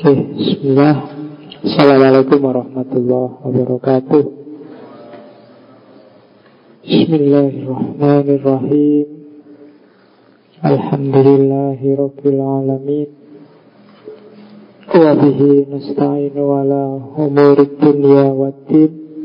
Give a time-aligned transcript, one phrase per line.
[0.00, 1.12] Oke, bismillah.
[1.60, 4.24] Assalamualaikum warahmatullahi wabarakatuh.
[6.88, 9.06] Bismillahirrahmanirrahim.
[10.64, 13.12] Alhamdulillahi rabbil alamin.
[14.88, 19.20] Wa bihi nasta'inu ala umurid dunya waddin.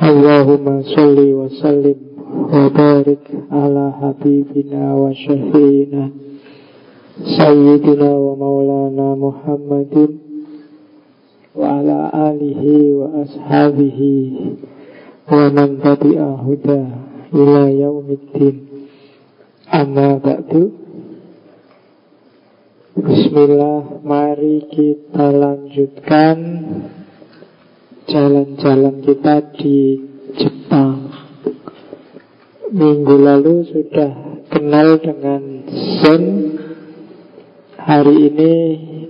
[0.00, 2.00] Allahumma salli wa sallim
[2.48, 6.32] wa barik ala habibina wa syafiina
[7.21, 9.95] سيدنا ومولانا محمد
[11.55, 12.63] وعلى آله
[12.99, 13.99] وأصحابه
[15.31, 16.83] ومن تبع هدى
[17.33, 18.57] إلى يوم الدين
[19.73, 20.51] أما بعد
[22.97, 26.37] Bismillah, mari kita lanjutkan
[28.09, 30.01] jalan-jalan kita di
[30.33, 31.05] Jepang.
[32.73, 35.61] Minggu lalu sudah kenal dengan
[36.01, 36.25] Zen
[37.82, 38.54] Hari ini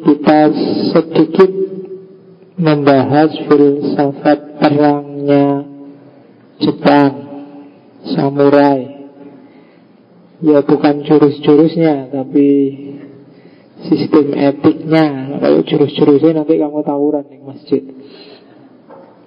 [0.00, 0.48] kita
[0.96, 1.52] sedikit
[2.56, 5.68] membahas filsafat perangnya
[6.56, 7.12] Jepang,
[8.16, 8.80] samurai.
[10.40, 12.48] Ya bukan jurus-jurusnya, tapi
[13.92, 15.36] sistem etiknya.
[15.36, 17.82] Kalau jurus-jurusnya nanti kamu tawuran di masjid.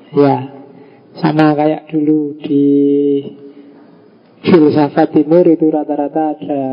[0.09, 0.37] Ya,
[1.21, 2.65] sama kayak dulu di
[4.41, 6.65] filsafat timur itu rata-rata ada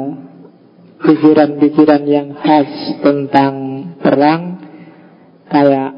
[1.03, 3.55] pikiran-pikiran yang khas tentang
[3.98, 4.42] perang
[5.50, 5.91] kayak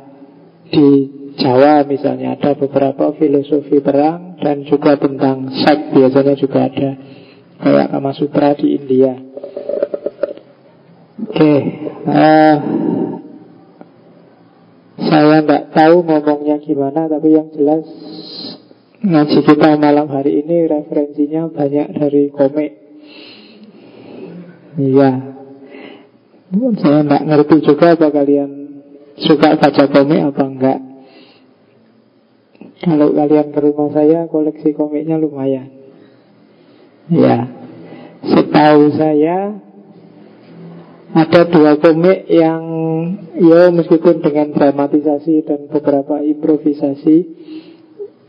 [0.73, 0.89] di
[1.35, 6.91] Jawa misalnya ada beberapa filosofi perang dan juga tentang seks biasanya juga ada
[7.59, 9.15] kayak Kama Sutra di India.
[11.15, 11.59] Oke, okay.
[12.07, 12.55] uh, eh,
[15.11, 17.87] saya nggak tahu ngomongnya gimana tapi yang jelas
[19.03, 22.84] ngaji kita malam hari ini referensinya banyak dari komik
[24.75, 25.11] Iya.
[26.55, 28.51] Saya nggak ngerti juga apa kalian
[29.15, 30.79] Suka baca komik apa enggak.
[32.83, 35.71] Kalau kalian ke rumah saya Koleksi komiknya lumayan.
[37.07, 37.47] Ya
[38.23, 39.63] Setahu saya
[41.15, 42.63] Ada dua komik yang
[43.39, 47.17] Ya meskipun dengan dramatisasi Dan beberapa improvisasi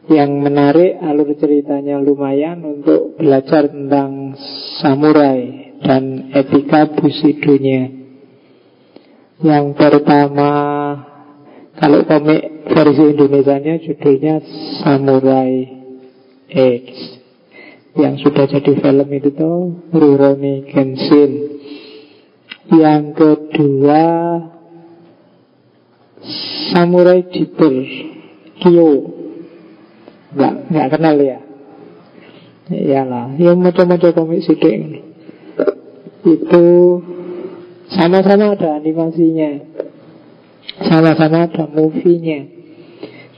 [0.06, 4.38] yang menarik alur ceritanya lumayan untuk belajar tentang
[4.78, 7.94] samurai dan etika busidunya.
[9.46, 10.52] Yang pertama,
[11.78, 14.42] kalau komik versi Indonesia-nya judulnya
[14.82, 15.54] Samurai
[16.50, 16.86] X
[17.96, 21.62] yang sudah jadi film itu tuh Rurouni Kenshin.
[22.66, 24.06] Yang kedua
[26.74, 27.76] Samurai Deeper
[28.58, 28.90] Kyo
[30.34, 31.40] Enggak, enggak kenal ya
[32.66, 35.05] Iyalah, yang macam-macam komik sidik
[36.26, 36.66] itu
[37.94, 39.52] sama-sama ada animasinya.
[40.82, 42.50] Sama-sama ada movie-nya.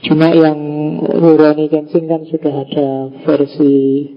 [0.08, 0.58] Cuma yang
[1.02, 2.88] Rurouni Kenshin kan sudah ada
[3.26, 4.08] versi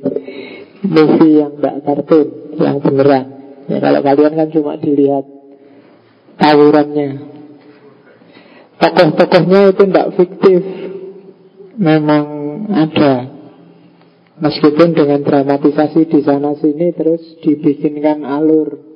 [0.85, 2.27] movie yang tidak kartun
[2.57, 3.25] yang beneran.
[3.69, 5.25] Ya, kalau kalian kan cuma dilihat
[6.37, 7.09] tawurannya.
[8.81, 10.61] Tokoh-tokohnya itu tidak fiktif.
[11.81, 12.25] Memang
[12.73, 13.30] ada
[14.41, 18.89] Meskipun dengan dramatisasi di sana sini terus dibikinkan alur.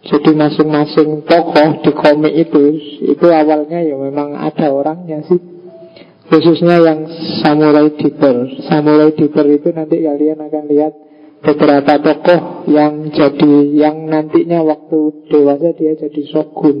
[0.00, 2.62] Jadi masing-masing tokoh di komik itu
[3.10, 5.36] itu awalnya ya memang ada orangnya sih.
[6.30, 7.10] Khususnya yang
[7.42, 8.64] Samurai Deeper.
[8.70, 10.92] Samurai Deeper itu nanti kalian akan lihat
[11.42, 16.76] beberapa tokoh yang jadi yang nantinya waktu dewasa dia jadi shogun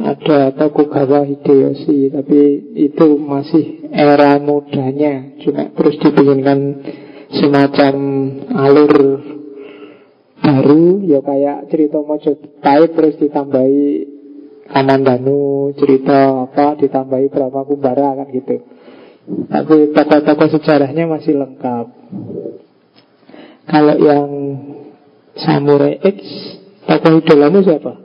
[0.00, 2.40] ada Tokugawa Hideyoshi tapi
[2.80, 5.36] itu masih era mudanya.
[5.44, 6.58] Cuma terus dibikinkan
[7.32, 7.94] semacam
[8.56, 8.92] alur
[10.42, 13.84] baru ya kayak cerita Mojopahit terus ditambahi
[14.72, 18.64] Kamandanu cerita apa ditambahi berapa kumbara kan gitu.
[19.22, 21.86] Tapi tokoh-tokoh sejarahnya masih lengkap.
[23.68, 24.30] Kalau yang
[25.38, 26.18] Samurai X
[26.88, 28.01] tokoh idolamu siapa?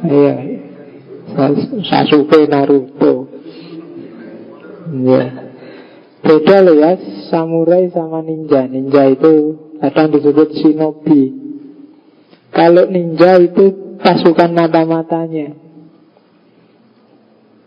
[0.00, 0.34] Iya.
[1.86, 3.28] Sasuke Naruto.
[4.90, 5.24] Iya.
[6.20, 6.92] Beda loh ya,
[7.32, 8.68] samurai sama ninja.
[8.68, 11.22] Ninja itu kadang disebut shinobi.
[12.52, 15.54] Kalau ninja itu pasukan mata-matanya.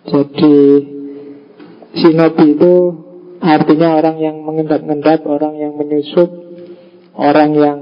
[0.03, 0.57] Jadi
[1.95, 2.73] shinobi itu
[3.39, 6.29] artinya orang yang mengendap-endap, orang yang menyusup,
[7.15, 7.79] orang yang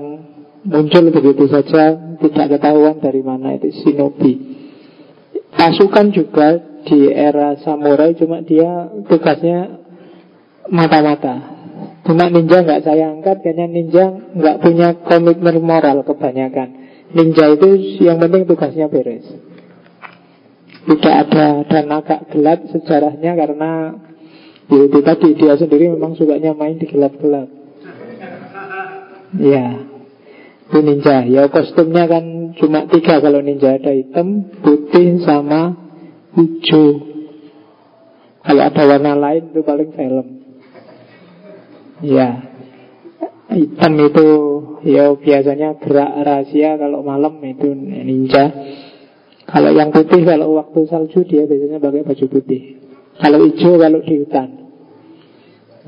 [0.65, 4.33] muncul begitu saja tidak ketahuan dari mana itu shinobi.
[5.51, 9.81] Pasukan juga di era samurai cuma dia tugasnya
[10.69, 11.61] mata-mata.
[12.01, 16.69] Cuma ninja nggak saya angkat Karena ninja nggak punya komitmen moral kebanyakan
[17.13, 19.25] Ninja itu yang penting tugasnya beres
[20.89, 23.71] Tidak ada dan agak gelap sejarahnya Karena
[24.71, 27.49] ya itu tadi dia sendiri memang sukanya main di gelap-gelap
[29.37, 29.90] Ya
[30.71, 31.27] Itu ninja.
[31.27, 33.75] Ya kostumnya kan cuma tiga Kalau ninja.
[33.75, 35.75] Ada hitam, putih, sama
[36.31, 37.11] hijau.
[38.39, 40.27] Kalau ada warna lain itu paling film.
[42.07, 42.55] Ya.
[43.51, 44.27] Hitam itu
[44.87, 48.55] ya biasanya gerak rahasia Kalau malam itu ninja.
[49.51, 52.79] Kalau yang putih kalau waktu salju dia biasanya pakai baju putih.
[53.19, 54.49] Kalau hijau kalau di hutan.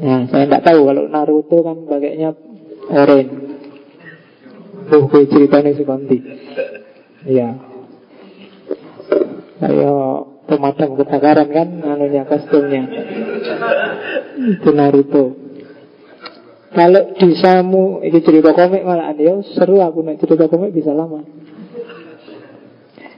[0.04, 0.92] Nah saya nggak tahu.
[0.92, 2.36] Kalau Naruto kan pakainya
[2.92, 3.53] oranye
[4.92, 6.18] Oh, gue ceritanya si Konti
[7.30, 7.56] Ya
[9.64, 12.84] Kayak pemadam kebakaran kan Anunya kostumnya
[14.60, 15.44] Itu Naruto
[16.74, 21.22] kalau di Samu ini cerita komik malah ya seru aku naik cerita komik bisa lama.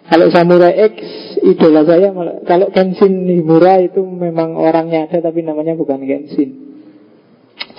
[0.06, 0.96] Kalau Samurai X
[1.40, 6.52] idola saya malah kalau Kenshin Himura itu memang orangnya ada tapi namanya bukan Kenshin.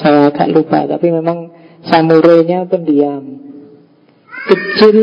[0.00, 1.53] Saya agak lupa tapi memang
[1.85, 3.45] samurainya pendiam.
[4.46, 4.96] Kecil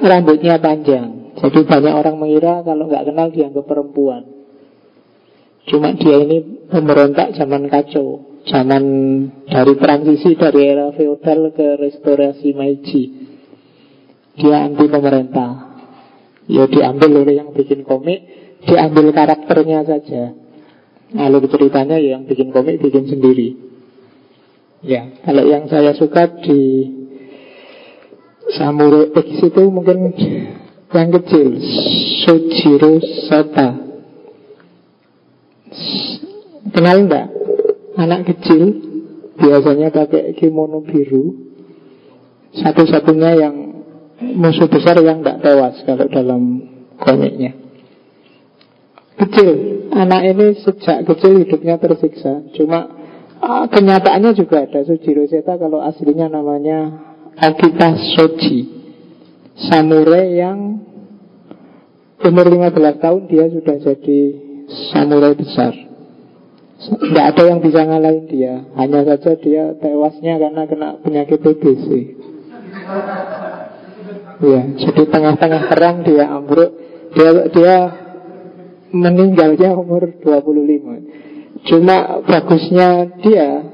[0.00, 1.34] rambutnya panjang.
[1.34, 4.22] Jadi banyak orang mengira kalau nggak kenal dianggap perempuan.
[5.66, 8.34] Cuma dia ini pemberontak zaman kacau.
[8.44, 8.84] Zaman
[9.48, 13.02] dari transisi dari era feodal ke restorasi Meiji
[14.36, 15.80] Dia anti pemerintah
[16.44, 18.20] Ya diambil oleh yang bikin komik
[18.68, 20.36] Diambil karakternya saja
[21.16, 23.56] Alur ceritanya ya yang bikin komik bikin sendiri
[24.84, 26.60] Ya, kalau yang saya suka di
[28.52, 30.12] Samurai X itu mungkin
[30.92, 31.48] yang kecil
[32.22, 33.84] Sojiro Sota
[36.74, 37.30] Kenal enggak?
[37.94, 38.62] Anak kecil
[39.38, 41.54] biasanya pakai kimono biru.
[42.54, 43.54] Satu-satunya yang
[44.34, 46.42] musuh besar yang tidak tewas kalau dalam
[46.98, 47.54] komiknya.
[49.14, 49.50] Kecil,
[49.94, 52.42] anak ini sejak kecil hidupnya tersiksa.
[52.58, 52.90] Cuma
[53.38, 58.70] uh, kenyataannya juga ada Sujiro Seta kalau aslinya namanya Akita Soji.
[59.54, 60.82] Samurai yang
[62.22, 64.20] umur 15 tahun dia sudah jadi
[64.90, 65.74] samurai besar.
[66.84, 71.86] Tidak ada yang bisa ngalahin dia Hanya saja dia tewasnya karena kena penyakit TBC
[74.44, 76.74] Ya, jadi tengah-tengah perang dia ambruk
[77.14, 77.76] Dia dia
[78.92, 83.73] meninggalnya umur 25 Cuma bagusnya dia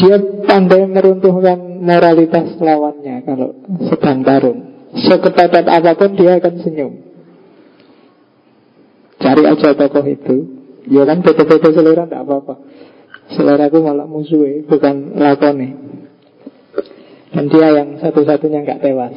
[0.00, 0.16] Dia
[0.48, 3.48] pandai meruntuhkan moralitas lawannya Kalau
[3.92, 4.60] sedang tarung.
[4.92, 6.92] Sekepadat apa pun dia akan senyum.
[9.20, 10.36] Cari aja tokoh itu.
[10.88, 12.54] Ya kan beda-beda selera tidak apa-apa.
[13.32, 15.68] Selera aku malah musuh Bukan lakone.
[17.32, 19.16] Dan dia yang satu-satunya nggak tewas.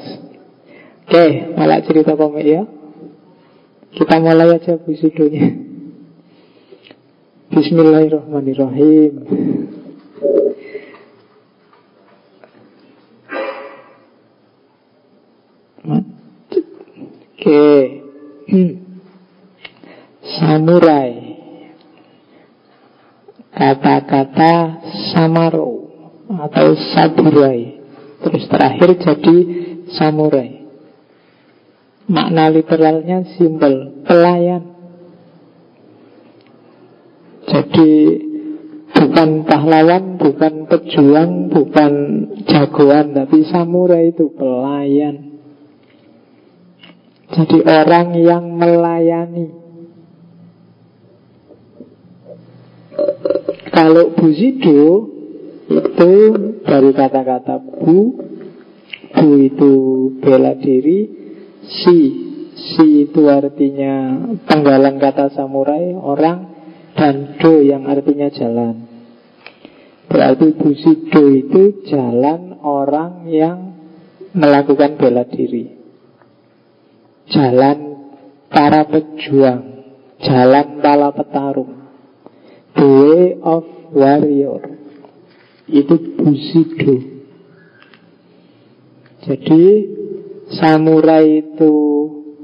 [1.06, 1.26] Oke,
[1.60, 2.64] malah cerita komik ya.
[3.96, 5.56] Kita mulai aja busidonya
[7.48, 9.14] Bismillahirrahmanirrahim
[17.46, 18.02] Oke
[20.26, 21.14] Samurai
[23.54, 24.82] kata-kata
[25.14, 25.86] samaro
[26.26, 27.78] atau saburai.
[28.26, 29.38] Terus terakhir jadi
[29.94, 30.66] samurai.
[32.10, 34.66] Makna literalnya simbol pelayan.
[37.46, 37.92] Jadi
[38.90, 41.94] bukan pahlawan, bukan pejuang, bukan
[42.50, 45.25] jagoan, tapi samurai itu pelayan.
[47.26, 49.66] Jadi orang yang melayani
[53.76, 55.12] Kalau buzido
[55.68, 56.12] itu
[56.64, 58.16] dari kata-kata bu,
[59.12, 59.74] bu itu
[60.24, 61.12] bela diri,
[61.60, 61.98] si,
[62.56, 66.56] si itu artinya penggalan kata samurai, orang,
[66.96, 68.88] dan do yang artinya jalan.
[70.08, 73.76] Berarti buzido itu jalan orang yang
[74.32, 75.75] melakukan bela diri.
[77.36, 77.80] Jalan
[78.48, 79.64] para pejuang,
[80.24, 81.84] jalan para petarung.
[82.80, 84.64] The way of warrior.
[85.68, 87.16] Itu Bushido.
[89.26, 89.64] Jadi
[90.54, 91.74] Samurai itu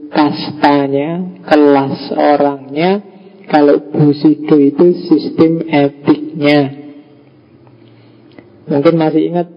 [0.10, 2.92] kastanya Kelas orangnya
[3.46, 6.74] Kalau Bushido itu sistem etiknya
[8.66, 9.48] Mungkin masih ingat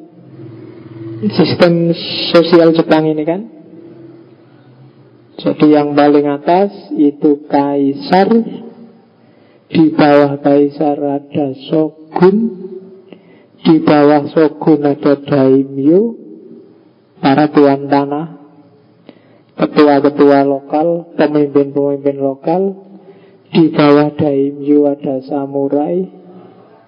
[1.32, 1.96] Sistem
[2.36, 3.53] sosial Jepang ini kan
[5.34, 8.30] Jadi yang paling atas Itu kaisar
[9.74, 12.64] di bawah kaisar ada shogun
[13.64, 16.20] di bawah shogun ada daimyo,
[17.16, 18.36] para tuan tanah,
[19.56, 22.62] ketua-ketua lokal, pemimpin-pemimpin lokal,
[23.48, 25.96] di bawah daimyo ada samurai.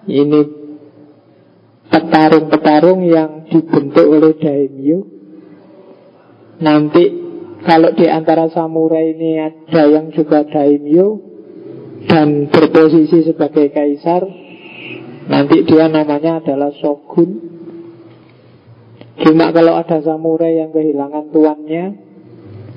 [0.07, 0.41] Ini
[1.89, 4.99] petarung-petarung yang dibentuk oleh daimyo.
[6.61, 7.26] Nanti
[7.67, 11.19] kalau di antara samurai ini ada yang juga daimyo
[12.07, 14.23] dan berposisi sebagai kaisar,
[15.27, 17.59] nanti dia namanya adalah shogun.
[19.19, 21.85] Cuma kalau ada samurai yang kehilangan tuannya,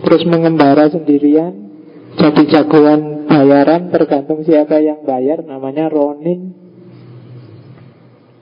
[0.02, 1.54] terus mengembara sendirian,
[2.18, 6.50] jadi jagoan bayaran tergantung siapa yang bayar, namanya ronin.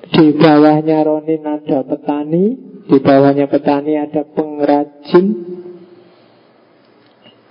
[0.09, 2.57] Di bawahnya ronin ada petani,
[2.89, 5.58] di bawahnya petani ada pengrajin,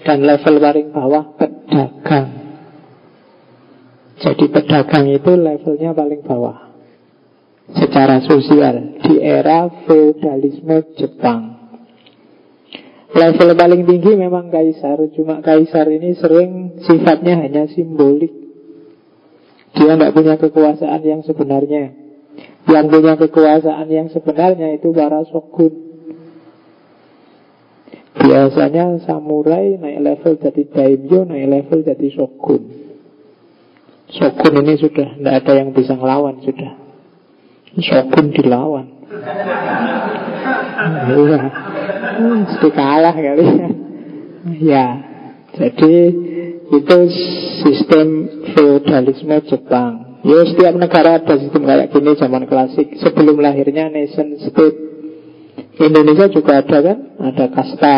[0.08, 2.30] dan level paling bawah pedagang.
[4.24, 6.72] Jadi pedagang itu levelnya paling bawah
[7.76, 11.60] secara sosial di era feudalisme Jepang.
[13.12, 18.32] Level paling tinggi memang kaisar, cuma kaisar ini sering sifatnya hanya simbolik.
[19.76, 21.92] Dia tidak punya kekuasaan yang sebenarnya.
[22.68, 25.87] Yang punya kekuasaan yang sebenarnya itu para shogun.
[28.18, 32.62] Biasanya samurai naik level jadi daimyo, naik level jadi shogun.
[34.08, 36.72] Shogun ini sudah tidak ada yang bisa ngelawan sudah.
[37.78, 38.88] Shogun dilawan.
[41.08, 41.42] Iya
[42.18, 43.46] Mesti kalah kali.
[43.46, 43.70] Ya
[44.58, 44.88] Ya
[45.58, 45.94] Jadi
[46.68, 46.98] itu
[47.64, 48.08] sistem
[48.54, 50.22] feudalisme Jepang.
[50.28, 52.96] Ya setiap negara ada sistem kayak gini zaman klasik.
[53.00, 54.87] Sebelum lahirnya nation state
[55.78, 56.98] Indonesia juga ada kan?
[57.22, 57.98] Ada kasta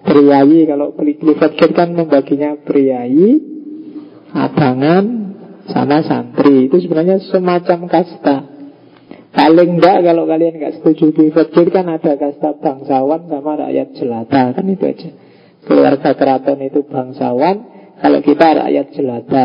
[0.00, 0.64] Priayi.
[0.64, 3.42] Kalau Clifford Gate kan membaginya priayi
[4.30, 5.04] Abangan
[5.70, 6.66] Sama santri.
[6.66, 8.36] Itu sebenarnya semacam kasta.
[9.30, 14.50] Paling enggak kalau kalian enggak setuju Fajr kan ada kasta bangsawan sama rakyat jelata.
[14.58, 15.10] Kan itu aja.
[15.60, 17.56] Keluarga keraton itu bangsawan,
[18.02, 19.44] kalau kita rakyat jelata.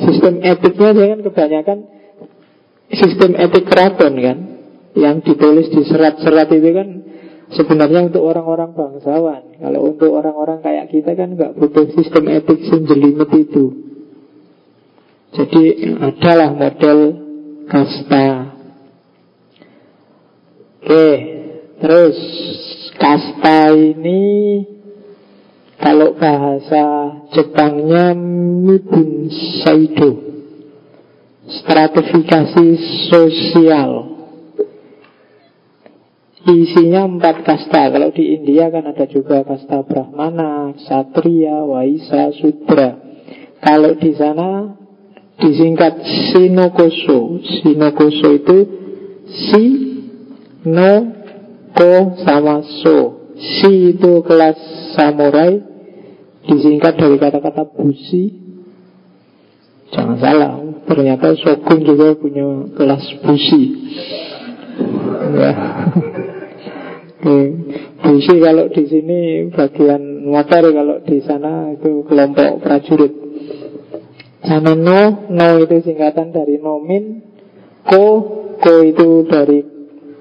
[0.00, 1.78] Sistem etiknya kan kebanyakan
[2.88, 4.38] sistem etik keraton kan,
[4.92, 6.88] yang ditulis di serat-serat itu kan
[7.56, 9.56] sebenarnya untuk orang-orang bangsawan.
[9.56, 13.64] Kalau untuk orang-orang kayak kita kan nggak butuh sistem etik senjelimet itu.
[15.32, 15.62] Jadi
[15.96, 16.98] adalah model
[17.64, 18.52] kasta
[20.82, 21.08] Oke,
[21.78, 22.18] terus
[22.98, 24.22] kasta ini
[25.78, 29.30] kalau bahasa Jepangnya Mibun
[29.62, 30.10] Saido
[31.48, 32.66] Stratifikasi
[33.08, 34.11] sosial
[36.42, 42.98] Isinya empat kasta Kalau di India kan ada juga kasta Brahmana, Satria, Waisa, Sudra.
[43.62, 44.74] Kalau di sana
[45.38, 48.58] disingkat Sinokoso Sinokoso itu
[49.30, 49.64] Si
[50.66, 50.94] No,
[51.78, 53.30] Ko, sama So.
[53.38, 54.58] Si itu kelas
[54.98, 55.62] samurai.
[56.42, 58.34] Disingkat dari kata-kata busi.
[59.94, 63.62] Jangan salah Ternyata Shogun juga punya kelas busi
[65.32, 65.52] Ya.
[68.02, 73.12] Busi kalau di sini bagian motor Kalau di sana itu kelompok prajurit.
[74.42, 77.22] Sama no No itu singkatan dari nomin
[77.86, 78.04] Ko
[78.58, 79.62] Ko itu dari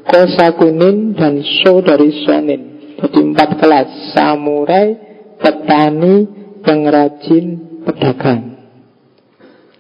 [0.02, 2.62] Kosakunin dan So dari Sonin.
[2.98, 4.98] Jadi empat kelas Samurai,
[5.38, 6.26] petani,
[6.66, 7.46] pengrajin,
[7.86, 8.42] pedagang.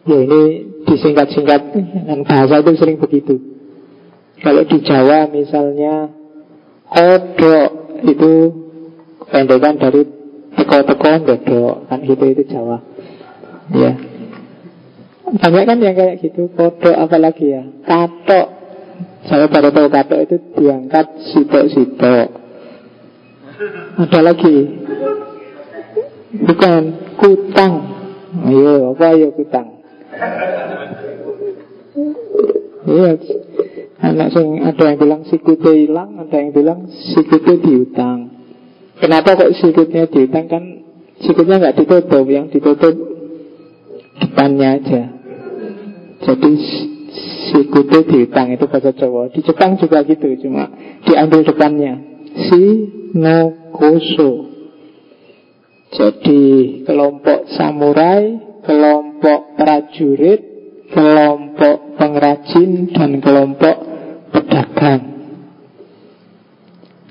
[0.05, 0.41] Ya ini
[0.85, 1.61] disingkat-singkat
[2.05, 3.50] Dan bahasa itu sering begitu
[4.41, 6.09] Kalau di Jawa misalnya
[6.91, 7.69] Kodok
[8.03, 8.33] itu
[9.29, 10.01] pendekan dari
[10.57, 12.81] teko-teko dodok Kan gitu itu Jawa
[13.71, 13.93] Ya
[15.31, 18.61] banyak kan yang kayak gitu Kodok apalagi ya Katok
[19.21, 22.29] saya baru tahu katok itu diangkat sitok-sitok.
[24.01, 24.57] Ada lagi.
[26.41, 26.81] Bukan
[27.21, 27.73] kutang.
[28.49, 29.67] Ayo, apa ayo kutang?
[32.81, 33.09] Iya,
[34.01, 38.19] anak sing ada yang bilang sikutnya hilang, ada yang bilang sikutnya diutang.
[38.97, 40.63] Kenapa kok sikutnya diutang kan
[41.21, 42.93] sikutnya nggak ditutup, yang ditutup
[44.17, 45.01] depannya aja.
[46.21, 46.51] Jadi
[47.51, 50.71] Sikute diutang itu bahasa Jawa Di Jepang juga gitu Cuma
[51.03, 51.99] diambil depannya
[52.47, 52.63] Si
[53.19, 54.47] no koso
[55.91, 56.41] Jadi
[56.87, 60.41] kelompok samurai Kelompok prajurit
[60.95, 63.90] Kelompok pengrajin Dan kelompok
[64.51, 65.03] pedagang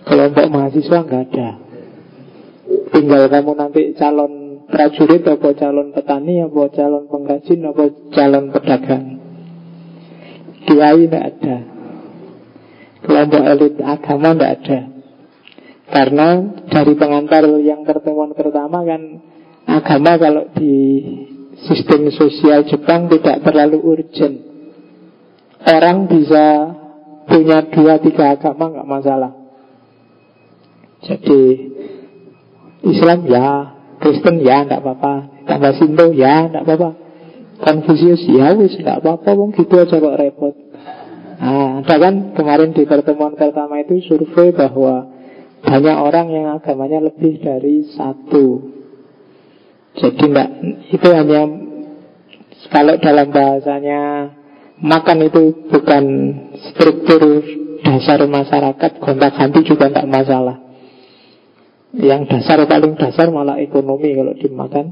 [0.05, 1.49] Kelompok mahasiswa nggak ada
[2.93, 4.33] Tinggal kamu nanti calon
[4.69, 9.21] prajurit Apa calon petani Apa calon pengrajin Apa calon pedagang
[10.71, 11.57] kiai tidak ada.
[13.01, 14.81] Kelompok elit agama tidak ada.
[15.91, 16.29] Karena
[16.71, 19.03] dari pengantar yang pertemuan pertama kan
[19.67, 20.75] agama kalau di
[21.67, 24.39] sistem sosial Jepang tidak terlalu urgent.
[25.67, 26.79] Orang bisa
[27.31, 29.33] punya dua tiga agama nggak masalah.
[31.07, 31.41] Jadi
[32.85, 33.47] Islam ya,
[34.03, 36.91] Kristen ya nggak apa-apa, tambah Sinto ya nggak apa-apa,
[37.63, 40.55] Konfusius ya wis nggak apa-apa, wong gitu aja kok repot.
[41.41, 45.09] Nah, ada kan kemarin di pertemuan pertama itu survei bahwa
[45.65, 48.77] banyak orang yang agamanya lebih dari satu.
[49.97, 50.51] Jadi enggak,
[50.93, 51.43] itu hanya
[52.69, 54.01] kalau dalam bahasanya
[54.81, 56.05] makan itu bukan
[56.73, 57.23] struktur
[57.85, 60.57] dasar masyarakat, gonta ganti juga tidak masalah.
[61.91, 64.87] Yang dasar paling dasar malah ekonomi kalau dimakan.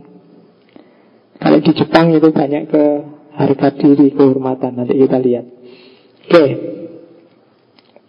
[1.39, 2.85] Kalau di Jepang itu banyak ke
[3.39, 4.83] harga diri, kehormatan.
[4.83, 5.47] Nanti kita lihat.
[6.29, 6.45] Oke,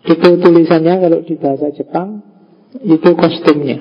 [0.10, 2.26] itu tulisannya kalau di bahasa Jepang
[2.82, 3.78] itu kostumnya.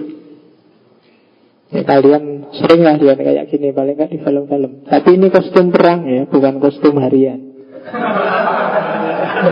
[1.68, 4.88] Ya, kalian sering lah lihat kayak gini paling nggak di film-film.
[4.88, 7.47] Tapi ini kostum perang ya, bukan kostum harian.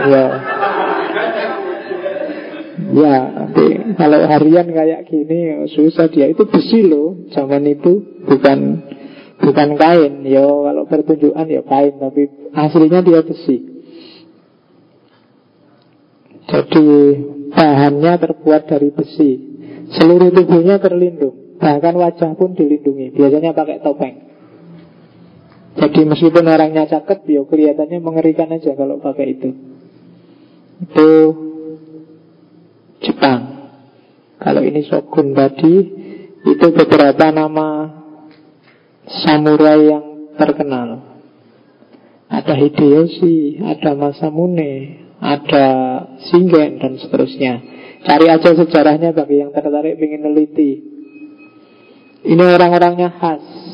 [0.07, 0.25] Ya.
[2.87, 3.65] Ya, nanti
[3.99, 7.27] kalau harian kayak gini susah dia itu besi loh.
[7.35, 8.59] Zaman itu bukan
[9.41, 10.23] bukan kain.
[10.23, 13.57] Yo kalau pertunjukan ya kain, tapi aslinya dia besi.
[16.47, 16.87] Jadi
[17.51, 19.31] bahannya terbuat dari besi.
[19.91, 21.59] Seluruh tubuhnya terlindung.
[21.59, 23.11] Bahkan wajah pun dilindungi.
[23.17, 24.26] Biasanya pakai topeng.
[25.77, 29.49] Jadi meskipun orangnya cakep, ya kelihatannya mengerikan aja kalau pakai itu.
[30.81, 31.09] Itu
[33.05, 33.41] Jepang.
[34.41, 35.75] Kalau ini Shogun tadi,
[36.45, 37.93] itu beberapa nama
[39.05, 40.05] samurai yang
[40.37, 41.17] terkenal.
[42.27, 45.67] Ada Hideyoshi, ada Masamune, ada
[46.29, 47.53] Shingen dan seterusnya.
[48.05, 50.71] Cari aja sejarahnya bagi yang tertarik ingin neliti.
[52.27, 53.66] Ini orang-orangnya khas.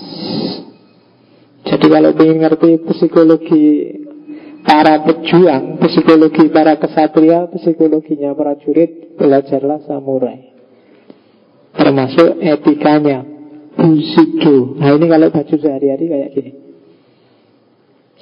[1.83, 3.63] Jadi kalau ingin ngerti psikologi
[4.63, 10.47] para pejuang, psikologi para kesatria, psikologinya para jurid, belajarlah samurai.
[11.75, 13.27] Termasuk etikanya,
[13.75, 14.79] bushido.
[14.79, 16.51] Nah ini kalau baju sehari-hari kayak gini.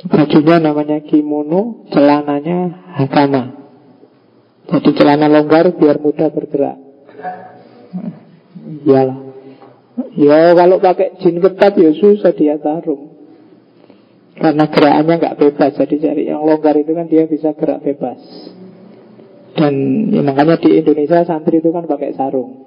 [0.09, 3.61] Bajunya namanya kimono, celananya hakama.
[4.73, 6.81] Jadi celana longgar biar mudah bergerak.
[8.89, 9.19] Iyalah.
[10.17, 13.10] Ya kalau pakai jin ketat ya susah dia tarung.
[14.41, 15.71] Karena gerakannya nggak bebas.
[15.77, 18.17] Jadi cari yang longgar itu kan dia bisa gerak bebas.
[19.53, 19.73] Dan
[20.09, 22.65] ya, makanya di Indonesia santri itu kan pakai sarung.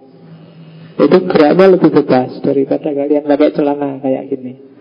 [0.94, 4.74] Itu geraknya lebih bebas daripada kalian pakai celana kayak gini.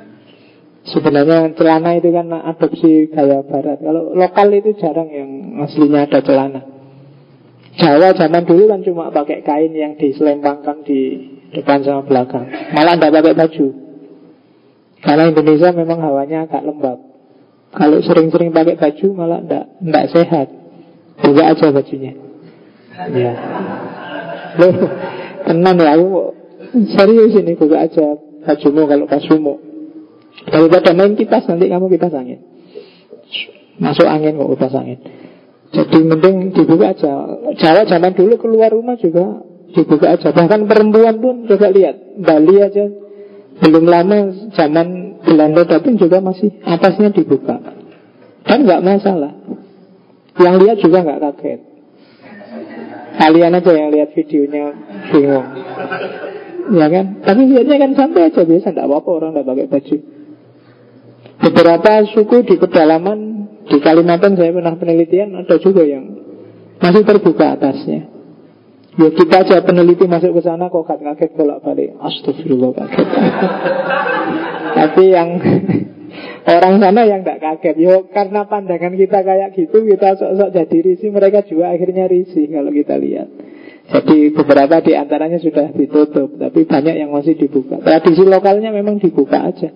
[0.83, 5.31] Sebenarnya celana itu kan adopsi gaya barat Kalau lokal itu jarang yang
[5.63, 6.59] aslinya ada celana
[7.79, 11.23] Jawa zaman dulu kan cuma pakai kain yang diselempangkan di
[11.55, 13.67] depan sama belakang Malah tidak pakai baju
[15.03, 16.99] Karena Indonesia memang hawanya agak lembab.
[17.73, 20.47] Kalau sering-sering pakai baju malah tidak tidak sehat.
[21.19, 22.13] Buka aja bajunya.
[23.11, 23.33] Ya.
[24.61, 24.73] Loh,
[25.49, 26.07] tenang ya aku
[26.73, 29.61] Serius ini buka aja bajumu kalau pas sumuk
[30.49, 32.41] Daripada main kipas nanti kamu kipas angin.
[33.77, 34.99] Masuk angin kok kipas angin.
[35.73, 37.13] Jadi mending dibuka aja.
[37.53, 39.45] Jawa zaman dulu keluar rumah juga
[39.77, 40.33] dibuka aja.
[40.33, 42.17] Bahkan perempuan pun coba lihat.
[42.17, 42.85] Bali aja
[43.61, 44.17] belum lama
[44.57, 44.87] zaman
[45.23, 47.57] Belanda datang juga masih atasnya dibuka.
[48.43, 49.33] Dan nggak masalah.
[50.37, 51.61] Yang lihat juga nggak kaget.
[53.13, 54.63] Kalian aja yang lihat videonya
[55.13, 55.47] bingung.
[56.73, 57.05] Ya kan?
[57.21, 59.97] Tapi lihatnya kan santai aja biasa Tidak apa-apa orang tidak pakai baju.
[61.43, 63.19] Beberapa suku di pedalaman
[63.67, 66.13] di Kalimantan saya pernah penelitian ada juga yang
[66.79, 68.12] masih terbuka atasnya.
[68.93, 71.97] Ya kita aja peneliti masuk ke sana kok kaget bolak balik.
[71.97, 73.07] Astagfirullah kaget.
[74.73, 75.29] Tapi yang
[76.53, 77.75] orang sana yang tidak kaget.
[77.81, 82.69] Yo karena pandangan kita kayak gitu kita sok-sok jadi risih mereka juga akhirnya risih kalau
[82.69, 83.29] kita lihat.
[83.83, 87.83] Jadi beberapa di antaranya sudah ditutup, tapi banyak yang masih dibuka.
[87.83, 89.75] Tradisi lokalnya memang dibuka aja.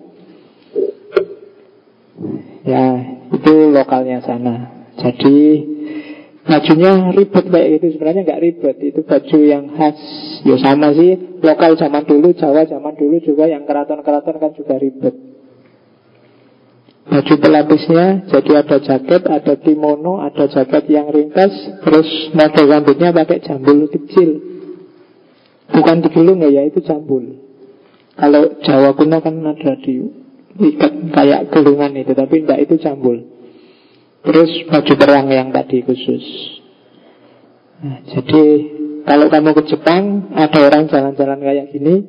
[2.64, 2.86] Ya,
[3.28, 4.88] itu lokalnya sana.
[4.96, 5.36] Jadi
[6.48, 8.76] bajunya ribet kayak gitu sebenarnya nggak ribet.
[8.80, 9.98] Itu baju yang khas.
[10.48, 11.38] Ya sama sih.
[11.44, 15.14] Lokal zaman dulu Jawa zaman dulu juga yang keraton-keraton kan juga ribet.
[17.08, 23.44] Baju pelapisnya jadi ada jaket ada kimono ada jaket yang ringkas terus model rambutnya pakai
[23.44, 24.60] jambul kecil.
[25.72, 27.44] Bukan digelung ya itu jambul.
[28.18, 30.04] Kalau Jawa kuno kan ada di
[30.58, 33.37] ikat kayak gulungan itu tapi enggak itu cambul
[34.28, 36.24] Terus baju perang yang tadi khusus.
[37.80, 38.44] Nah, jadi
[39.08, 42.04] kalau kamu ke Jepang ada orang jalan-jalan kayak gini,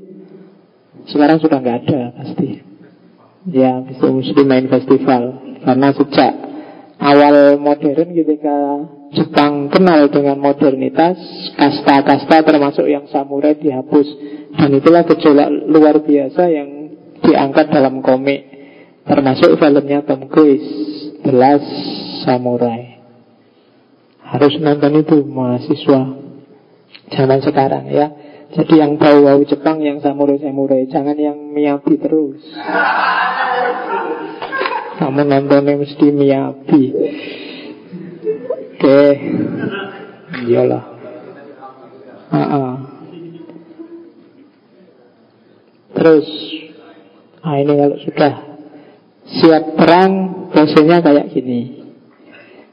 [1.07, 2.59] sekarang sudah nggak ada pasti.
[3.47, 6.33] Ya, bisa mesti main festival karena sejak
[6.99, 8.57] awal modern ketika
[9.15, 11.15] Jepang kenal dengan modernitas,
[11.55, 14.07] kasta-kasta termasuk yang samurai dihapus.
[14.59, 16.69] Dan itulah gejolak luar biasa yang
[17.23, 18.43] diangkat dalam komik.
[19.07, 20.67] Termasuk filmnya Tom Cruise,
[21.25, 22.99] The Last Samurai.
[24.29, 26.01] Harus nonton itu mahasiswa
[27.09, 28.07] zaman sekarang ya.
[28.49, 32.41] Jadi yang bau-bau Jepang yang samurai-samurai, jangan yang miyabi terus.
[34.97, 36.83] Kamu nontonnya mesti miyabi.
[38.73, 39.01] Oke.
[40.49, 40.83] Iyalah.
[42.29, 42.73] Uh -uh.
[45.97, 46.27] Terus
[47.39, 48.33] Nah ini kalau sudah
[49.41, 50.11] siap perang
[50.49, 51.78] Biasanya kayak gini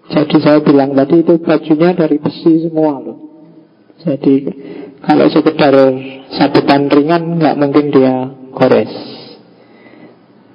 [0.06, 3.18] Jadi saya bilang tadi itu bajunya dari besi semua loh.
[3.98, 4.34] Jadi
[5.02, 5.74] kalau sekedar
[6.30, 8.92] sabetan ringan nggak mungkin dia gores.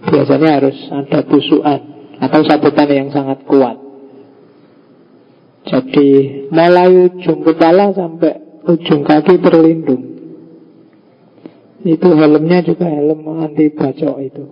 [0.01, 1.81] Biasanya harus ada busuan
[2.21, 3.81] Atau sabetan yang sangat kuat.
[5.65, 6.09] Jadi
[6.53, 10.03] mulai ujung kepala sampai ujung kaki terlindung.
[11.81, 14.43] Itu helmnya juga helm anti bacok itu.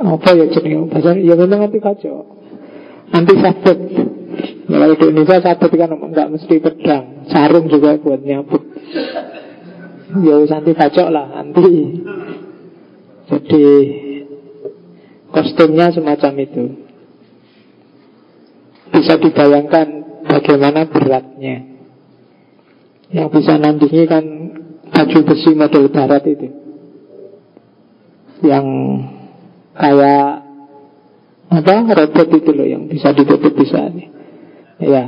[0.00, 0.88] Apa ya jenis?
[1.20, 2.35] Ya memang anti bacok,
[3.12, 3.78] anti sabut.
[4.66, 8.62] Kalau di Indonesia sabut kan nggak mesti pedang, sarung juga buat nyabut.
[10.22, 11.70] Ya anti bacok lah, anti.
[13.26, 13.64] Jadi
[15.34, 16.64] kostumnya semacam itu.
[18.94, 19.86] Bisa dibayangkan
[20.24, 21.56] bagaimana beratnya.
[23.10, 24.24] Yang bisa nandingi kan
[24.90, 26.66] baju besi model barat itu
[28.44, 28.66] yang
[29.72, 30.45] kayak
[31.46, 33.86] apa robot itu loh yang bisa ditutup bisa
[34.82, 35.04] ya.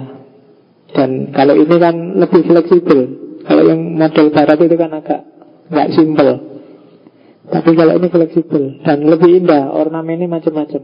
[0.89, 3.01] Dan kalau ini kan lebih fleksibel.
[3.45, 5.21] Kalau yang model barat itu kan agak
[5.69, 6.29] nggak simpel.
[7.49, 10.83] Tapi kalau ini fleksibel dan lebih indah ornamennya macam-macam.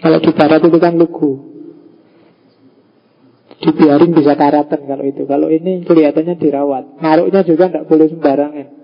[0.00, 1.32] Kalau di barat itu kan lugu.
[3.56, 5.24] Dibiarin bisa karatan kalau itu.
[5.24, 7.00] Kalau ini kelihatannya dirawat.
[7.00, 8.75] Naruhnya juga tidak boleh sembarangan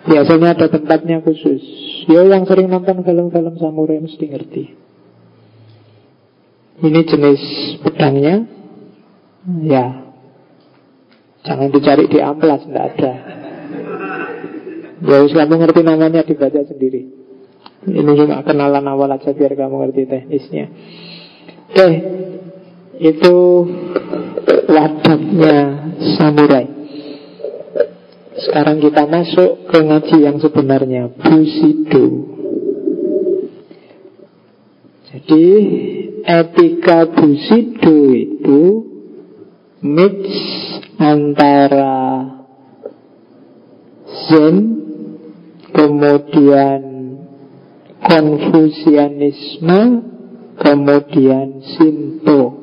[0.00, 1.60] Biasanya ada tempatnya khusus.
[2.08, 4.64] Yo yang sering nonton film-film samurai mesti ngerti.
[6.80, 7.42] Ini jenis
[7.84, 8.48] pedangnya.
[9.64, 9.86] Ya.
[11.44, 13.12] Jangan dicari di amplas, tidak ada.
[15.00, 17.08] Ya kamu ngerti namanya dibaca sendiri.
[17.88, 20.66] Ini cuma kenalan awal aja biar kamu ngerti teknisnya.
[21.72, 21.88] Oke
[23.00, 23.36] itu
[24.68, 25.56] wadatnya
[26.20, 26.79] samurai.
[28.40, 32.24] Sekarang kita masuk ke ngaji yang sebenarnya Bushido.
[35.10, 35.44] Jadi
[36.24, 38.60] etika Bushido itu
[39.84, 40.16] Mix
[40.96, 42.24] antara
[44.28, 44.56] Zen
[45.76, 46.82] Kemudian
[48.00, 49.80] Konfusianisme
[50.60, 52.60] Kemudian Shinto.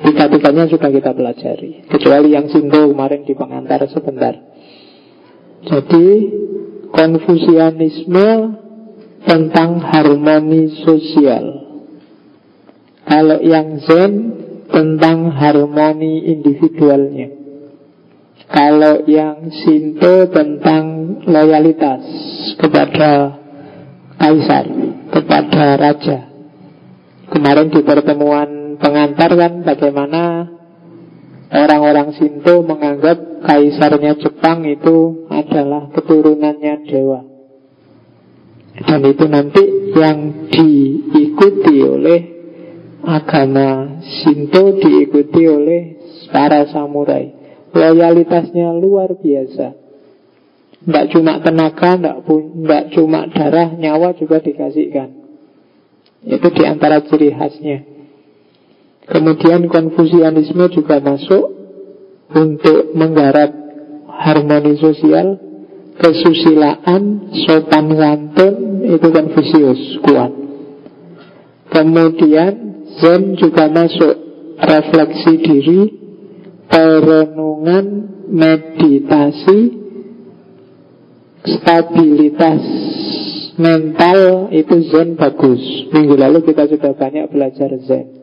[0.00, 4.49] Tiga-tiganya sudah kita pelajari Kecuali yang Sinto kemarin di pengantar sebentar
[5.64, 6.08] Jadi
[6.90, 8.30] Konfusianisme
[9.20, 11.44] Tentang harmoni sosial.
[13.04, 14.12] Kalau yang Zen
[14.72, 17.28] Tentang harmoni individualnya.
[18.48, 20.84] Kalau yang Sinto Tentang
[21.28, 22.02] loyalitas
[22.56, 23.36] Kepada
[24.16, 24.66] Kaisar
[25.12, 26.18] Kepada Raja.
[27.30, 30.50] Kemarin di pertemuan pengantar kan bagaimana
[31.50, 37.20] orang-orang Sinto menganggap kaisarnya Jepang itu adalah keturunannya dewa.
[38.80, 42.20] Dan itu nanti yang diikuti oleh
[43.04, 45.80] agama Sinto diikuti oleh
[46.30, 47.34] para samurai.
[47.70, 49.66] Loyalitasnya luar biasa.
[50.80, 55.12] Tidak cuma tenaga, tidak cuma darah, nyawa juga dikasihkan.
[56.24, 57.84] Itu di antara ciri khasnya.
[59.04, 61.44] Kemudian konfusianisme juga masuk
[62.32, 63.59] untuk menggarap
[64.20, 65.40] harmoni sosial,
[65.96, 70.32] kesusilaan, sopan santun itu Konfusius kuat.
[71.72, 72.52] Kemudian
[73.00, 74.14] Zen juga masuk
[74.60, 75.80] refleksi diri,
[76.68, 77.86] perenungan,
[78.28, 79.60] meditasi,
[81.40, 82.62] stabilitas
[83.56, 85.62] mental itu Zen bagus.
[85.92, 88.19] Minggu lalu kita sudah banyak belajar Zen.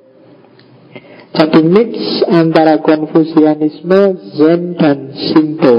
[1.35, 1.91] Jadi mix
[2.31, 4.01] antara Konfusianisme,
[4.35, 5.75] Zen dan Shinto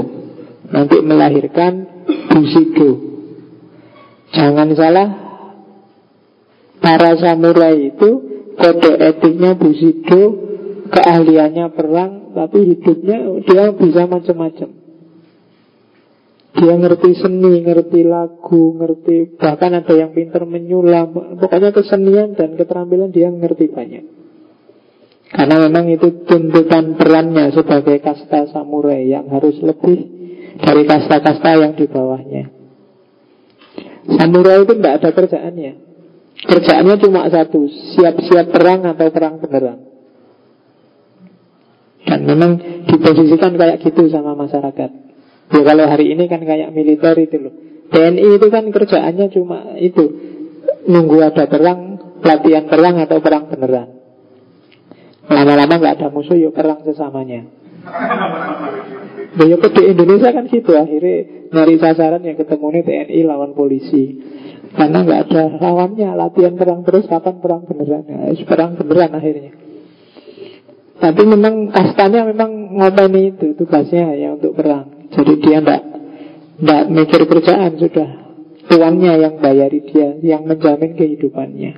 [0.69, 2.89] Nanti melahirkan Bushido
[4.29, 5.29] Jangan salah
[6.79, 8.09] Para samurai itu
[8.55, 10.21] kode etiknya Bushido,
[10.91, 14.69] keahliannya perang, tapi hidupnya dia bisa macam-macam.
[16.49, 21.39] Dia ngerti seni, ngerti lagu, ngerti bahkan ada yang pintar menyulam.
[21.39, 24.18] Pokoknya kesenian dan keterampilan dia ngerti banyak.
[25.29, 30.09] Karena memang itu tuntutan perannya sebagai kasta samurai yang harus lebih
[30.57, 32.49] dari kasta-kasta yang di bawahnya.
[34.09, 35.73] Samurai itu tidak ada kerjaannya.
[36.39, 39.79] Kerjaannya cuma satu, siap-siap perang atau perang beneran.
[42.09, 42.51] Dan memang
[42.89, 44.91] diposisikan kayak gitu sama masyarakat.
[45.49, 47.53] Ya kalau hari ini kan kayak militer itu loh.
[47.89, 50.03] TNI itu kan kerjaannya cuma itu
[50.89, 53.98] nunggu ada perang, pelatihan perang atau perang beneran.
[55.29, 57.45] Lama-lama nggak ada musuh, yuk perang sesamanya.
[59.29, 64.17] Nah, ya di Indonesia kan gitu akhirnya nyari sasaran yang ketemu nih TNI lawan polisi.
[64.73, 68.05] Karena nggak ada lawannya, latihan perang terus kapan perang beneran?
[68.05, 69.53] Ya, perang beneran akhirnya.
[70.99, 75.09] Tapi memang kastanya memang ngopeni itu tugasnya ya untuk perang.
[75.13, 75.81] Jadi dia tidak
[76.59, 78.09] tidak mikir kerjaan sudah
[78.67, 81.73] tuannya yang bayari dia, yang menjamin kehidupannya.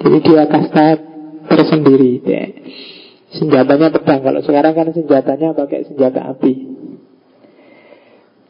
[0.00, 1.13] Jadi dia kasta
[1.48, 2.22] tersendiri.
[2.24, 2.44] Ya.
[3.34, 4.20] Senjatanya pedang.
[4.22, 6.54] Kalau sekarang kan senjatanya pakai senjata api.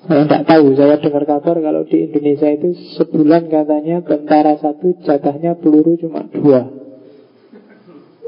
[0.04, 5.56] Saya tidak tahu, saya dengar kabar kalau di Indonesia itu sebulan katanya tentara satu jatahnya
[5.56, 6.68] peluru cuma dua.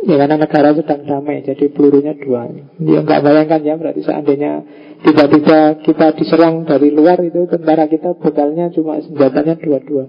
[0.09, 2.49] Ya karena negara sedang damai, jadi pelurunya dua.
[2.81, 4.65] Dia nggak bayangkan ya, berarti seandainya
[5.05, 10.09] Tiba-tiba kita diserang dari luar itu tentara kita bekalnya cuma senjatanya dua-dua.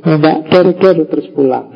[0.00, 1.66] Mbak der terus pulang.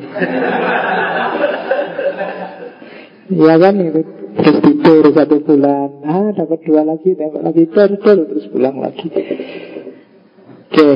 [3.25, 3.73] Iya kan?
[3.81, 4.01] Itu
[4.35, 7.63] terus tidur satu bulan, ah dapat dua lagi, tembak lagi.
[7.71, 9.07] Der terus pulang lagi.
[10.65, 10.89] Oke,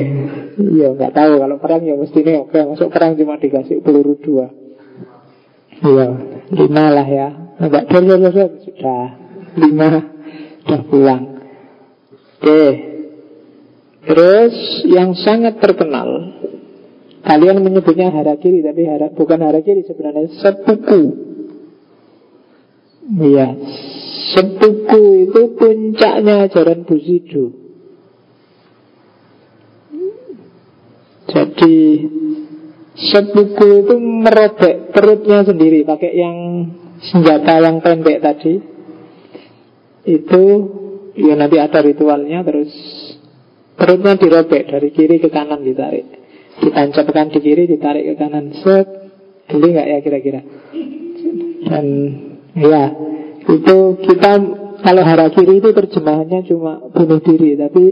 [0.60, 1.32] iya nggak tahu.
[1.40, 2.58] Kalau perang ya mesti ini oke.
[2.76, 4.46] Masuk perang cuma dikasih peluru dua.
[5.80, 6.06] Iya,
[6.52, 7.28] lima lah ya.
[7.56, 9.04] Enggak der sudah.
[9.56, 9.88] Lima,
[10.62, 11.22] sudah pulang.
[12.38, 12.62] Oke.
[14.00, 14.54] Terus
[14.88, 16.40] yang sangat terkenal.
[17.20, 21.19] Kalian menyebutnya harakiri Tapi hara, bukan harakiri sebenarnya Sepuku
[23.06, 23.48] Iya
[24.30, 27.56] Sepuku itu puncaknya ajaran Bushido
[31.30, 31.76] Jadi
[33.00, 36.36] Sepuku itu merobek perutnya sendiri Pakai yang
[37.00, 38.60] senjata yang pendek tadi
[40.04, 40.42] Itu
[41.20, 42.70] Ya nanti ada ritualnya terus
[43.74, 46.06] perutnya dirobek dari kiri ke kanan ditarik.
[46.60, 48.52] Ditancapkan di kiri, ditarik ke kanan.
[48.60, 48.86] Set,
[49.48, 50.40] geli nggak ya kira-kira?
[51.64, 51.86] Dan
[52.54, 52.84] ya
[53.46, 54.32] itu kita
[54.80, 57.84] kalau harakiri itu terjemahannya cuma bunuh diri, tapi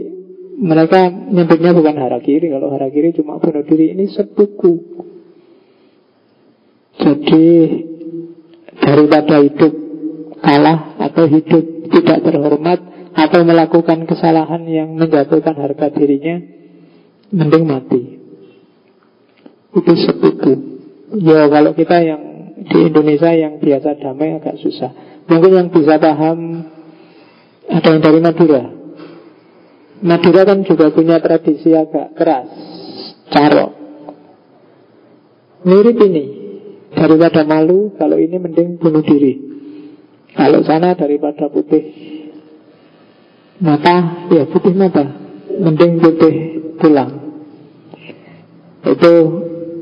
[0.59, 2.49] mereka nyebutnya bukan harakiri.
[2.49, 4.73] Kalau harakiri cuma bunuh diri ini sepuku.
[6.99, 7.47] Jadi
[8.75, 9.73] daripada hidup
[10.41, 12.79] kalah atau hidup tidak terhormat
[13.15, 16.41] atau melakukan kesalahan yang menjatuhkan harga dirinya,
[17.31, 18.01] mending mati.
[19.77, 20.53] Itu sepupu.
[21.21, 22.28] Ya kalau kita yang
[22.67, 24.91] di Indonesia yang biasa damai agak susah.
[25.29, 26.67] Mungkin yang bisa paham
[27.69, 28.63] ada yang dari Madura.
[29.99, 32.49] Madura kan juga punya tradisi agak keras,
[33.31, 33.71] carok.
[35.67, 36.25] Mirip ini
[36.95, 39.33] daripada malu, kalau ini mending bunuh diri.
[40.31, 41.83] Kalau sana daripada putih
[43.59, 45.03] mata ya putih mata
[45.51, 46.33] mending putih
[46.79, 47.11] tulang
[48.87, 49.13] itu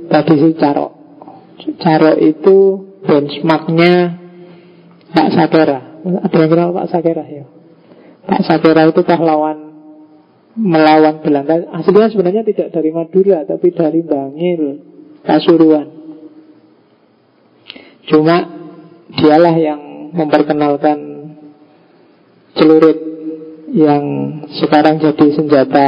[0.09, 0.96] tadi si carok
[1.81, 2.57] carok itu
[3.05, 3.93] benchmarknya
[5.13, 5.79] Pak Sakera.
[6.03, 7.23] Ada yang kenal Pak Sakera?
[7.25, 7.45] Ya.
[8.27, 9.57] Pak Sakera itu pahlawan
[10.57, 11.69] melawan Belanda.
[11.69, 14.61] Aslinya sebenarnya tidak dari Madura tapi dari Bangil
[15.21, 15.87] Pasuruan.
[18.07, 18.37] Cuma
[19.13, 19.81] dialah yang
[20.15, 20.97] memperkenalkan
[22.55, 22.99] celurit
[23.75, 24.03] yang
[24.57, 25.87] sekarang jadi senjata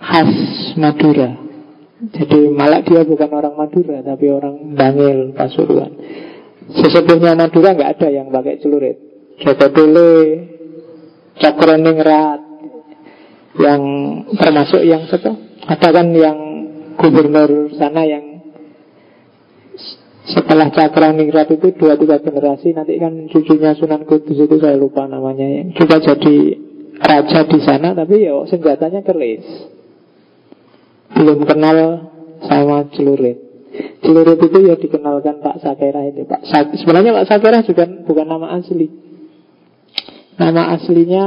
[0.00, 0.32] khas
[0.80, 1.45] Madura.
[1.96, 5.96] Jadi malah dia bukan orang Madura tapi orang Bangil Pasuruan.
[6.76, 9.00] Sesepuhnya Madura nggak ada yang pakai celurit.
[9.40, 10.12] Joko Dole,
[11.36, 12.40] Cokroningrat,
[13.60, 13.82] yang
[14.36, 16.38] termasuk yang seto, ada kan yang
[16.96, 18.24] gubernur sana yang
[20.26, 25.06] setelah Cakra Ningrat itu dua tiga generasi Nanti kan cucunya Sunan Kudus itu saya lupa
[25.06, 26.36] namanya Yang juga jadi
[26.98, 29.46] raja di sana Tapi ya senjatanya keris
[31.14, 32.10] Belum kenal
[32.42, 33.38] sama celurit
[34.02, 38.56] Celurit itu ya dikenalkan Pak Sakera ini Pak Sa Sebenarnya Pak Sakera juga bukan nama
[38.58, 38.88] asli
[40.36, 41.24] Nama aslinya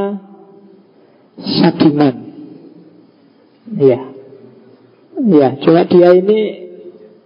[1.39, 2.15] Sadiman
[3.79, 4.09] Iya
[5.19, 6.39] Ya, cuma dia ini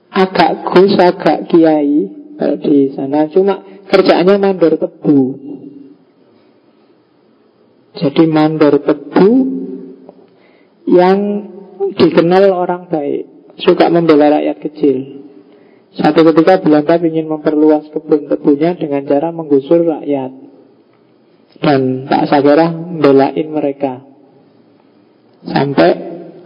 [0.10, 2.10] agak gus, agak kiai
[2.42, 3.30] kalau di sana.
[3.30, 5.20] Cuma kerjaannya mandor tebu.
[7.94, 9.30] Jadi mandor tebu
[10.89, 11.20] yang
[11.91, 14.98] dikenal orang baik, suka membela rakyat kecil.
[15.93, 20.32] Satu ketika Belanda ingin memperluas kebun tebunya dengan cara menggusur rakyat.
[21.62, 24.02] Dan Pak Sagara membelain mereka.
[25.46, 25.91] Sampai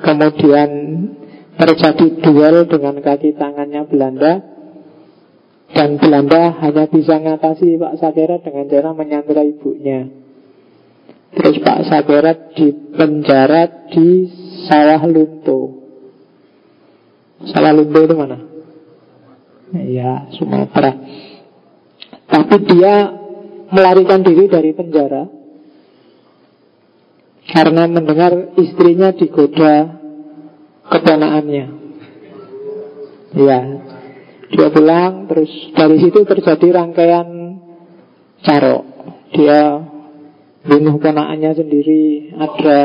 [0.03, 0.69] kemudian
[1.55, 4.33] terjadi duel dengan kaki tangannya Belanda
[5.71, 10.11] dan Belanda hanya bisa mengatasi Pak Sagara dengan cara menyandera ibunya.
[11.35, 14.27] Terus Pak Sagara dipenjara di
[14.65, 15.59] Sawah Lunto.
[17.45, 18.37] Sawah Lunto itu mana?
[19.85, 20.95] Ya, Sumatera.
[22.27, 23.13] Tapi dia
[23.69, 25.27] melarikan diri dari penjara
[27.47, 29.99] karena mendengar istrinya digoda
[30.87, 31.67] keponaannya.
[33.37, 33.59] Ya,
[34.47, 37.27] dia pulang, terus dari situ terjadi rangkaian
[38.43, 38.83] carok.
[39.35, 39.83] Dia
[40.63, 42.79] bunuh ponaannya sendiri, ada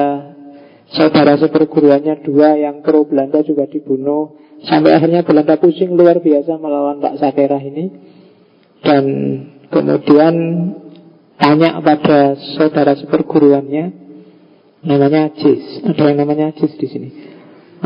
[0.93, 4.39] saudara seperguruannya dua yang pro Belanda juga dibunuh.
[4.63, 7.91] Sampai akhirnya Belanda pusing luar biasa melawan Pak Sakera ini.
[8.83, 9.05] Dan
[9.71, 10.35] kemudian
[11.39, 14.03] tanya pada saudara seperguruannya
[14.83, 15.87] Namanya Ajis.
[15.87, 17.11] Ada yang namanya Ajis di sini.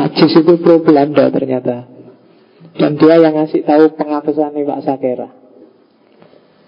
[0.00, 1.96] Ajis itu pro Belanda ternyata.
[2.76, 5.28] Dan dia yang ngasih tahu pengapesannya Pak Sakera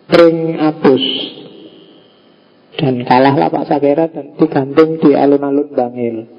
[0.09, 1.05] Pring Abus
[2.79, 6.39] Dan kalahlah Pak Sakera dan digantung di alun-alun Bangil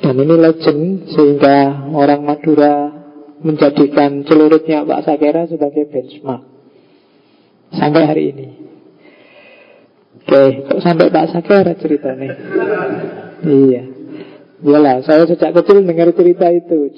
[0.00, 2.92] dan ini legend sehingga orang Madura
[3.40, 6.42] menjadikan celurutnya Pak Sakera sebagai benchmark
[7.72, 8.46] sampai hari ini.
[10.26, 12.30] Oke, kok sampai Pak Sakera ceritanya?
[13.46, 13.82] iya.
[14.56, 16.88] Iyalah, saya sejak kecil dengar cerita itu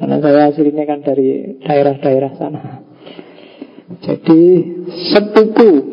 [0.00, 2.80] Karena saya aslinya kan dari daerah-daerah sana
[4.00, 4.40] Jadi
[5.12, 5.91] sepupu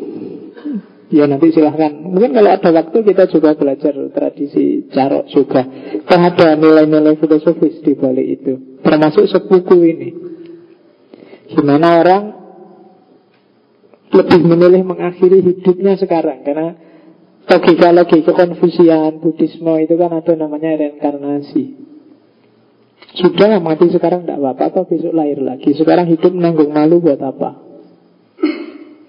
[1.10, 1.90] Ya nanti silahkan.
[1.90, 5.66] Mungkin kalau ada waktu kita juga belajar tradisi carok juga
[6.06, 8.78] Toh ada nilai-nilai filosofis di balik itu.
[8.86, 10.10] Termasuk sepuku ini.
[11.50, 12.22] Gimana orang
[14.14, 16.46] lebih memilih mengakhiri hidupnya sekarang?
[16.46, 16.78] Karena
[17.46, 21.90] logika-logika konfusian, Buddhisme itu kan ada namanya reinkarnasi.
[23.18, 25.74] Sudah mati sekarang tidak apa-apa Atau besok lahir lagi.
[25.74, 27.58] Sekarang hidup menanggung malu buat apa?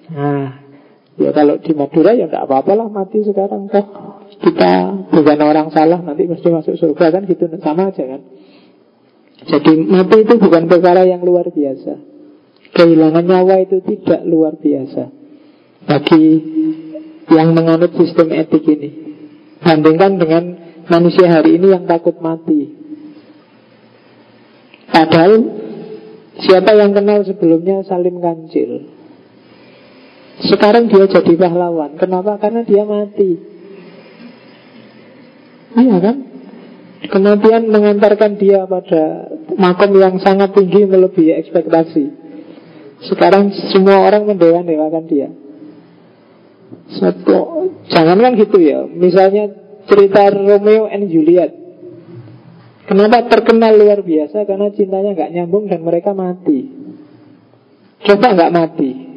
[0.09, 0.60] Nah
[1.21, 3.85] Ya kalau di Madura ya tidak apa-apa lah mati sekarang toh
[4.41, 8.21] kita bukan orang salah nanti mesti masuk surga kan gitu sama aja kan.
[9.41, 11.93] Jadi mati itu bukan perkara yang luar biasa.
[12.71, 15.11] Kehilangan nyawa itu tidak luar biasa
[15.85, 16.25] bagi
[17.29, 18.89] yang menganut sistem etik ini.
[19.61, 20.43] Bandingkan dengan
[20.89, 22.73] manusia hari ini yang takut mati.
[24.89, 25.33] Padahal
[26.41, 29.00] siapa yang kenal sebelumnya Salim Kancil
[30.39, 31.99] sekarang dia jadi pahlawan.
[31.99, 32.39] Kenapa?
[32.39, 33.31] Karena dia mati.
[35.75, 36.17] Iya kan?
[37.01, 42.05] Kematian mengantarkan dia pada makom yang sangat tinggi melebihi ekspektasi.
[43.09, 45.29] Sekarang semua orang mendewa-dewakan dia.
[47.01, 48.85] Satu, jangan kan gitu ya.
[48.85, 49.49] Misalnya
[49.89, 51.51] cerita Romeo and Juliet.
[52.85, 54.45] Kenapa terkenal luar biasa?
[54.45, 56.69] Karena cintanya nggak nyambung dan mereka mati.
[58.01, 59.10] Coba nggak mati,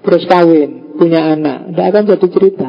[0.00, 2.68] terus kawin, punya anak, tidak akan jadi cerita.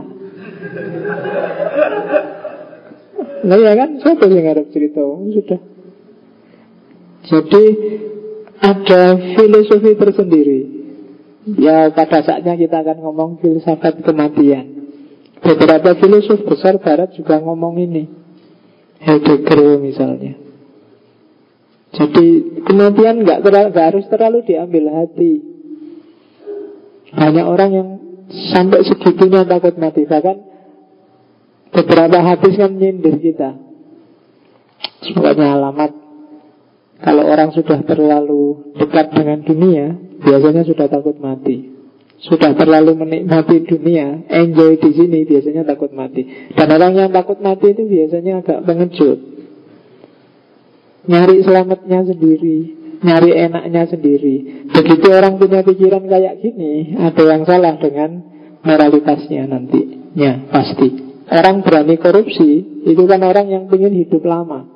[3.42, 5.02] Nah ya kan, siapa yang ngarep cerita?
[5.02, 5.62] Sudah.
[7.22, 7.64] Jadi
[8.62, 9.02] ada
[9.38, 10.60] filosofi tersendiri.
[11.58, 14.94] Ya pada saatnya kita akan ngomong filsafat kematian.
[15.42, 18.06] Beberapa filosof besar barat juga ngomong ini.
[19.02, 20.38] Heidegger misalnya.
[21.98, 25.51] Jadi kematian nggak harus terlalu diambil hati.
[27.12, 27.88] Banyak orang yang
[28.52, 30.08] sampai segitunya takut mati.
[30.08, 30.38] Bahkan
[31.76, 33.60] beberapa hadis kan nyindir kita.
[35.02, 35.98] Semuanya alamat
[37.02, 41.74] Kalau orang sudah terlalu dekat dengan dunia Biasanya sudah takut mati.
[42.22, 46.54] Sudah terlalu menikmati dunia Enjoy di sini biasanya takut mati.
[46.54, 49.20] Dan orang yang takut mati itu biasanya agak pengecut.
[51.10, 54.66] Nyari selamatnya sendiri nyari enaknya sendiri.
[54.70, 58.10] Begitu orang punya pikiran kayak gini, ada yang salah dengan
[58.62, 61.10] moralitasnya nantinya pasti.
[61.32, 64.68] Orang berani korupsi itu kan orang yang ingin hidup lama.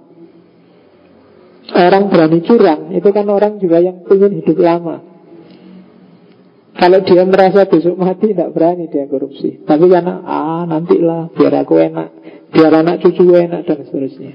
[1.76, 5.04] Orang berani curang itu kan orang juga yang ingin hidup lama.
[6.76, 9.64] Kalau dia merasa besok mati tidak berani dia korupsi.
[9.64, 12.10] Tapi karena ah nantilah biar aku enak,
[12.52, 14.34] biar anak cucu enak dan seterusnya.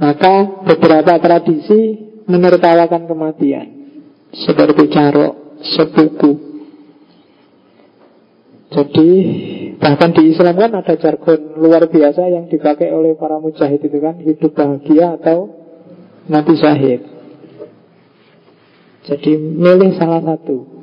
[0.00, 3.66] Maka beberapa tradisi menertawakan kematian.
[4.30, 6.32] Seperti carok, sepuku.
[8.70, 9.08] Jadi
[9.82, 14.22] bahkan di Islam kan ada jargon luar biasa yang dipakai oleh para mujahid itu kan
[14.22, 15.50] Hidup bahagia atau
[16.30, 17.02] mati syahid.
[19.10, 20.78] Jadi milih salah satu.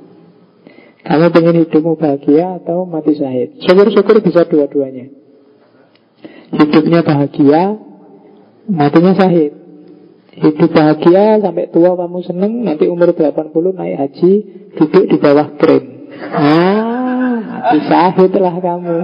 [1.08, 3.64] Kamu pengen hidupmu bahagia atau mati syahid?
[3.64, 5.08] Syukur-syukur bisa dua-duanya.
[6.52, 7.88] Hidupnya bahagia
[8.68, 9.56] Matinya syahid
[10.38, 13.34] Hidup bahagia sampai tua kamu seneng Nanti umur 80
[13.74, 14.34] naik haji
[14.78, 18.98] Duduk di bawah kren Ah, syahid lah kamu.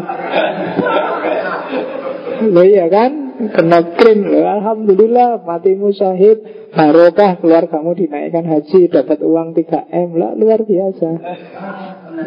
[2.49, 3.11] Loh iya kan?
[3.53, 6.69] Kena kren loh Alhamdulillah matimu syahid.
[6.73, 11.09] Barokah keluar kamu dinaikkan haji Dapat uang 3M lah Luar biasa.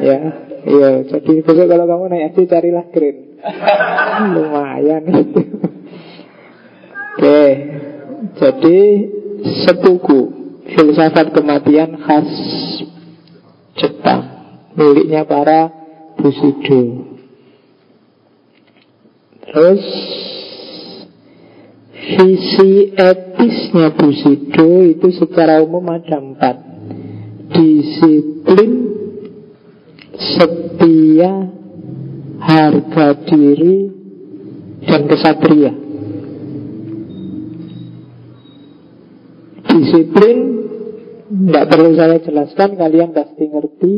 [0.03, 0.19] Ya
[0.67, 0.91] Iya.
[1.07, 3.17] Jadi besok kalau kamu naik haji carilah kren
[4.35, 5.03] Lumayan.
[7.17, 7.43] Oke,
[8.37, 8.81] jadi
[9.65, 10.21] sepuku
[10.73, 12.31] filsafat kematian khas
[13.77, 14.23] Jepang,
[14.73, 15.69] miliknya para
[16.17, 17.13] Bushido.
[19.45, 19.85] Terus
[21.93, 26.57] visi etisnya Bushido itu secara umum ada empat.
[27.47, 28.73] Disiplin
[30.17, 31.47] Setia
[32.43, 33.87] Harga diri
[34.83, 35.86] Dan kesatria
[39.77, 40.39] Disiplin
[41.29, 43.93] Tidak perlu saya jelaskan Kalian pasti ngerti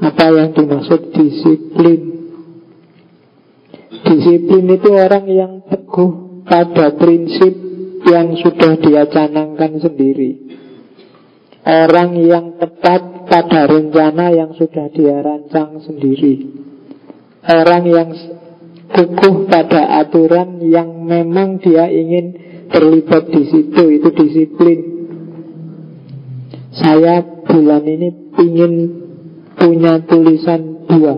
[0.00, 2.00] Apa yang dimaksud disiplin.
[4.06, 7.52] Disiplin itu orang yang teguh Pada prinsip
[8.06, 10.50] Yang sudah dia canangkan sendiri.
[11.60, 16.48] Orang yang tepat pada rencana yang sudah dia rancang sendiri.
[17.44, 18.10] Orang yang
[18.90, 22.34] kukuh pada aturan yang memang dia ingin
[22.72, 24.89] terlibat di situ Itu disiplin
[26.70, 28.08] saya bulan ini
[28.38, 28.72] ingin
[29.58, 31.14] punya tulisan dua.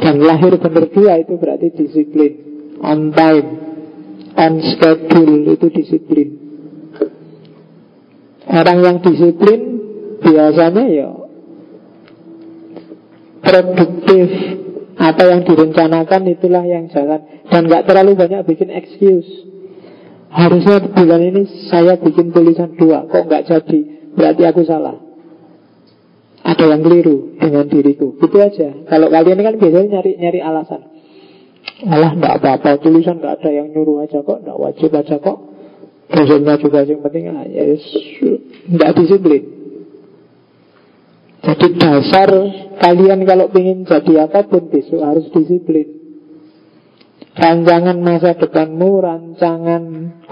[0.00, 2.32] Dan lahir benar dua itu berarti disiplin.
[2.80, 3.48] On time.
[4.40, 6.28] On schedule itu disiplin.
[8.50, 9.60] Orang yang disiplin
[10.20, 11.10] Biasanya ya
[13.40, 14.28] Produktif.
[15.00, 17.24] Apa yang direncanakan itulah yang jalan.
[17.48, 19.48] Dan gak terlalu banyak bikin excuse.
[20.28, 24.96] Harusnya bulan ini saya bikin tulisan dua Kok gak jadi Berarti aku salah.
[26.40, 28.16] Ada yang keliru dengan diriku.
[28.16, 28.88] Itu aja.
[28.88, 30.82] Kalau kalian kan biasanya nyari nyari alasan.
[31.84, 32.80] Alah enggak apa-apa.
[32.80, 34.40] Tulisan enggak ada yang nyuruh aja kok.
[34.40, 35.38] Enggak wajib aja kok.
[36.10, 37.62] Dosennya juga yang penting ah, ya,
[38.66, 39.42] Enggak disiplin.
[41.40, 42.30] Jadi dasar
[42.80, 46.00] Kalian kalau ingin jadi apa pun Besok harus disiplin.
[47.36, 49.82] Rancangan masa depanmu, rancangan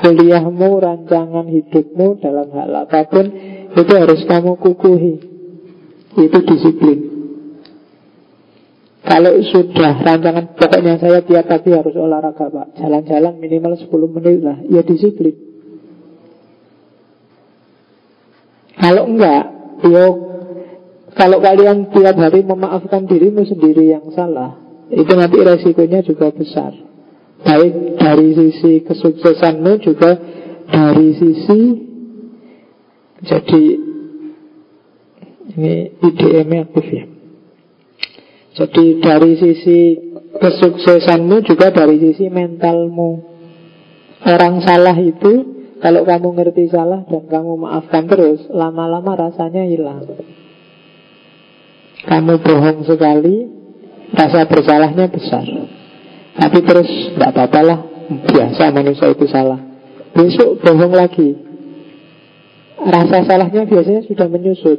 [0.00, 3.28] kuliahmu, rancangan hidupmu dalam hal apa pun
[3.78, 5.14] itu harus kamu kukuhi.
[6.18, 6.98] Itu disiplin.
[9.08, 12.76] Kalau sudah rancangan Pokoknya saya tiap pagi harus olahraga pak.
[12.76, 14.58] Jalan-jalan minimal 10 menit lah.
[14.68, 15.32] Ya disiplin.
[18.78, 19.42] Kalau enggak
[19.86, 20.06] Ya
[21.16, 24.58] Kalau kalian tiap hari memaafkan dirimu sendiri yang salah
[24.90, 26.74] Itu nanti resikonya juga besar.
[27.42, 30.18] Baik dari sisi kesuksesanmu juga
[30.68, 31.87] Dari sisi
[33.22, 33.62] jadi
[35.58, 37.04] ini IDM aktif ya.
[38.58, 39.78] Jadi dari sisi
[40.38, 43.38] kesuksesanmu juga dari sisi mentalmu.
[44.22, 50.10] Orang salah itu kalau kamu ngerti salah dan kamu maafkan terus, lama-lama rasanya hilang.
[52.02, 53.46] Kamu bohong sekali,
[54.10, 55.46] rasa bersalahnya besar.
[56.38, 57.78] Tapi terus tidak apa-apa lah,
[58.26, 59.58] biasa manusia itu salah.
[60.14, 61.47] Besok bohong lagi,
[62.78, 64.78] Rasa salahnya biasanya sudah menyusut.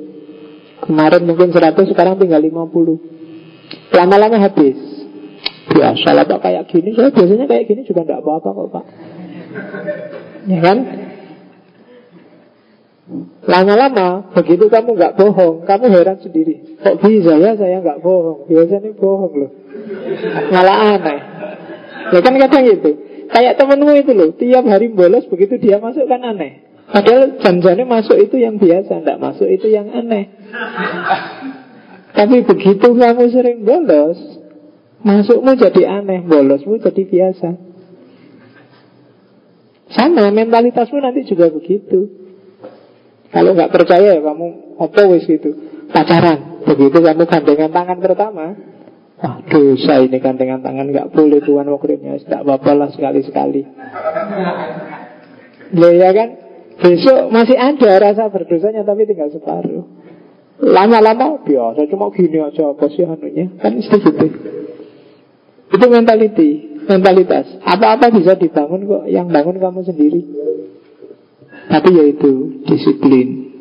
[0.80, 4.80] Kemarin mungkin 100 Sekarang tinggal 50 Lama-lama habis.
[5.70, 6.96] Biasa lah pak kayak gini.
[6.96, 8.86] Saya biasanya kayak gini juga tidak apa-apa kok pak.
[10.48, 10.78] Ya kan?
[13.50, 16.80] Lama-lama Begitu kamu nggak bohong Kamu heran sendiri.
[16.80, 18.48] Kok bisa ya saya nggak bohong?
[18.48, 19.52] Biasanya bohong loh.
[20.56, 21.20] Malah aneh.
[22.16, 22.92] Ya kan kadang gitu.
[23.30, 28.18] Kayak temenmu itu loh Tiap hari bolos begitu dia masuk kan aneh Padahal janjane masuk
[28.18, 30.34] itu yang biasa, tidak masuk itu yang aneh.
[32.18, 34.18] Tapi begitu kamu sering bolos,
[35.06, 37.50] masukmu jadi aneh, bolosmu jadi biasa.
[39.94, 42.10] Sama mentalitasmu nanti juga begitu.
[43.30, 45.54] Kalau nggak percaya ya kamu otowis gitu,
[45.94, 46.66] pacaran.
[46.66, 48.58] Begitu kamu gandengan tangan pertama,
[49.20, 53.68] Wah dosa ini gandengan tangan nggak boleh Tuhan wakilnya Tidak apa-apa lah sekali-sekali
[55.76, 56.49] Ya ya kan
[56.80, 59.84] Besok masih ada rasa berdosanya tapi tinggal separuh.
[60.60, 64.12] Lama-lama biasa cuma gini aja apa sih anunya kan gitu.
[65.70, 67.46] Itu mentality, mentalitas.
[67.62, 70.22] Apa-apa bisa dibangun kok, yang bangun kamu sendiri.
[71.70, 73.54] Tapi yaitu disiplin.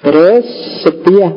[0.00, 0.46] Terus
[0.80, 1.30] setia.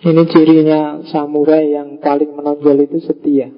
[0.00, 3.52] Ini cirinya samurai yang paling menonjol itu setia.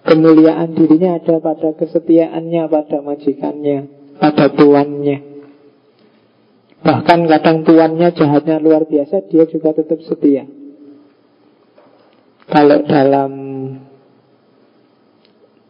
[0.00, 3.78] Kemuliaan dirinya ada pada kesetiaannya pada majikannya,
[4.16, 5.18] pada tuannya.
[6.80, 10.48] Bahkan kadang tuannya jahatnya luar biasa, dia juga tetap setia.
[12.48, 13.32] Kalau dalam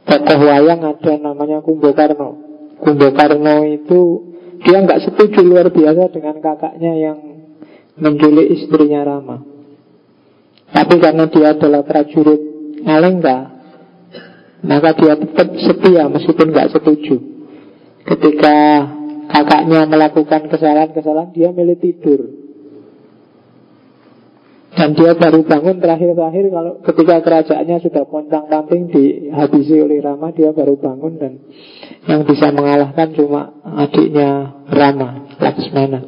[0.07, 2.31] tokoh wayang ada namanya Kumbokarno.
[2.81, 4.01] Kumbokarno itu
[4.63, 7.19] dia nggak setuju luar biasa dengan kakaknya yang
[8.01, 9.45] menculik istrinya Rama.
[10.71, 12.41] Tapi karena dia adalah prajurit
[12.81, 13.60] Alengka,
[14.61, 17.17] maka dia tetap setia meskipun nggak setuju.
[18.05, 18.57] Ketika
[19.31, 22.21] kakaknya melakukan kesalahan-kesalahan, dia milih tidur.
[24.71, 30.55] Dan dia baru bangun terakhir-terakhir kalau ketika kerajaannya sudah pontang panting dihabisi oleh Rama, dia
[30.55, 31.33] baru bangun dan
[32.07, 36.01] yang bisa mengalahkan cuma adiknya Rama, Laksmana.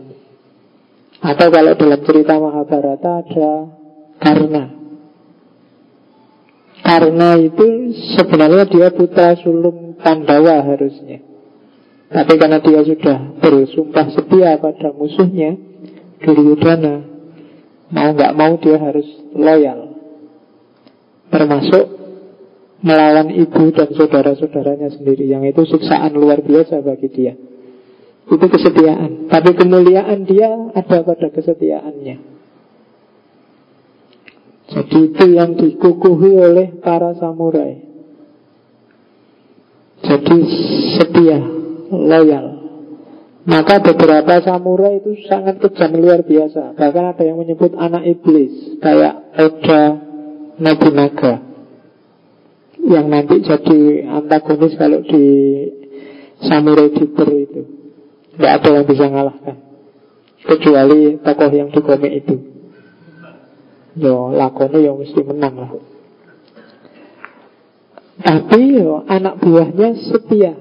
[1.22, 3.50] Atau kalau dalam cerita Mahabharata ada
[4.18, 4.81] Karna.
[6.82, 11.22] Karena itu sebenarnya dia putra sulung Pandawa harusnya.
[12.12, 15.56] Tapi karena dia sudah bersumpah setia pada musuhnya,
[16.20, 17.06] Duryudana,
[17.88, 19.96] mau nggak mau dia harus loyal.
[21.32, 21.84] Termasuk
[22.82, 27.32] melawan ibu dan saudara-saudaranya sendiri yang itu siksaan luar biasa bagi dia.
[28.26, 29.30] Itu kesetiaan.
[29.30, 32.31] Tapi kemuliaan dia ada pada kesetiaannya.
[34.70, 37.82] Jadi itu yang dikukuhi oleh para samurai.
[40.02, 40.36] Jadi
[40.98, 41.38] setia,
[41.90, 42.46] loyal.
[43.42, 46.78] Maka beberapa samurai itu sangat kejam luar biasa.
[46.78, 49.82] Bahkan ada yang menyebut anak iblis, kayak Oda
[50.62, 51.42] Nobunaga,
[52.86, 55.24] yang nanti jadi antagonis kalau di
[56.46, 57.62] samurai Deeper itu.
[58.38, 59.56] Tidak ada yang bisa mengalahkan,
[60.46, 62.51] kecuali tokoh yang di komik itu.
[63.96, 65.72] Yo lakonnya yang mesti menang lah.
[68.22, 70.54] Tapi yo anak buahnya setia.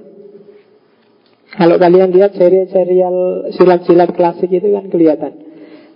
[1.51, 5.34] Kalau kalian lihat serial-serial silat-silat klasik itu kan kelihatan.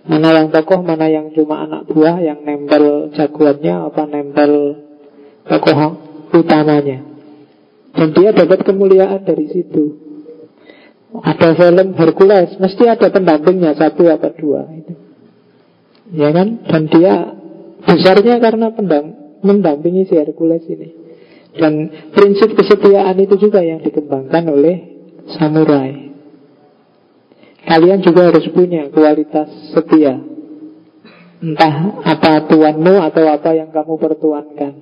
[0.06, 4.52] Mana yang tokoh, mana yang cuma anak buah yang nempel jagoannya apa nempel
[5.48, 5.78] tokoh
[6.36, 7.02] utamanya.
[7.96, 9.96] Dan dia dapat kemuliaan dari situ.
[11.16, 14.68] Ada film Hercules, mesti ada pendampingnya satu apa dua.
[14.76, 15.05] Itu.
[16.14, 16.62] Ya kan?
[16.66, 17.14] Dan dia
[17.82, 20.88] besarnya karena pendam, mendampingi si Hercules ini.
[21.56, 24.76] Dan prinsip kesetiaan itu juga yang dikembangkan oleh
[25.34, 26.12] samurai.
[27.66, 30.20] Kalian juga harus punya kualitas setia.
[31.42, 34.72] Entah apa tuanmu atau apa yang kamu pertuankan.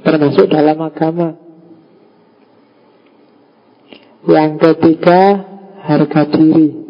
[0.00, 1.36] Termasuk dalam agama.
[4.24, 5.20] Yang ketiga,
[5.84, 6.83] harga diri.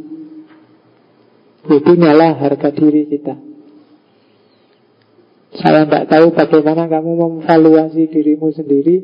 [1.64, 3.34] Itu nyala harga diri kita.
[5.54, 8.96] Saya tidak tahu bagaimana kamu memvaluasi dirimu sendiri,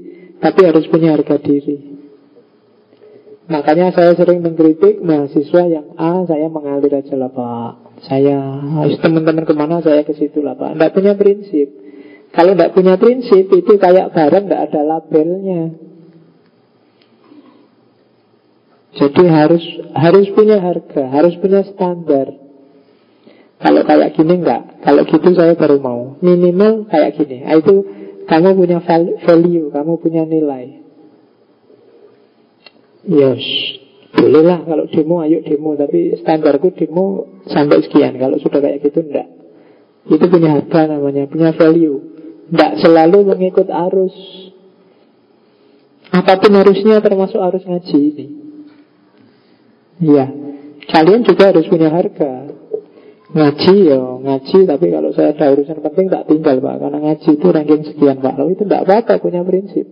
[0.43, 2.01] tapi harus punya harga diri.
[3.51, 7.73] Makanya saya sering mengkritik mahasiswa yang A, saya mengalir aja lah Pak.
[8.07, 8.39] Saya
[9.03, 10.79] teman-teman ke mana saya ke situ lah Pak.
[10.79, 11.69] Tidak punya prinsip.
[12.31, 15.63] Kalau tidak punya prinsip itu kayak barang tidak ada labelnya.
[18.91, 22.40] Jadi harus harus punya harga, harus punya standar.
[23.61, 24.81] Kalau kayak gini enggak.
[24.81, 26.17] Kalau gitu saya baru mau.
[26.25, 27.45] Minimal kayak gini.
[27.45, 27.85] Nah, Itu
[28.25, 30.81] kamu punya value Kamu punya nilai.
[33.05, 33.45] Yes.
[34.17, 35.77] Boleh lah kalau demo ayo demo.
[35.77, 38.17] Tapi standarku demo sampai sekian.
[38.17, 39.29] Kalau sudah kayak gitu enggak.
[40.09, 42.01] Itu punya harga namanya Punya value.
[42.49, 44.17] Enggak selalu mengikut arus.
[46.11, 48.27] Apa pun harusnya termasuk arus ngaji ini.
[50.01, 50.27] Iya.
[50.91, 52.50] Kalian juga harus punya harga
[53.31, 56.75] Ngaji ya ngaji Tapi kalau saya ada urusan penting tak tinggal pak.
[56.83, 58.35] Karena ngaji itu ranking sekian pak.
[58.35, 59.87] Lalu itu tidak apa-apa punya prinsip.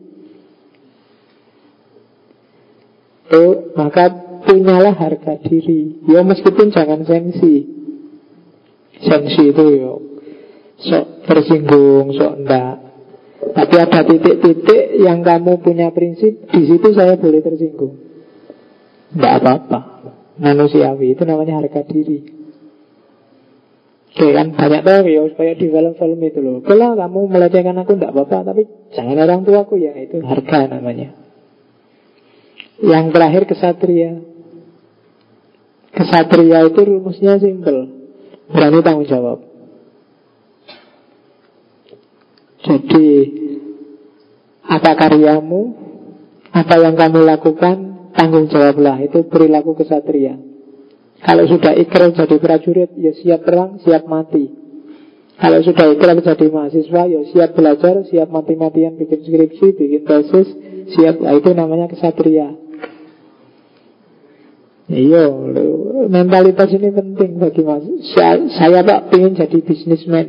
[3.28, 4.09] Oh, maka
[4.49, 6.03] punyalah harga diri.
[6.09, 7.76] Ya meskipun jangan sensi
[8.99, 9.93] Sensi itu ya
[10.78, 12.74] Sok tersinggung, sok enggak
[13.53, 17.95] Tapi ada titik-titik yang kamu punya prinsip Di situ saya boleh tersinggung.
[19.14, 19.80] Tidak apa-apa.
[20.41, 22.38] Manusiawi itu namanya harga diri
[24.09, 26.59] Oke kan banyak tuh ya supaya di film-film itu loh.
[26.64, 28.62] Kalau kamu melecehkan aku tidak apa-apa, tapi
[28.96, 31.12] jangan orang tua aku ya itu harga namanya.
[32.80, 34.11] Yang terakhir kesatria.
[35.92, 38.09] Kesatria itu rumusnya simpel.
[38.48, 39.44] Berani tanggung jawab.
[42.64, 43.09] Jadi
[44.66, 45.62] apa karyamu,
[46.50, 47.76] apa yang kamu lakukan,
[48.16, 48.98] tanggung jawablah.
[49.04, 50.47] Itu perilaku kesatria.
[51.18, 54.54] Kalau sudah ikrar jadi prajurit, ya siap perang, siap mati.
[55.38, 60.48] Kalau sudah ikrar jadi mahasiswa, ya siap belajar, siap mati-matian bikin skripsi, bikin tesis,
[60.94, 61.18] siap.
[61.18, 62.54] Nah, itu namanya kesatria.
[64.88, 65.28] Iya,
[66.08, 67.84] mentalitas ini penting bagi mas.
[68.16, 70.26] Saya, saya pak ingin jadi bisnismen.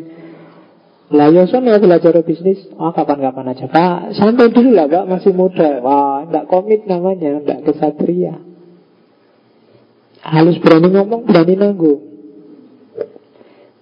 [1.10, 2.70] Lah ya ya belajar bisnis.
[2.76, 4.14] Oh kapan-kapan aja pak.
[4.20, 5.80] Santai dulu lah pak, masih muda.
[5.80, 8.49] Wah, tidak komit namanya, tidak kesatria.
[10.30, 12.02] Halus berani ngomong, berani nanggung.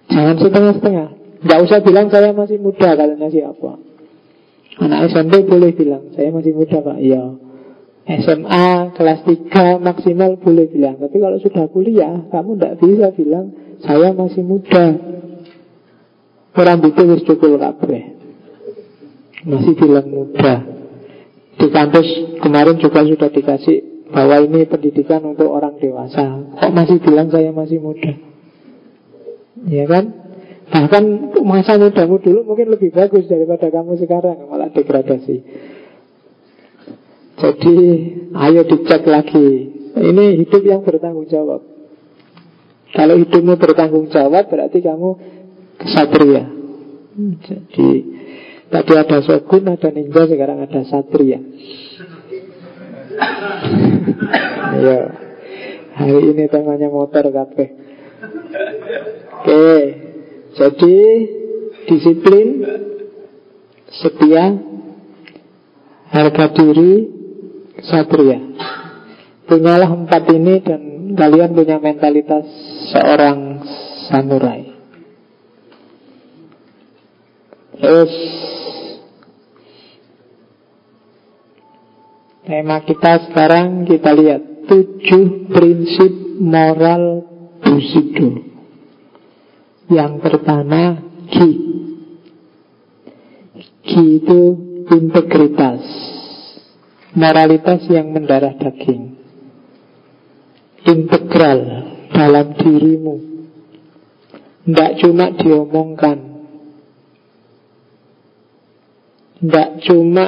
[0.08, 1.08] Jangan setengah-setengah.
[1.44, 3.76] Tidak usah bilang saya masih muda katanya siapa.
[4.80, 6.98] Anak SMP boleh bilang saya masih muda pak.
[6.98, 7.48] Iya.
[8.08, 13.52] SMA kelas 3 maksimal boleh bilang Tapi kalau sudah kuliah Kamu tidak bisa bilang
[13.84, 14.96] Saya masih muda
[16.56, 18.16] Orang itu harus cukup kabeh
[19.44, 20.64] Masih bilang muda
[21.60, 22.08] Di kampus
[22.40, 26.48] kemarin juga sudah dikasih Bahwa ini pendidikan untuk orang dewasa.
[26.56, 28.12] Kok masih bilang saya masih muda?
[29.68, 30.28] Ya kan?
[30.68, 31.04] Bahkan
[31.44, 35.36] masa mudamu dulu mungkin lebih bagus daripada kamu sekarang Malah degradasi.
[37.38, 37.76] Jadi
[38.34, 39.48] ayo dicek lagi.
[39.98, 41.64] Ini hidup yang bertanggung jawab.
[42.92, 45.10] Kalau hidupmu bertanggung jawab Berarti kamu
[45.76, 46.44] kesatria.
[47.44, 47.88] Jadi
[48.68, 51.40] Tadi ada shogun, ada ninja Sekarang ada satria
[54.78, 55.00] Ya.
[55.98, 57.74] Hari ini temanya motor kafe
[59.42, 59.74] Oke.
[60.54, 60.96] Jadi
[61.88, 62.48] Disiplin
[63.90, 64.54] Setia
[66.08, 66.92] Harga diri
[67.84, 68.40] Satria.
[69.48, 70.82] Punyalah empat ini dan
[71.14, 72.44] kalian punya mentalitas
[72.92, 73.64] seorang
[74.08, 74.72] samurai.
[77.78, 78.12] Terus
[82.48, 87.20] Tema kita sekarang kita lihat Tujuh prinsip moral
[87.60, 88.40] Bushido.
[89.92, 90.96] Yang pertama
[91.28, 91.50] Ki
[93.84, 94.40] Ki itu
[94.88, 95.84] integritas.
[97.12, 99.12] Moralitas yang mendarah daging.
[100.88, 101.60] Integral
[102.16, 103.16] dalam dirimu.
[104.64, 106.18] Tidak cuma diomongkan.
[109.36, 110.24] Tidak cuma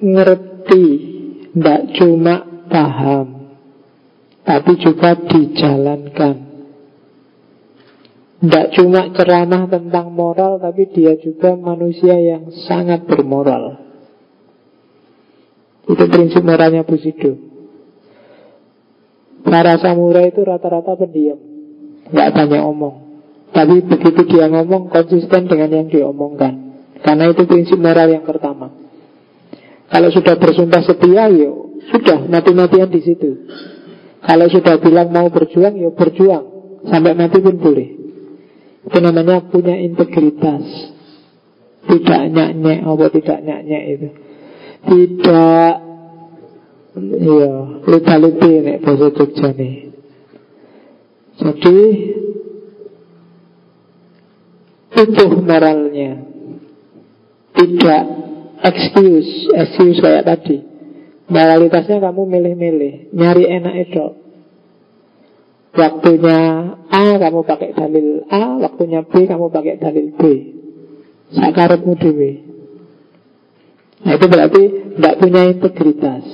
[0.00, 1.09] ngerti
[1.54, 2.34] tidak cuma
[2.70, 3.26] paham
[4.46, 6.36] tapi juga dijalankan
[8.40, 13.90] tidak cuma ceramah tentang moral Tapi dia juga manusia yang sangat bermoral
[15.90, 17.34] itu prinsip moralnya Bushido.
[19.42, 21.40] Para samurai itu rata-rata pendiam,
[22.12, 22.96] nggak banyak omong.
[23.50, 26.70] Tapi begitu dia ngomong konsisten dengan yang diomongkan.
[27.02, 28.69] Karena itu prinsip moral yang pertama.
[29.90, 31.50] Kalau sudah bersumpah setia, ya
[31.90, 33.30] sudah mati-matian di situ.
[34.22, 36.44] Kalau sudah bilang mau berjuang, ya berjuang
[36.86, 37.88] sampai mati pun boleh.
[38.86, 40.62] Itu namanya punya integritas.
[41.80, 44.08] Tidak nyak-nyek, apa tidak nyak-nyek itu
[44.80, 45.72] tidak
[46.96, 47.52] iya
[47.84, 49.76] lupa-lupa nek bahasa Jogja nih
[51.40, 51.78] jadi
[54.90, 56.10] itu moralnya
[57.56, 58.04] tidak
[58.64, 60.62] excuse excuse kayak tadi.
[61.30, 64.06] Moralitasnya kamu milih-milih nyari enak itu.
[65.70, 66.38] Waktunya
[66.90, 70.22] A kamu pakai dalil A waktunya B kamu pakai dalil B.
[71.30, 72.30] Sakarepmu dewe
[74.00, 74.62] Nah itu berarti
[74.96, 76.24] tidak punya integritas.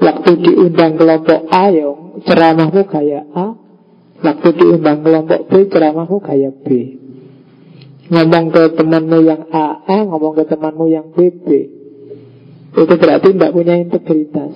[0.00, 3.58] Waktu diundang kelompok A yang ceramahmu kayak A.
[4.20, 6.99] Waktu diundang kelompok B ceramahmu kayak B
[8.10, 11.48] Ngomong ke temanmu yang A A Ngomong ke temanmu yang B B.
[12.74, 14.54] Itu berarti tidak punya integritas.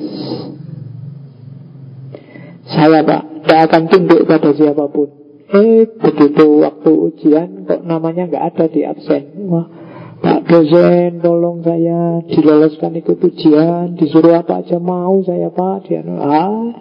[2.66, 5.08] Saya pak Tidak akan tunduk pada siapa pun.
[5.54, 9.46] Eh begitu waktu ujian Kok namanya nggak ada di absen?
[9.46, 9.66] Wah
[10.24, 16.72] Pak dosen tolong saya diloloskan ikut ujian Disuruh apa aja mau saya pak Dia ah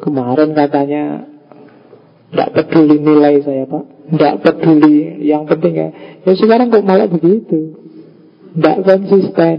[0.00, 1.29] Kemarin katanya
[2.30, 3.84] Tidak peduli nilai saya pak.
[4.14, 5.26] Tidak peduli.
[5.26, 5.88] Yang penting ya
[6.22, 7.74] Ya sekarang kok malah begitu?
[8.54, 9.56] Tidak konsisten.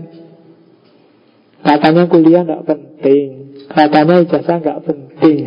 [1.62, 3.28] Katanya kuliah tidak penting.
[3.68, 5.40] Katanya ijazah nggak penting.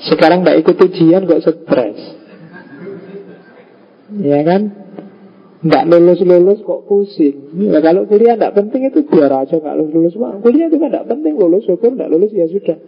[0.00, 1.98] Sekarang tidak ikut ujian kok stres.
[4.24, 4.62] Ya kan?
[5.60, 7.52] Nggak lulus-lulus kok pusing.
[7.60, 10.40] Ya, Kalau kuliah nggak penting itu biar aja nggak lulus-lulus.
[10.40, 11.36] Kuliah itu kan nggak penting.
[11.36, 12.80] Lulus syukur nggak lulus ya sudah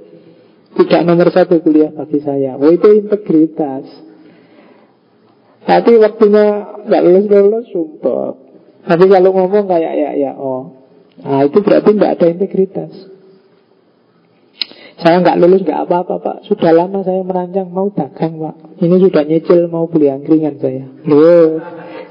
[0.73, 2.57] Tidak nomor satu kuliah bagi saya.
[2.57, 3.85] Oh itu integritas.
[5.63, 6.47] Tapi waktunya
[6.89, 8.35] nggak lulus-lulus sumpah.
[8.83, 10.75] Tapi kalau ngomong kayak ya ya oh.
[11.23, 12.93] Nah itu berarti nggak ada integritas.
[14.99, 16.37] Saya nggak lulus nggak apa-apa pak.
[16.49, 18.57] Sudah lama saya merancang mau dagang pak.
[18.81, 20.89] Ini sudah nyicil mau beli angkringan saya.
[21.05, 21.61] Loh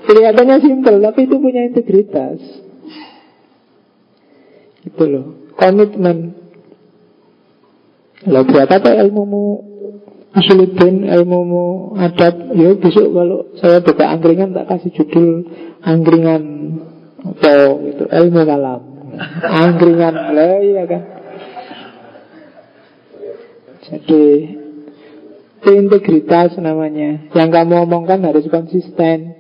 [0.02, 2.42] Kelihatannya simpel, tapi itu punya integritas.
[4.82, 6.41] Itu loh, komitmen.
[8.22, 9.72] Kalau buat apa ilmumu?
[10.32, 15.44] Usuluddin, ilmumu adat Ya besok kalau saya buka angkringan Tak kasih judul
[15.84, 16.44] angkringan
[17.22, 18.82] Atau itu ilmu kalam.
[19.44, 20.14] Angkringan.
[20.34, 21.04] Lah iya kan?
[23.86, 24.24] Jadi
[25.62, 27.30] Itu integritas namanya.
[27.38, 29.38] Yang kamu omongkan harus konsisten.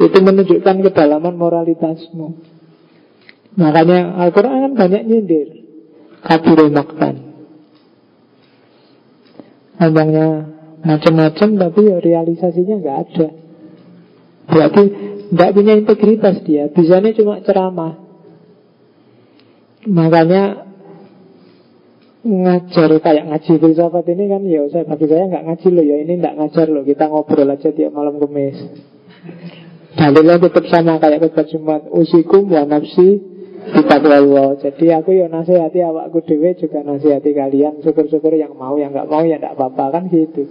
[0.00, 2.28] Itu menunjukkan kedalaman moralitasmu.
[3.58, 5.48] Makanya Al-Quran kan banyak nyindir.
[6.24, 7.27] Kabur makan
[9.78, 10.26] Ngomongnya
[10.82, 13.28] macam-macam Tapi ya realisasinya nggak ada.
[14.48, 14.82] Berarti
[15.28, 16.70] nggak punya integritas dia.
[16.72, 18.00] Bisanya cuma ceramah.
[19.86, 20.66] Makanya
[22.28, 26.12] ngajar kayak ngaji filsafat ini kan ya saya bagi saya nggak ngaji loh ya ini
[26.18, 26.82] nggak ngajar loh.
[26.82, 28.58] Kita ngobrol aja tiap malam kemis.
[29.98, 31.82] Dalilnya tetap sama kayak khutbah Jumat.
[31.90, 33.37] Usikum wa nafsi
[33.68, 37.84] Allah Jadi aku ya nasihati awakku dewe juga nasihati kalian.
[37.84, 39.84] Syukur-syukur yang mau Yang nggak mau ya nggak apa-apa.
[39.92, 40.48] Kan gitu.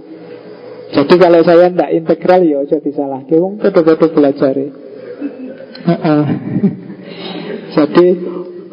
[0.88, 4.56] Jadi kalau saya nggak integral ya jadi salah Wong betul-betul belajar
[7.76, 8.06] Jadi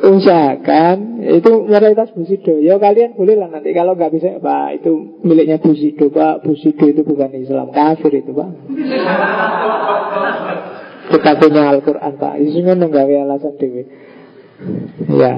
[0.04, 0.96] usahakan.
[1.24, 3.74] Itu moralitas Busido ya kalian boleh lah nanti.
[3.74, 6.46] Kalau nggak bisa pak itu miliknya Busido pak.
[6.46, 7.74] Busido itu bukan Islam.
[7.74, 8.50] Kafir itu pak.
[11.04, 12.38] Kita punya Al-Quran pak.
[12.38, 14.03] Isinya nggak alasan dewi
[15.10, 15.34] ya.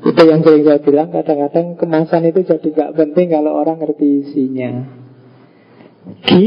[0.00, 4.72] Itu yang sering saya bilang kadang-kadang kemasan itu jadi nggak penting kalau orang ngerti isinya.
[6.24, 6.46] Di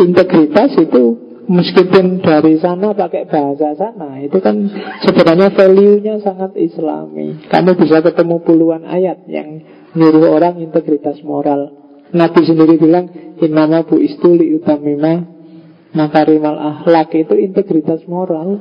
[0.00, 4.68] integritas itu Meskipun dari sana pakai bahasa sana Itu kan
[5.00, 7.40] sebenarnya value-nya sangat islami.
[7.48, 9.64] Kamu bisa ketemu puluhan ayat Yang
[9.96, 11.72] nyuruh orang integritas moral.
[12.12, 13.08] Nabi sendiri bilang
[13.40, 15.24] Innama bu istuli utamima
[15.96, 17.16] Makarimal ahlak.
[17.16, 18.60] Itu integritas moral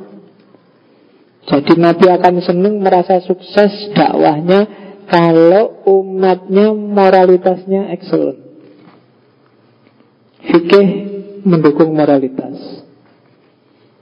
[1.47, 4.67] Jadi Nabi akan senang merasa sukses dakwahnya
[5.07, 8.43] Kalau umatnya moralitasnya excellent
[10.43, 10.87] Fikih
[11.47, 12.77] mendukung moralitas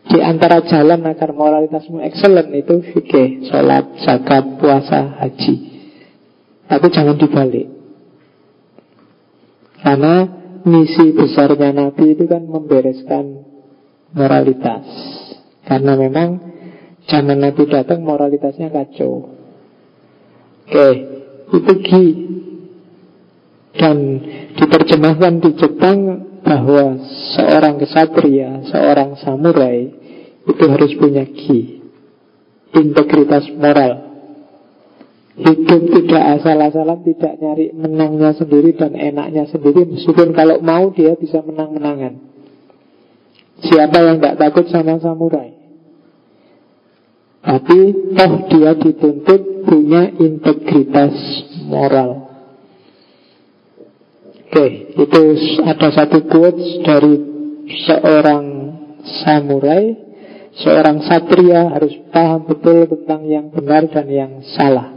[0.05, 5.55] di antara jalan agar moralitasmu excellent itu fikih, sholat, zakat, puasa, haji.
[6.69, 7.67] Tapi jangan dibalik.
[9.81, 10.15] Karena
[10.63, 13.43] misi besarnya Nabi itu kan membereskan
[14.13, 14.85] moralitas.
[15.65, 16.55] Karena memang
[17.10, 19.32] zaman Nabi datang moralitasnya kacau.
[20.66, 20.88] Oke,
[21.53, 22.06] itu Ki.
[23.76, 23.97] Dan
[24.56, 25.99] diterjemahkan di Jepang
[26.45, 27.01] bahwa
[27.36, 29.89] seorang kesatria, seorang samurai
[30.45, 31.82] itu harus punya ki,
[32.78, 34.14] integritas moral.
[35.36, 41.43] Hidup tidak asal-asalan, tidak nyari menangnya sendiri dan enaknya sendiri, meskipun kalau mau dia bisa
[41.43, 42.24] menang-menangan.
[43.60, 45.55] Siapa yang tidak takut sama samurai?
[47.45, 47.77] Tapi
[48.17, 51.13] toh dia dituntut punya integritas
[51.69, 52.25] moral.
[54.49, 55.21] Oke, itu
[55.61, 57.13] ada satu quotes dari
[57.85, 58.45] seorang
[59.21, 59.83] samurai.
[60.55, 64.95] Seorang satria harus paham betul tentang yang benar dan yang salah.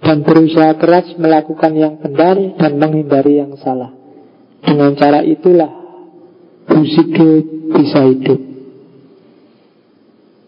[0.00, 3.90] Dan berusaha keras melakukan yang benar dan menghindari yang salah.
[4.62, 5.68] Dengan cara itulah
[6.70, 7.42] Bushido
[7.74, 8.55] bisa hidup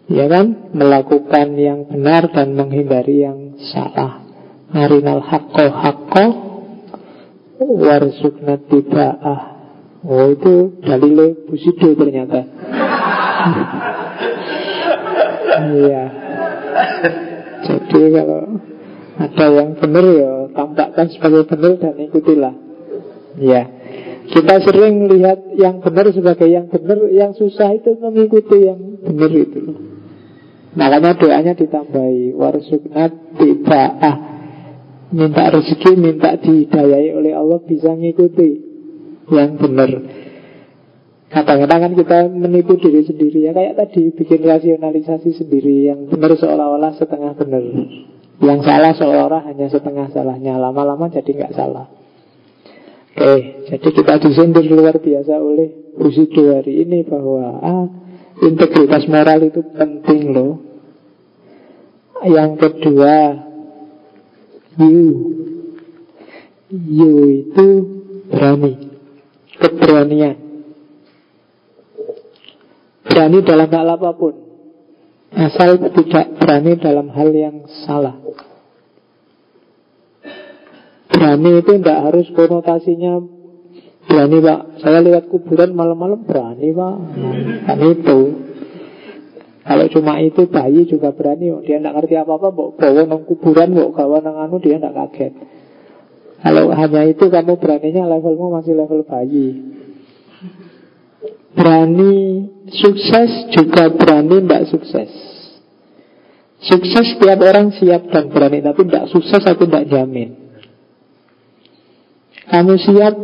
[0.08, 0.72] Ya kan?
[0.72, 4.24] Melakukan yang benar dan menghindari yang salah.
[4.72, 6.24] Marinal hakko hakko
[7.58, 8.60] Warsukna
[9.20, 9.42] ah
[10.06, 12.40] Oh itu dalile Busido ternyata.
[15.58, 16.04] Iya.
[17.66, 18.42] Jadi kalau
[19.18, 22.54] ada yang benar ya tampakkan sebagai benar dan ikutilah.
[23.36, 23.62] Ya
[24.28, 29.60] kita sering lihat yang benar sebagai yang benar Yang susah itu mengikuti yang benar itu
[30.78, 33.10] Makanya doanya ditambahi Warsukna
[33.98, 34.16] ah
[35.10, 38.50] minta rezeki, minta dihidayai oleh Allah bisa ngikuti
[39.34, 39.90] yang benar.
[41.28, 45.90] Kadang-kadang kan kita menipu diri sendiri ya Kayak tadi bikin rasionalisasi sendiri.
[45.92, 47.62] Yang benar seolah-olah setengah benar.
[48.38, 50.56] Yang salah seolah-olah hanya setengah salahnya.
[50.56, 51.90] Lama-lama jadi nggak salah.
[53.18, 57.86] Oke, jadi kita disindir luar biasa oleh Busido hari ini Bahwa ah,
[58.38, 60.67] Integritas moral itu penting loh.
[62.26, 63.14] Yang kedua,
[64.78, 65.06] you.
[66.68, 67.12] You
[67.46, 67.66] itu
[68.28, 68.72] berani.
[69.58, 70.36] Keberanian.
[73.06, 74.34] Berani dalam hal apa pun.
[75.28, 78.16] Asal tidak berani dalam hal yang salah.
[81.08, 83.18] Berani itu tidak harus konotasinya
[84.08, 86.96] Berani pak Saya lewat kuburan malam-malam berani pak
[87.66, 88.18] Kan itu
[89.68, 94.40] Kalau cuma itu bayi juga berani Dia tidak ngerti apa-apa Bawa nang kuburan Bawa nang
[94.48, 95.36] anu Dia tidak kaget.
[96.38, 99.48] Kalau hanya itu kamu beraninya levelmu masih level bayi.
[101.50, 105.10] Berani sukses juga berani tidak sukses.
[106.62, 110.38] Sukses setiap orang siap dan berani Tapi tidak sukses aku tidak jamin.
[112.48, 113.14] Kamu siap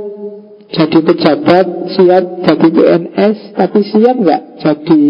[0.75, 5.05] jadi pejabat, siap jadi PNS, tapi siap nggak jadi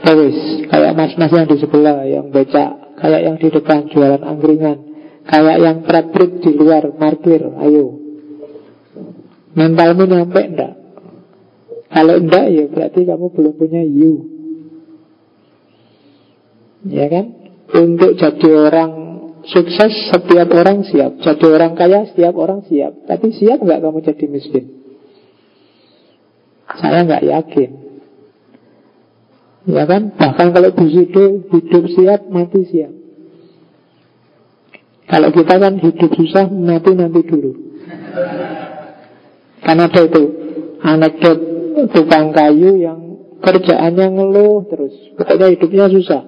[0.00, 4.78] Pawis, kayak mas-mas yang di sebelah, yang becak, kayak yang di depan jualan angkringan,
[5.28, 8.00] kayak yang praktik di luar markir, ayo.
[9.52, 10.72] Mentalmu nyampe enggak?
[11.90, 14.24] Kalau enggak ya berarti kamu belum punya you.
[16.88, 17.26] Ya kan?
[17.70, 18.92] Untuk jadi orang
[19.40, 24.24] Sukses setiap orang siap Jadi orang kaya setiap orang siap Tapi siap nggak kamu jadi
[24.28, 24.64] miskin?
[26.76, 27.79] Saya nggak yakin
[29.68, 30.16] Ya kan?
[30.16, 32.92] Bahkan kalau Busido hidup siap, mati siap.
[35.10, 37.52] Kalau kita kan hidup susah, mati nanti dulu.
[39.60, 40.24] Karena ada itu
[40.80, 41.38] Anekdot
[41.92, 44.94] tukang kayu yang kerjaannya ngeluh terus.
[45.18, 46.24] Pokoknya hidupnya susah.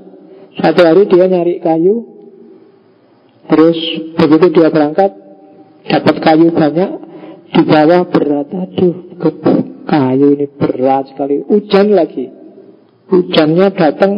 [0.61, 2.05] Satu hari dia nyari kayu
[3.49, 3.79] Terus
[4.21, 5.17] begitu dia berangkat
[5.89, 6.91] Dapat kayu banyak
[7.57, 8.53] Di bawah berat.
[8.53, 9.17] Aduh
[9.89, 11.41] kayu ini berat sekali.
[11.49, 12.42] Hujan lagi
[13.13, 14.13] Hujannya datang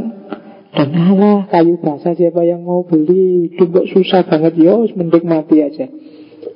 [0.70, 5.90] Dan Allah kayu basah siapa yang mau beli Itu susah banget Yo mending mati aja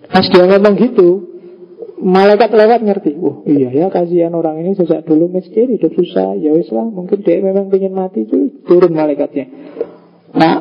[0.07, 1.09] Pas dia ngomong gitu
[1.99, 6.55] Malaikat lewat ngerti Oh iya ya kasihan orang ini sejak dulu miskin Hidup susah Ya
[6.55, 9.51] wis lah mungkin dia memang ingin mati itu Turun malaikatnya
[10.39, 10.57] Nah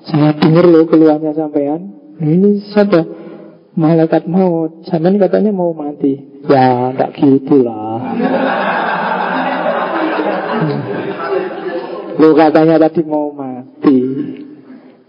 [0.00, 1.92] saya dengar loh keluarnya sampean.
[2.16, 3.04] Ini saja
[3.76, 4.82] malaikat maut.
[4.88, 6.16] Sampean katanya mau mati.
[6.48, 8.00] Ya, tak gitulah.
[12.20, 13.98] Lo katanya tadi mau mati.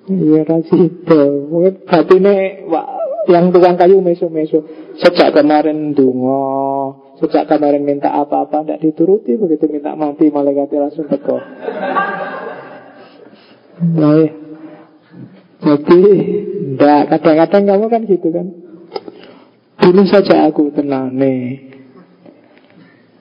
[0.08, 1.04] Iya kasih.
[1.52, 2.34] Mungkin batinnya
[3.28, 4.64] yang tukang kayu meso-meso.
[4.96, 11.38] Sejak kemarin dungo, sejak kemarin minta apa-apa tidak dituruti begitu minta mati malaikatnya langsung teko.
[13.98, 14.32] Ya.
[15.62, 16.02] Jadi,
[16.74, 18.50] enggak, kadang-kadang kamu kan gitu kan.
[19.78, 21.70] Dulu saja aku tenang nih.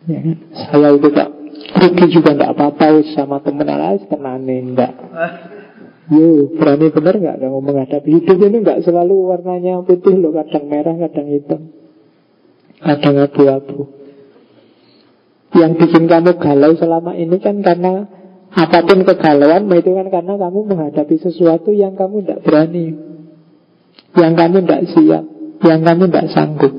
[0.08, 0.36] Ya kan?
[0.56, 1.28] Saya itu tak
[1.68, 4.92] rugi juga enggak apa-apa sama temen alas tenang nih, enggak.
[6.10, 10.98] Yo, berani benar nggak kamu menghadapi hidup ini nggak selalu warnanya putih loh, kadang merah,
[11.06, 11.60] kadang hitam,
[12.82, 13.86] kadang abu-abu.
[15.54, 18.06] Yang bikin kamu galau selama ini kan karena
[18.50, 22.98] Apa pun kegalauan itu kan karena kamu menghadapi sesuatu yang kamu tidak berani.
[24.18, 25.24] Yang kamu tidak siap
[25.62, 26.74] Yang kamu tidak sanggup.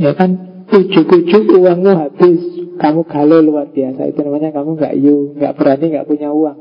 [0.00, 2.40] Ya kan Ujuk-ujuk uangmu habis.
[2.74, 4.08] Kamu galau luar biasa.
[4.10, 6.58] Itu namanya kamu nggak you nggak berani, nggak punya uang.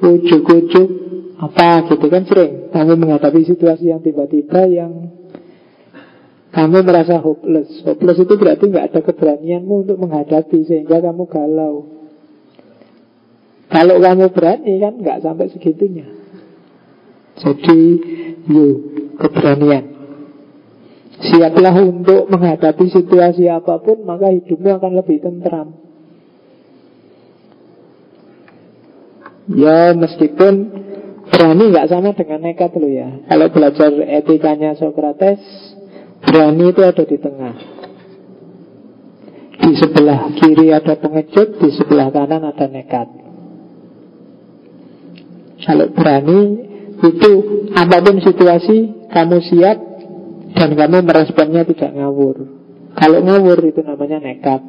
[0.00, 0.88] Ujuk-ujuk
[1.40, 2.68] Apa gitu kan sering?
[2.68, 5.08] Kamu menghadapi situasi yang tiba-tiba Yang
[6.52, 7.80] kamu merasa hopeless.
[7.86, 11.88] Hopeless itu berarti nggak ada keberanianmu untuk menghadapi Sehingga kamu galau.
[13.70, 16.10] Kalau kamu berani kan nggak sampai segitunya.
[17.40, 17.80] Jadi
[18.50, 18.76] yuk
[19.16, 19.99] keberanian
[21.20, 25.76] Siaplah untuk menghadapi situasi apa pun Maka hidupmu akan lebih tentram.
[29.50, 30.54] Ya meskipun
[31.28, 33.08] berani nggak sama dengan nekat loh ya.
[33.28, 35.42] Kalau belajar etikanya Socrates
[36.20, 37.54] Berani itu ada di tengah.
[39.60, 43.08] Di sebelah kiri ada pengecut Di sebelah kanan ada nekat.
[45.68, 46.40] Kalau berani
[47.04, 47.32] Itu
[47.76, 48.76] apa pun situasi
[49.12, 49.89] Kamu siap
[50.56, 52.36] Dan kamu meresponnya tidak ngawur
[52.98, 54.62] Kalau ngawur itu namanya nekat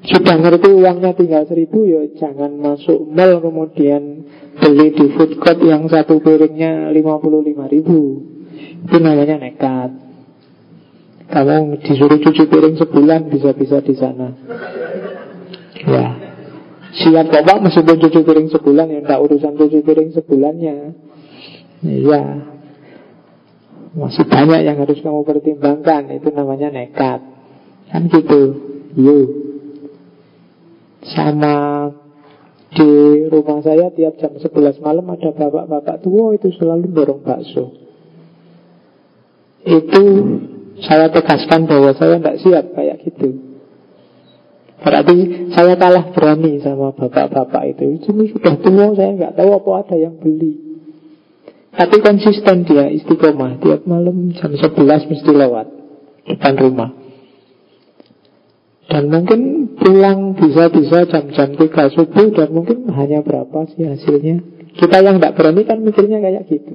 [0.00, 4.24] sudah ngerti uangnya tinggal seribu ya jangan masuk mall kemudian
[4.56, 8.24] beli di food court yang satu piringnya lima puluh lima ribu
[8.80, 9.90] itu namanya nekat.
[11.30, 14.34] Kamu disuruh cuci piring sebulan bisa-bisa di sana.
[15.86, 16.06] Ya.
[16.90, 20.76] Siap kok Pak meskipun cuci piring sebulan ya enggak urusan cuci piring sebulannya.
[21.86, 22.49] Iya.
[23.90, 27.26] Masih banyak yang harus kamu pertimbangkan Itu namanya nekat
[27.90, 28.42] Kan gitu.
[28.94, 29.18] You.
[31.10, 31.90] Sama
[32.70, 32.90] di
[33.26, 37.74] rumah saya tiap jam 11 malam ada bapak-bapak tua itu selalu dorong bakso.
[39.66, 40.04] Itu
[40.80, 43.28] saya tegaskan bahwa saya tidak siap kayak gitu.
[44.80, 48.00] Berarti saya kalah berani sama bapak-bapak itu.
[48.06, 50.69] Ini sudah tua, saya nggak tahu apa ada yang beli.
[51.70, 53.62] Tapi konsisten dia istiqomah.
[53.62, 55.66] Tiap malam jam 11 mesti lewat
[56.26, 56.90] depan rumah.
[58.90, 64.42] Dan mungkin pulang bisa-bisa jam-jam 3 subuh dan mungkin hanya berapa sih hasilnya.
[64.74, 66.74] Kita yang tidak berani kan mikirnya kayak gitu.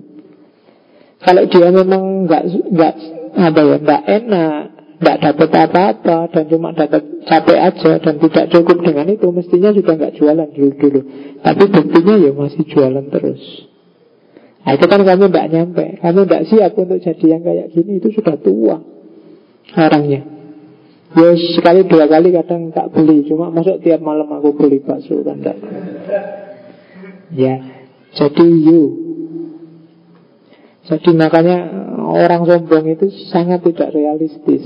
[1.20, 2.94] Kalau dia memang nggak nggak
[3.36, 4.60] apa ya nggak enak,
[5.04, 10.00] nggak dapat apa-apa dan cuma dapat capek aja dan tidak cukup dengan itu, mestinya juga
[10.00, 11.02] nggak jualan dulu dulu.
[11.44, 13.44] Tapi buktinya ya masih jualan terus.
[14.66, 18.02] Nah, itu kan kamu tidak nyampe, kamu tidak siap untuk jadi yang kayak gini.
[18.02, 18.82] Itu sudah tua
[19.78, 20.22] orangnya.
[21.16, 23.24] Ya sekali dua kali kadang tak beli.
[23.30, 25.58] Cuma masuk tiap malam aku beli bakso kan tak.
[27.32, 27.62] Ya
[28.18, 28.84] Jadi you.
[30.86, 34.62] Jadi makanya Orang sombong itu sangat tidak realistis.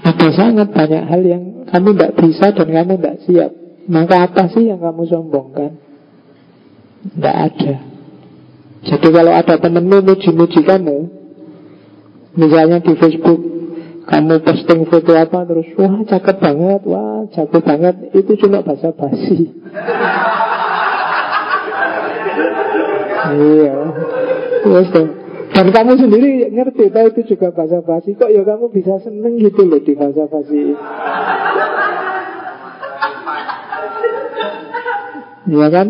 [0.00, 3.50] Ada sangat banyak hal yang Kamu tidak bisa dan kamu tidak siap.
[3.86, 5.78] Maka apa sih yang kamu sombongkan?
[7.14, 7.89] Tidak ada
[8.80, 10.98] Jadi kalau ada temenmu muji-muji kamu
[12.36, 13.40] Misalnya di Facebook
[14.10, 17.94] kamu posting foto apa terus Wah cakep banget Wah cakep banget.
[18.16, 19.52] Itu cuma bahasa basi
[23.30, 23.78] Iya
[24.60, 24.92] Yes,
[25.50, 29.66] dan kamu sendiri ngerti tahu itu juga bahasa basi Kok ya kamu bisa seneng gitu
[29.66, 30.74] loh di bahasa basi
[35.50, 35.86] Iya kan?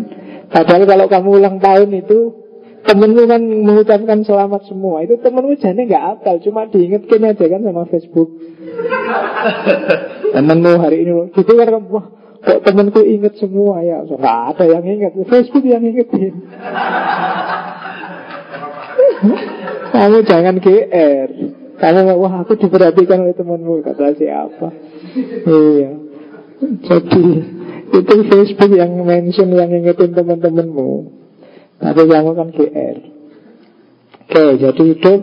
[0.51, 2.40] Padahal kalau kamu ulang tahun itu
[2.81, 5.05] Temenmu kan mengucapkan selamat semua.
[5.05, 8.29] Itu temenmu jane nggak akal Cuma diingetkan aja kan sama Facebook.
[10.35, 12.05] Temenmu hari ini Gitu kan wah
[12.41, 14.01] Kok temenku inget semua ya?
[14.09, 16.41] So, Nggak ada yang inget Facebook yang ingetin.
[19.93, 21.29] Kamu jangan GR
[21.77, 24.73] Kamu wah aku diperhatikan oleh temenmu Kata siapa?
[25.45, 25.91] Iya.
[26.81, 27.25] Jadi
[27.91, 31.20] itu Facebook yang mention yang ingetin teman-temanmu
[31.81, 32.97] tapi kamu kan GR
[34.31, 35.19] Oke, jadi hidup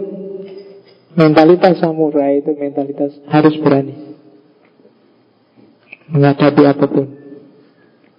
[1.18, 4.14] Mentalitas samurai itu mentalitas harus berani.
[6.14, 7.06] Menghadapi apa pun.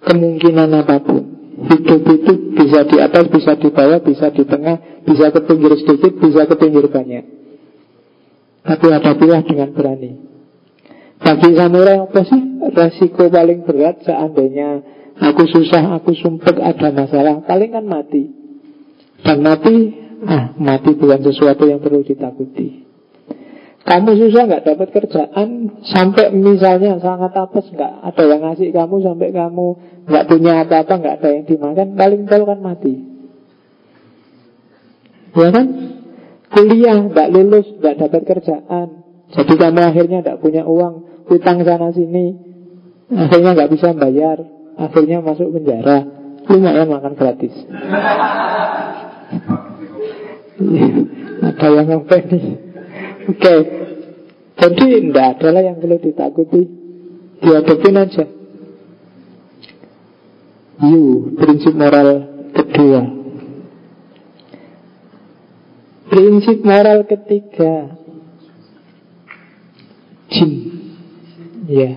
[0.04, 1.24] Kemungkinan apa pun.
[1.64, 6.12] Hidup itu bisa di atas, bisa di bawah, bisa di tengah Bisa ke pinggir sedikit,
[6.20, 7.24] bisa ke pinggir banyak.
[8.68, 10.20] Tapi hadapilah dengan berani.
[11.24, 12.42] Bagi samurai apa sih?
[12.68, 14.84] Resiko paling berat seandainya
[15.20, 17.44] Aku susah, aku sumpek, ada masalah.
[17.44, 18.32] Paling kan mati.
[19.20, 19.92] Dan mati,
[20.24, 22.88] ah mati bukan sesuatu yang perlu ditakuti.
[23.84, 25.76] Kamu susah nggak dapat kerjaan?
[25.84, 27.94] Sampai misalnya sangat apes nggak?
[28.12, 29.66] Ada yang ngasih kamu Sampai kamu
[30.08, 32.94] nggak punya apa-apa nggak ada yang dimakan Paling tol kan mati.
[35.36, 35.66] Ya kan?
[36.50, 38.88] Kuliah nggak lulus, nggak dapat kerjaan.
[39.30, 40.94] Jadi kamu akhirnya nggak punya uang
[41.30, 42.34] Hutang sana sini
[43.14, 46.06] Akhirnya nggak bisa bayar Akhirnya masuk penjara.
[46.50, 47.54] Lumayan makan gratis.
[51.40, 52.20] Ada yang Oke.
[53.30, 53.60] Okay.
[54.60, 56.62] Jadi tidak adalah yang perlu ditakuti.
[57.40, 58.24] Dihadapin aja.
[60.80, 62.08] You Prinsip moral
[62.52, 63.02] kedua.
[66.12, 67.96] Prinsip moral ketiga.
[70.28, 70.50] Jin.
[71.68, 71.96] Ya.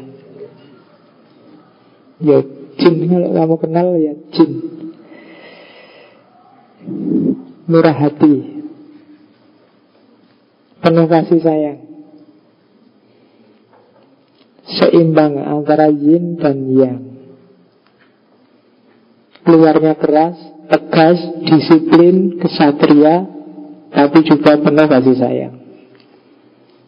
[2.24, 2.63] Yeah.
[2.80, 2.96] Jin.
[3.10, 4.52] Kalau kamu kenal ya jin.
[7.68, 8.36] Murah hati.
[10.84, 11.80] Penuh kasih sayang.
[14.68, 17.02] Seimbang antara yin dan yang.
[19.44, 20.40] Keluarnya keras,
[20.72, 23.28] tegas, disiplin, kesatria
[23.94, 25.56] Tapi juga penuh kasih sayang.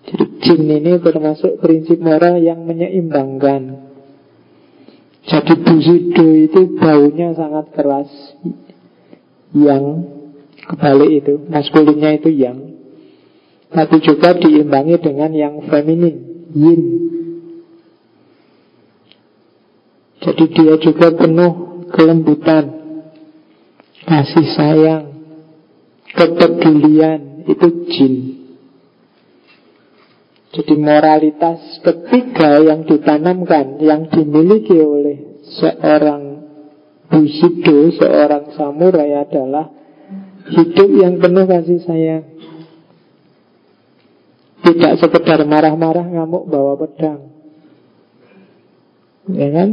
[0.10, 3.85] Jadi jin ini termasuk prinsip moral yang menyeimbangkan
[5.26, 8.10] jadi busido itu baunya sangat keras.
[9.56, 9.84] Yang
[10.68, 12.78] kebalik itu Maskulinnya itu yang.
[13.74, 16.16] Tapi juga diimbangi dengan yang feminin
[16.54, 16.84] Yin.
[20.22, 22.66] Jadi dia juga penuh kelembutan
[24.10, 25.06] Kasih sayang
[26.18, 28.35] Kepedulian Itu jin
[30.56, 36.24] jadi moralitas ketiga yang ditanamkan, yang dimiliki oleh seorang
[37.06, 39.70] Bushido, seorang samurai adalah
[40.50, 42.26] hidup yang penuh kasih sayang.
[44.66, 47.30] Tidak sekedar marah-marah ngamuk bawa pedang
[49.30, 49.70] Ya kan?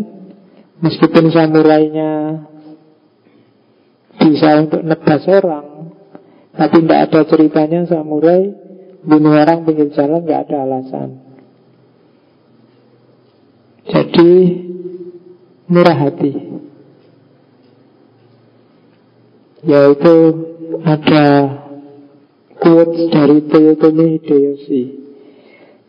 [0.84, 2.10] Meskipun samurainya
[4.20, 5.96] bisa untuk nebas orang
[6.52, 8.61] Tapi tidak ada ceritanya samurai
[9.02, 11.08] bunuh orang pinggir jalan nggak ada alasan.
[13.82, 14.30] Jadi
[15.66, 16.32] murah hati.
[19.62, 20.14] Yaitu
[20.82, 21.26] ada
[22.58, 24.82] quotes dari Toyotomi Hideyoshi.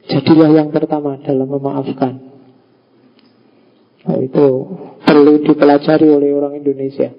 [0.09, 2.13] Jadilah yang pertama dalam memaafkan.
[4.03, 4.47] Nah, Itu
[4.99, 7.13] perlu dipelajari oleh orang Indonesia.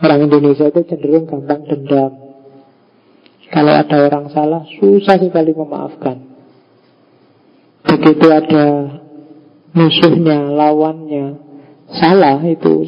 [0.00, 2.29] Orang Indonesia itu cenderung gampang dendam
[3.50, 6.22] Kalau ada orang salah Susah sekali memaafkan.
[7.82, 8.66] Begitu ada
[9.74, 11.38] Musuhnya, lawannya
[11.90, 12.86] Salah itu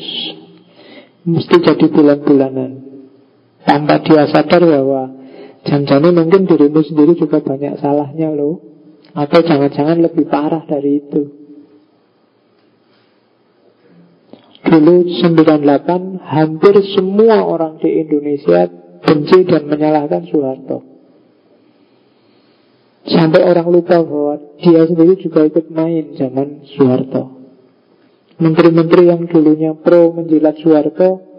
[1.23, 2.71] Mesti jadi bulan-bulanan.
[3.63, 5.23] Tanpa dia sadar bahwa
[5.63, 8.59] Jangan mungkin dirimu sendiri juga banyak salahnya loh
[9.15, 11.23] Atau jangan-jangan lebih parah dari itu.
[14.63, 20.79] Dulu 98 Hampir semua orang di Indonesia Benci dan menyalahkan Soeharto
[23.03, 27.43] Sampai orang lupa bahwa Dia sendiri juga ikut main zaman Soeharto
[28.43, 31.33] Menteri-menteri yang dulunya pro menjilat Soeharto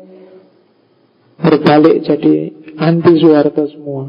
[1.44, 4.08] berbalik jadi anti Soeharto semua.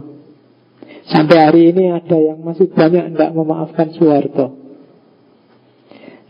[1.10, 4.46] Sampai hari ini ada yang masih banyak tidak memaafkan Soeharto.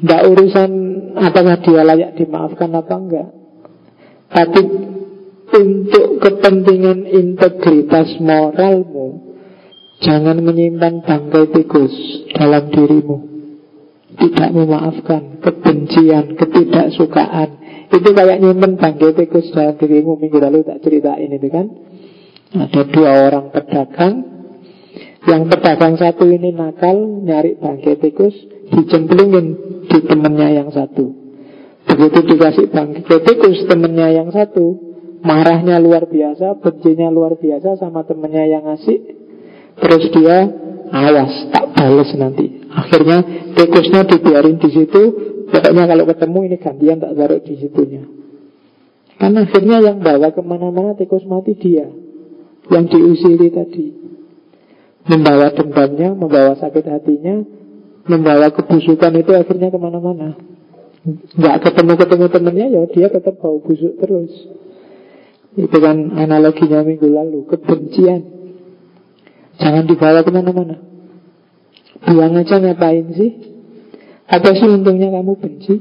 [0.00, 0.70] Tidak urusan
[1.14, 3.28] apakah dia layak dimaafkan apa enggak.
[4.34, 4.60] Tapi
[5.52, 9.36] untuk kepentingan integritas moralmu,
[10.00, 11.94] jangan menyimpan bangkai tikus
[12.32, 13.18] dalam dirimu.
[14.14, 17.64] Tidak memaafkan kebencian, ketidaksukaan,
[17.94, 21.66] itu kayak nyimpen bangkai tikus dalam dirimu Minggu lalu tak ceritain itu kan?
[22.54, 24.14] Ada dua orang pedagang.
[25.24, 28.36] Yang pedagang satu ini nakal Nyari bangkai tikus
[28.68, 29.46] Dicemplungin
[29.88, 31.12] di temennya yang satu.
[31.84, 34.83] Begitu dikasih bangkai tikus temennya yang satu
[35.24, 39.00] Marahnya luar biasa Bencinya luar biasa sama temennya yang asik
[39.80, 40.46] Terus dia
[40.94, 43.24] Awas, tak balas nanti Akhirnya
[43.56, 45.02] tikusnya dibiarin di situ
[45.54, 48.02] Pokoknya kalau ketemu ini gantian tak taruh di situnya.
[49.20, 51.86] Karena akhirnya yang bawa ke mana-mana tikus mati dia.
[52.72, 53.86] Yang diusiri tadi.
[55.04, 57.44] Membawa dendamnya, membawa sakit hatinya,
[58.08, 60.34] membawa kebusukan itu akhirnya ke mana-mana.
[61.36, 64.32] Nggak ketemu-ketemu temennya, ya dia tetap bawa busuk terus.
[65.54, 68.22] Itu kan analoginya minggu lalu, kebencian.
[69.62, 70.76] Jangan dibawa ke mana-mana.
[72.02, 73.30] Buang aja ngapain sih?
[74.26, 75.74] Apa sih untungnya kamu benci?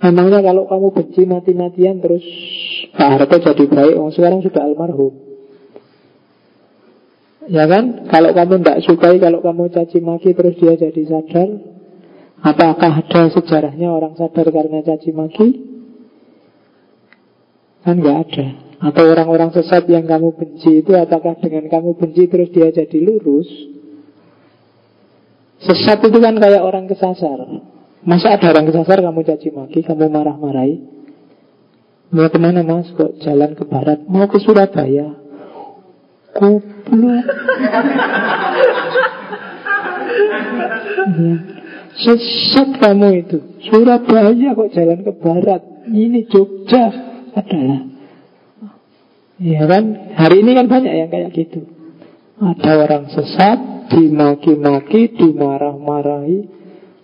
[0.00, 2.24] Memangnya kalau kamu benci mati-matian terus
[2.96, 5.12] Pak Harto jadi baik, oh, sekarang sudah almarhum.
[7.46, 8.08] Ya kan?
[8.08, 11.48] Kalau kamu tidak sukai, kalau kamu caci maki terus dia jadi sadar,
[12.42, 15.75] apakah ada sejarahnya orang sadar karena caci maki?
[17.86, 18.46] Kan nggak ada.
[18.82, 23.48] Atau orang-orang sesat yang kamu benci itu apakah dengan kamu benci terus dia jadi lurus?
[25.62, 27.40] Sesat itu kan kayak orang kesasar
[28.04, 30.76] Masa ada orang kesasar kamu caci maki Kamu marah-marahi
[32.12, 32.92] Mau ke mana mas?
[32.92, 34.04] Kok jalan ke barat?
[34.04, 35.16] Mau ke Surabaya
[36.36, 37.24] Goblok
[41.16, 41.34] ya.
[41.96, 47.80] Sesat kamu itu Surabaya kok jalan ke barat Ini Jogja Adalah
[49.36, 49.84] Ya kan
[50.16, 51.68] Hari ini kan banyak yang kayak gitu
[52.40, 56.38] Ada orang sesat dimaki-maki, dimarah-marahi,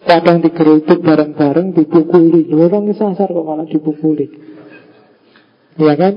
[0.03, 2.51] kadang digeruduk bareng-bareng, dipukuli.
[2.53, 4.27] Orang sasar kok malah dipukuli.
[5.79, 6.15] Ya kan?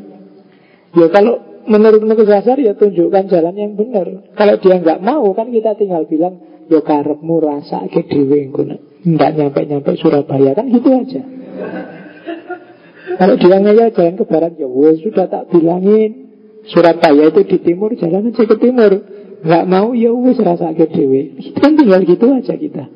[0.96, 4.08] Ya kalau menurutmu kesasar ya tunjukkan jalan yang benar.
[4.36, 8.52] Kalau dia nggak mau kan kita tinggal bilang ya karepmu rasa ke dewe
[9.06, 11.22] nggak nyampe-nyampe Surabaya kan gitu aja.
[13.16, 16.26] Kalau dia ngeyel jalan ke barat ya wes sudah tak bilangin
[16.66, 18.92] Surabaya itu di timur jalan aja ke timur
[19.46, 21.38] nggak mau ya wis rasa ke dewe.
[21.62, 22.90] Kan tinggal gitu aja kita.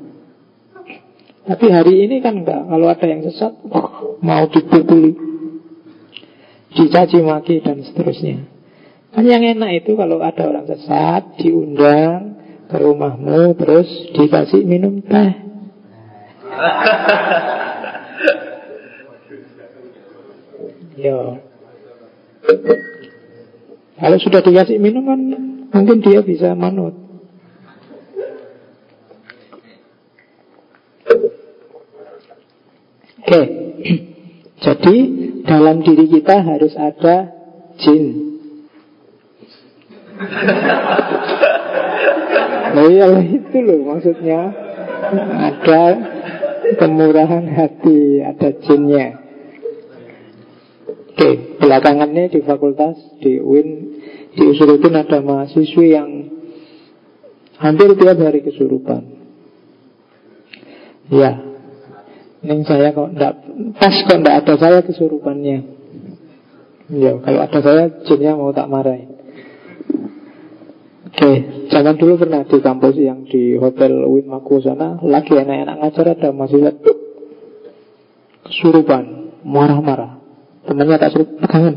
[1.45, 2.65] Tapi hari ini kan enggak.
[2.65, 3.53] Kalau ada yang sesat,
[4.21, 5.13] mau dipukuli,
[6.73, 8.45] dicaci maki dan seterusnya.
[9.13, 12.37] Kan yang enak itu kalau ada orang sesat diundang
[12.69, 15.33] ke rumahmu terus dikasih minum teh.
[20.99, 21.39] Yo.
[23.99, 25.19] Kalau sudah dikasih minum kan
[25.69, 26.97] Mungkin dia bisa manut.
[33.21, 33.41] Oke.
[34.65, 34.95] Jadi
[35.45, 37.31] dalam diri kita harus ada
[37.79, 38.05] jin.
[42.69, 44.53] Ya itu loh maksudnya.
[45.19, 45.83] Ada
[46.77, 49.18] kemurahan hati Ada jinnya
[51.19, 53.91] Oke, belakangan ini di fakultas Di UIN
[54.39, 56.31] Di Usuludin ada mahasiswi yang
[57.59, 59.03] Hampir tiap hari kesurupan.
[61.11, 61.43] Ya
[62.39, 63.35] Ini saya kok enggak,
[63.75, 65.59] Pas kok enggak ada saya kesurupannya.
[66.87, 69.11] Ya, kalau ada saya jinnya mau tak marahin
[71.03, 71.31] Oke,
[71.67, 76.31] zaman dulu pernah di kampus yang di hotel Win Maku sana Lagi enak-enak ngajar ada
[76.31, 76.71] mahasiswa.
[78.47, 79.03] Kesurupan
[79.43, 80.18] Marah-marah
[80.67, 81.75] Temannya tak suruh pegangan.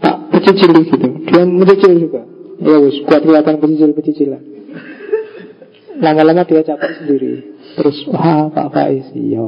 [0.00, 0.96] Tak pecicil gitu
[1.28, 2.22] Dia mencicil juga.
[2.60, 4.42] Ya wis, kuat kelihatan pecicil-pecicilan
[6.00, 7.32] Lama-lama dia capek sendiri.
[7.76, 9.44] Terus, wah Pak Faiz Iya.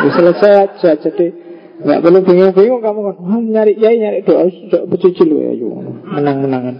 [0.00, 1.26] Selesai aja Jadi
[1.80, 3.16] Gak perlu bingung-bingung kamu kan.
[3.24, 5.56] Wah, nyari ya nyari doa, doa bercuci lu ya.
[6.12, 6.76] Menang-menangan.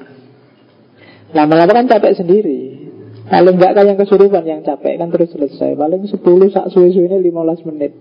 [1.32, 2.60] Lama-lama kan capek sendiri.
[3.30, 5.72] Paling enggak kayak yang kesurupan yang capek kan terus selesai.
[5.72, 6.20] Paling 10
[6.52, 7.96] sak suwe-suwe ini 15 menit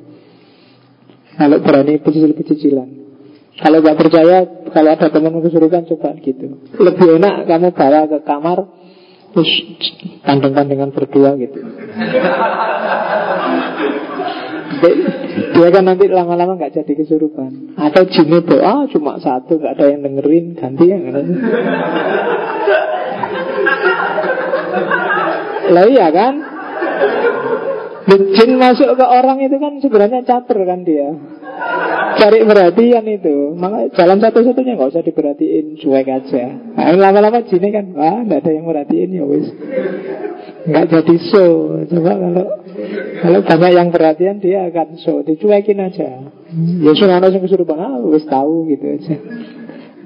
[1.39, 2.89] Kalau berani pecicil-pecicilan
[3.63, 4.37] Kalau nggak percaya
[4.75, 6.59] Kalau ada teman kesurupan coba gitu.
[6.75, 8.59] Lebih enak kamu bawa ke kamar
[9.29, 9.51] Terus
[10.25, 11.61] pandang-pandangan berdua gitu.
[15.53, 17.77] Dia kan nanti lama-lama nggak jadi kesurupan.
[17.77, 21.01] Atau jinnya doa cuma satu nggak ada yang dengerin Ganti yang
[25.69, 26.33] Lah iya kan
[28.09, 31.13] Jin masuk ke orang itu kan sebenarnya caper kan dia.
[32.17, 33.53] Cari perhatian itu.
[33.53, 36.45] Maka jalan satu-satunya nggak usah diperhatiin Cuek aja.
[36.73, 39.47] Nah, Lama-lama jinnya kan Wah nggak ada yang merhatiin ya wis.
[40.65, 41.53] Nggak jadi show.
[41.85, 42.45] Coba kalau
[43.21, 45.21] kalau banyak yang perhatian dia akan show.
[45.21, 46.33] Dicuekin aja.
[46.81, 49.15] Ya sudah yang kesurupan Ah wis tahu gitu aja.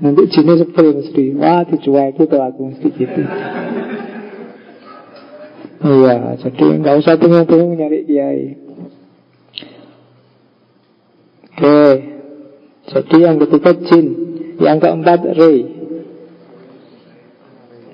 [0.03, 3.21] Nanti jinnya sepuluh mesti Wah dicuekin tuh aku mesti gitu
[5.83, 8.55] Iya, jadi nggak usah bingung-bingung nyari kiai.
[11.53, 11.79] Oke,
[12.87, 14.05] jadi yang ketiga jin,
[14.63, 15.59] yang keempat ray.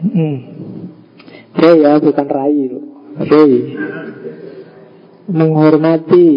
[0.05, 0.37] Hmm.
[1.57, 2.85] Ray ya, bukan rai loh.
[3.25, 3.53] Ray.
[5.25, 6.29] Menghormati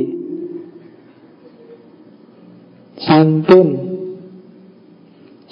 [2.97, 3.69] santun.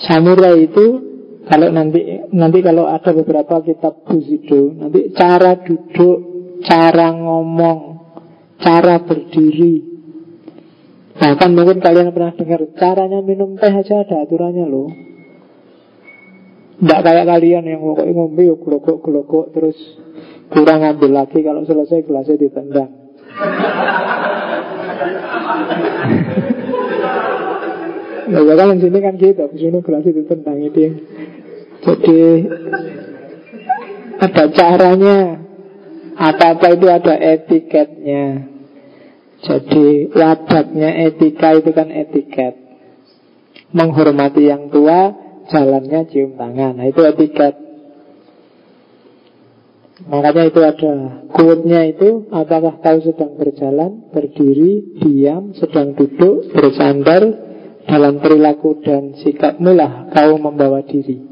[0.00, 1.09] Samurai itu
[1.48, 6.18] kalau nanti nanti kalau ada beberapa kitab Bushido, nanti cara duduk,
[6.60, 7.80] cara ngomong,
[8.60, 9.88] cara berdiri.
[11.16, 14.88] Bahkan mungkin kalian pernah dengar caranya minum teh aja ada aturannya loh.
[16.80, 19.76] Tidak kayak kalian yang pokoknya ngombe yuk gelogok-gelogok terus
[20.48, 22.90] kurang ambil lagi kalau selesai gelasnya ditendang.
[28.30, 30.86] Nah, kalau sini kan gitu, di sini gelasnya ditendang itu
[31.80, 32.20] jadi
[34.20, 35.18] ada caranya.
[36.20, 38.44] Apa-apa itu ada etiketnya.
[39.40, 42.60] Jadi wadatnya etika itu kan etiket.
[43.72, 45.16] Menghormati yang tua
[45.48, 46.78] Jalannya cium tangan.
[46.78, 47.56] Nah itu etiket.
[50.00, 50.92] Makanya itu ada
[51.28, 57.49] quote-nya itu Apakah kau sedang berjalan, berdiri, diam, sedang duduk, bersandar
[57.88, 61.30] Dalam perilaku dan sikapmu lah kau membawa diri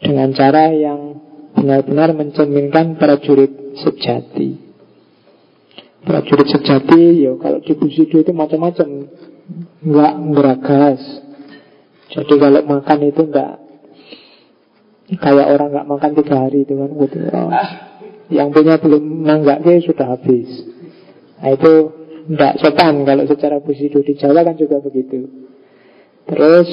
[0.00, 1.20] dengan cara yang
[1.54, 4.56] benar-benar mencerminkan prajurit sejati.
[6.00, 8.88] Prajurit sejati, ya kalau di Busido itu macam-macam,
[9.84, 11.00] nggak ngeragas.
[12.10, 13.52] Jadi kalau makan itu nggak
[15.20, 17.16] kayak orang nggak makan tiga hari itu kan, gitu.
[17.30, 17.70] Oh,
[18.32, 20.48] yang punya belum nanggaknya sudah habis.
[21.44, 21.72] Nah itu
[22.30, 25.49] nggak sopan kalau secara Busido di Jawa kan juga begitu.
[26.30, 26.70] Terus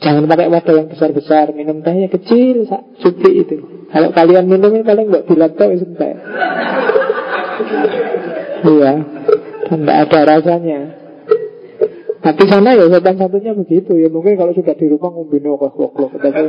[0.00, 2.64] Jangan pakai wadah yang besar-besar Minum tehnya kecil,
[3.04, 3.56] cukup itu.
[3.92, 6.16] Kalau kalian minum ini paling nggak bilang tau sampai
[8.60, 8.92] Iya
[9.70, 10.80] tidak ada rasanya.
[12.20, 13.96] Tapi sana ya sopan satunya begitu.
[13.96, 16.42] Ya mungkin kalau sudah di rumah ngumbin kok kok Tapi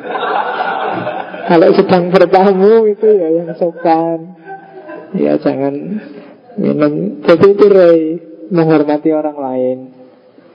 [1.47, 4.35] kalau sedang bertamu itu ya yang sopan.
[5.15, 6.01] Ya jangan
[6.59, 7.23] minum.
[7.23, 7.99] Jadi itu rey
[8.51, 10.00] Menghormati orang lain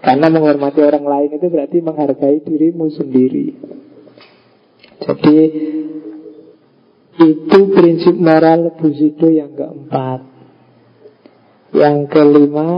[0.05, 3.47] karena menghormati orang lain itu berarti menghargai dirimu sendiri.
[5.03, 5.39] Jadi
[7.17, 10.21] itu prinsip moral Buzido yang keempat.
[11.73, 12.71] Yang kelima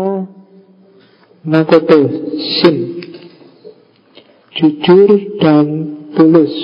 [1.46, 1.98] Makoto
[2.38, 2.76] Shin.
[4.58, 5.66] Jujur dan
[6.18, 6.54] tulus.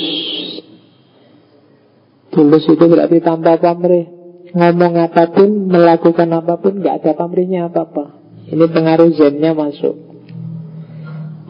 [2.35, 4.11] Tulus itu berarti tanpa pamrih.
[4.55, 8.19] Ngomong apa pun, melakukan apa pun Gak ada pamrihnya apa-apa.
[8.51, 10.04] Ini pengaruh zennya masuk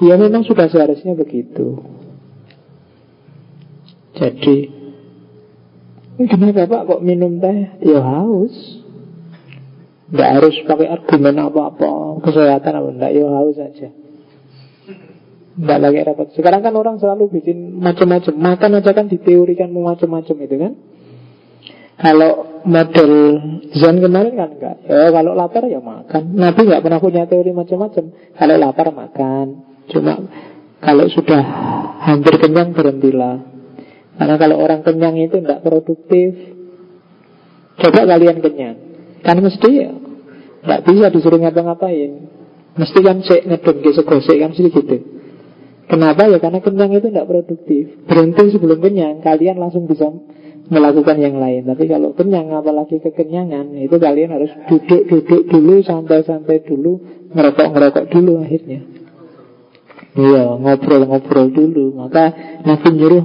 [0.03, 1.79] Ya memang sudah seharusnya begitu.
[4.15, 4.85] Jadi
[6.15, 7.83] Kenapa Pak kok minum teh?
[7.83, 8.55] Ya haus.
[10.15, 13.89] Nggak harus pakai argumen apa-apa Kesehatan apa Nggak ya haus aja.
[15.55, 16.29] Nggak lagi repot.
[16.35, 18.35] Sekarang kan orang selalu bikin macam-macam.
[18.35, 20.73] Makan aja kan diteorikan macam-macam itu kan.
[21.95, 23.13] Kalau model
[23.71, 24.77] Zen kemarin kan enggak.
[24.87, 26.35] Ya, Kalau lapar ya makan.
[26.35, 28.05] Nabi nggak pernah punya teori macam-macam.
[28.35, 30.15] Kalau lapar makan Cuma
[30.81, 31.43] kalau sudah
[32.05, 33.41] hampir kenyang berhentilah
[34.15, 36.57] Karena kalau orang kenyang itu tidak produktif
[37.81, 38.77] Coba kalian kenyang
[39.25, 39.93] Kan mesti ya
[40.65, 42.11] Nggak bisa disuruh ngapa-ngapain
[42.75, 44.99] Mesti kan cek ngedon gesek-gesek kan mesti gitu
[45.85, 46.41] Kenapa ya?
[46.41, 50.09] Karena kenyang itu tidak produktif Berhenti sebelum kenyang Kalian langsung bisa
[50.69, 51.69] melakukan yang lain.
[51.69, 57.01] Tapi kalau kenyang, apalagi kekenyangan, itu kalian harus duduk-duduk dulu, santai-santai dulu,
[57.37, 58.94] ngerokok-ngerokok dulu akhirnya.
[60.15, 61.99] Iya, ngobrol-ngobrol dulu.
[61.99, 62.31] Maka
[62.63, 63.25] Nabi nyuruh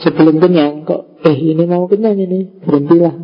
[0.00, 3.14] sebelum kenyang, kok eh ini mau kenyang ini, berhentilah.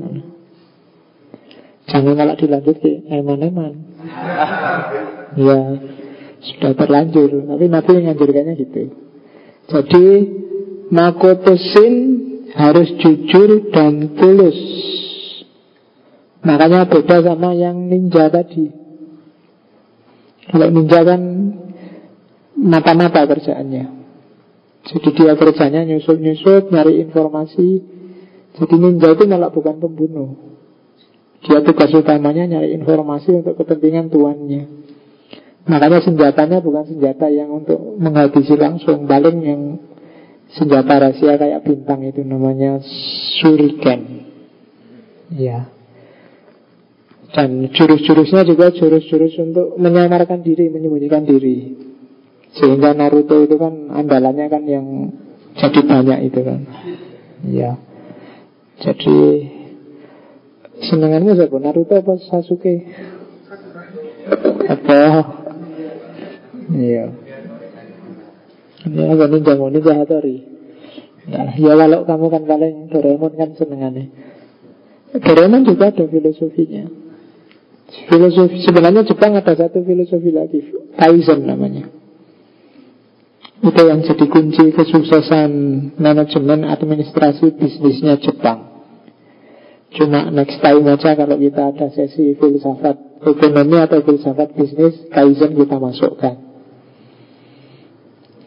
[1.86, 3.72] Jangan malah dilanjut ke eman-eman.
[5.38, 5.60] Ya,
[6.44, 7.46] sudah terlanjur.
[7.46, 8.82] Tapi Nabi menganjurkannya gitu.
[9.66, 10.06] Jadi,
[10.92, 11.94] makotosin
[12.52, 14.58] harus jujur dan tulus.
[16.46, 18.70] Makanya beda sama yang ninja tadi.
[20.46, 21.20] Kalau ninja kan
[22.56, 23.84] mata-mata kerjaannya.
[24.86, 27.68] Jadi dia kerjanya nyusut-nyusut, nyari informasi.
[28.56, 30.56] Jadi ninja itu malah bukan pembunuh.
[31.44, 34.62] Dia tugas utamanya nyari informasi untuk kepentingan tuannya.
[35.66, 39.62] Makanya senjatanya bukan senjata yang untuk menghabisi langsung, paling yang
[40.54, 42.78] senjata rahasia kayak bintang itu namanya
[43.42, 44.30] shuriken.
[45.34, 45.66] Ya.
[47.34, 51.85] Dan jurus-jurusnya juga jurus-jurus untuk menyamarkan diri, menyembunyikan diri.
[52.56, 55.12] Sehingga Naruto itu kan andalannya kan yang
[55.56, 56.60] jadi banyak itu kan.
[57.44, 57.72] Ya.
[58.80, 59.18] Jadi
[60.84, 61.56] senenganmu siapa?
[61.60, 62.84] Naruto apa Sasuke?
[64.68, 65.00] Apa?
[66.72, 67.26] Iya.
[68.86, 70.46] Ya apa ninja ninja hatori
[71.26, 74.14] nah, Ya kalau kamu kan paling Doraemon kan senengannya
[75.10, 76.86] Doraemon juga ada filosofinya
[78.06, 80.62] Filosofi Sebenarnya Jepang ada satu filosofi lagi
[80.94, 81.90] Kaizen namanya
[83.66, 85.50] Itu yang jadi kunci kesuksesan
[85.98, 88.78] Manajemen administrasi bisnisnya Jepang
[89.90, 95.82] Cuma next time aja kalau kita ada sesi filsafat ekonomi atau filsafat bisnis Kaizen kita
[95.82, 96.46] masukkan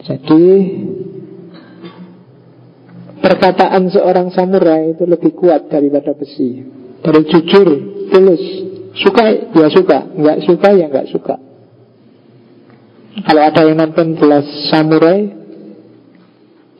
[0.00, 0.44] jadi
[3.20, 6.64] perkataan seorang samurai itu lebih kuat daripada besi.
[7.00, 7.68] Dari jujur,
[8.08, 8.42] tulus,
[8.96, 11.36] suka ya suka, nggak suka ya nggak suka.
[13.20, 15.28] Kalau ada yang nonton kelas samurai,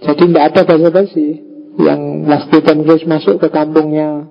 [0.01, 1.29] jadi nggak ada basa-basi.
[1.81, 4.27] Yang Last Titan masuk ke kampungnya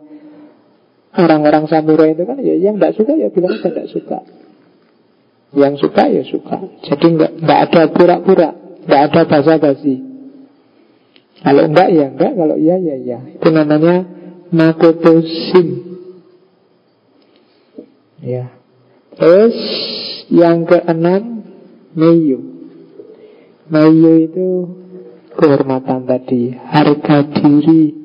[1.15, 4.19] orang-orang samurai itu kan ya yang nggak suka ya bilang aja nggak suka.
[5.55, 6.57] Yang suka ya suka.
[6.85, 8.59] Jadi nggak ada pura-pura.
[8.89, 10.01] Tidak ada basa-basi
[11.45, 14.01] Kalau enggak ya enggak Kalau iya ya iya Itu namanya
[14.49, 15.21] Makoto
[15.53, 15.67] Sim
[18.17, 18.49] Ya
[19.13, 19.57] Terus
[20.33, 21.38] Yang keenam
[21.93, 22.39] Meyu
[23.69, 24.47] Meyu itu
[25.39, 27.95] Kehormatan tadi Harga diri.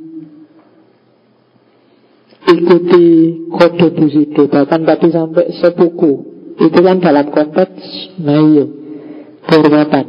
[2.44, 3.06] Ikuti
[3.51, 6.12] kode busido Bahkan tadi sampai sepuku.
[6.61, 7.81] Itu kan dalam konteks
[8.20, 8.66] Meyu
[9.48, 10.06] Kehormatan.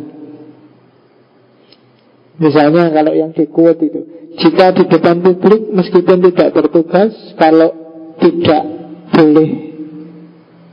[2.35, 4.01] Misalnya kalau yang di quote itu
[4.35, 7.71] Jika di depan publik meskipun tidak bertugas Kalau
[8.19, 8.63] tidak
[9.15, 9.49] boleh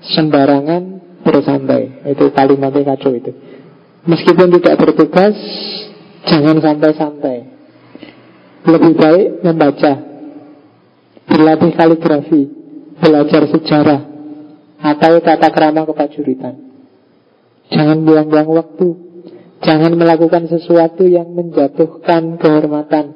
[0.03, 0.92] sembarangan
[1.23, 3.33] bersantai Itu kalimatnya kacau itu.
[4.03, 5.39] Meskipun tidak bertugas
[6.23, 7.39] Jangan santai-santai.
[8.63, 9.93] Lebih baik membaca.
[11.27, 12.43] Berlatih kaligrafi.
[13.03, 14.01] Belajar sejarah.
[14.83, 16.55] Atau tata kerama kepajuritan.
[17.71, 18.89] Jangan buang-buang waktu.
[19.63, 23.15] Jangan melakukan sesuatu yang menjatuhkan kehormatan.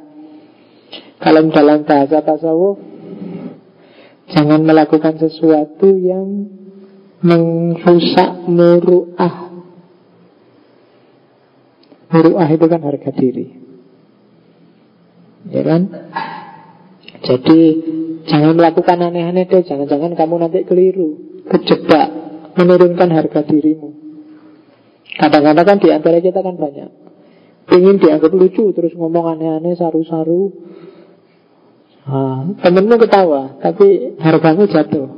[1.18, 2.78] Kalau dalam bahasa tasawuf,
[4.30, 6.46] jangan melakukan sesuatu yang
[7.26, 9.34] merusak muruah.
[12.06, 13.46] Muruah itu kan harga diri.
[15.50, 15.82] Ya kan?
[17.26, 17.58] Jadi
[18.30, 19.66] jangan melakukan aneh-aneh deh.
[19.66, 22.08] Jangan-jangan kamu nanti keliru, kejebak,
[22.54, 24.06] menurunkan harga dirimu.
[25.16, 26.90] Kadang-kadang kan di antara kita kan banyak
[27.72, 30.52] Ingin dianggap lucu Terus ngomong aneh-aneh, saru-saru
[32.04, 35.15] nah, Temenmu ketawa Tapi hargamu jatuh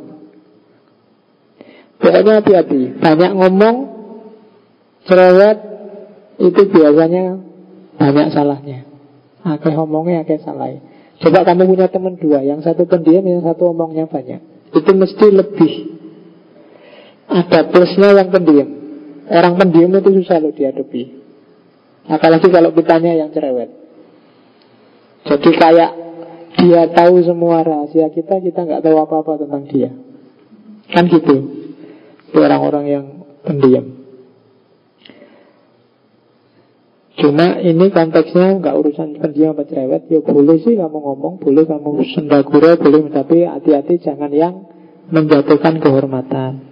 [1.98, 3.76] Pokoknya hati-hati Banyak ngomong
[5.06, 5.58] Cerewet
[6.38, 7.42] Itu biasanya
[7.98, 8.88] banyak salahnya
[9.48, 10.76] Akeh omongnya, akeh salah.
[11.18, 14.38] Coba kamu punya teman dua, yang satu pendiam, yang satu omongnya banyak.
[14.74, 15.72] Itu mesti lebih
[17.28, 18.68] ada plusnya yang pendiam.
[19.28, 21.02] Orang pendiam itu susah loh dihadapi.
[22.08, 23.68] Apalagi kalau kitanya yang cerewet.
[25.28, 25.90] Jadi kayak
[26.56, 29.92] dia tahu semua rahasia kita, kita nggak tahu apa-apa tentang dia.
[30.88, 31.67] Kan gitu.
[32.34, 33.04] Orang-orang yang
[33.44, 33.98] pendiam.
[37.18, 40.06] Cuma ini konteksnya nggak urusan pendiam apa cerewet.
[40.06, 44.70] Ya boleh sih kamu ngomong Boleh kamu sendagura Boleh tapi hati-hati jangan yang
[45.10, 46.62] Menjatuhkan kehormatan.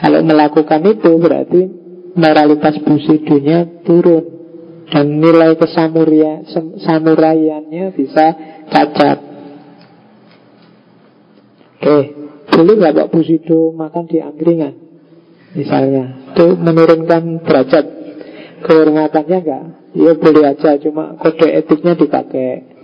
[0.00, 1.68] Kalau melakukan itu berarti
[2.16, 4.24] Moralitas busidunya turun
[4.88, 8.32] Dan nilai kesamuraiannya bisa
[8.72, 9.20] cacat
[11.84, 12.23] Oke
[12.54, 14.74] Boleh nggak Pak Busido makan di angkringan
[15.54, 16.34] Misalnya.
[16.34, 17.86] Itu menurunkan derajat.
[18.64, 22.74] Kehormatannya enggak Ya boleh aja Cuma kode etiknya dipakai.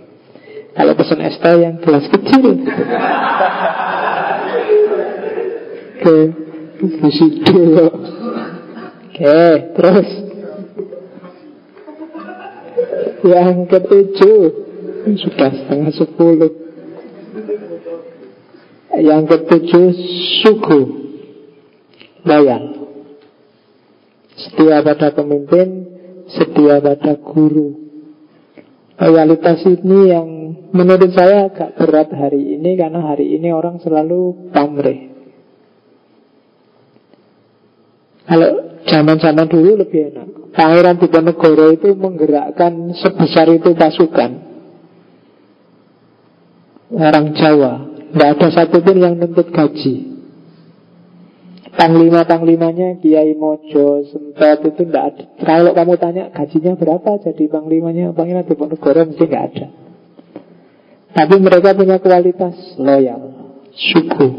[0.71, 2.63] Kalau pesen es teh yang gelas kecil.
[5.99, 6.17] Oke
[6.79, 7.63] Busido
[9.11, 9.39] Oke
[9.75, 10.09] Terus.
[13.21, 14.41] Yang ketujuh
[15.19, 16.70] Sudah setengah sepuluh
[18.97, 19.85] Yang ketujuh
[20.43, 20.81] Suku.
[22.21, 22.63] Loyal
[24.35, 25.67] Setia pada pemimpin
[26.31, 27.77] Setia pada guru.
[29.01, 30.27] Loyalitas ini yang
[30.71, 35.11] menurut saya agak berat hari ini Karena hari ini orang selalu pamrih.
[38.31, 38.49] Kalau
[38.87, 40.27] zaman-zaman dulu lebih enak.
[40.51, 44.31] Pangeran Diponegoro itu menggerakkan sebesar itu pasukan.
[46.91, 50.11] Orang Jawa Tidak ada satupun yang nuntut gaji.
[51.71, 55.23] Panglima-panglimanya Kiai Mojo, Sempat itu tidak ada.
[55.39, 57.15] Kalau kamu tanya gajinya berapa?
[57.23, 59.67] Jadi panglimanya Panglima Diponegoro mesti nggak ada.
[61.11, 64.29] Tapi mereka punya kualitas loyal Suku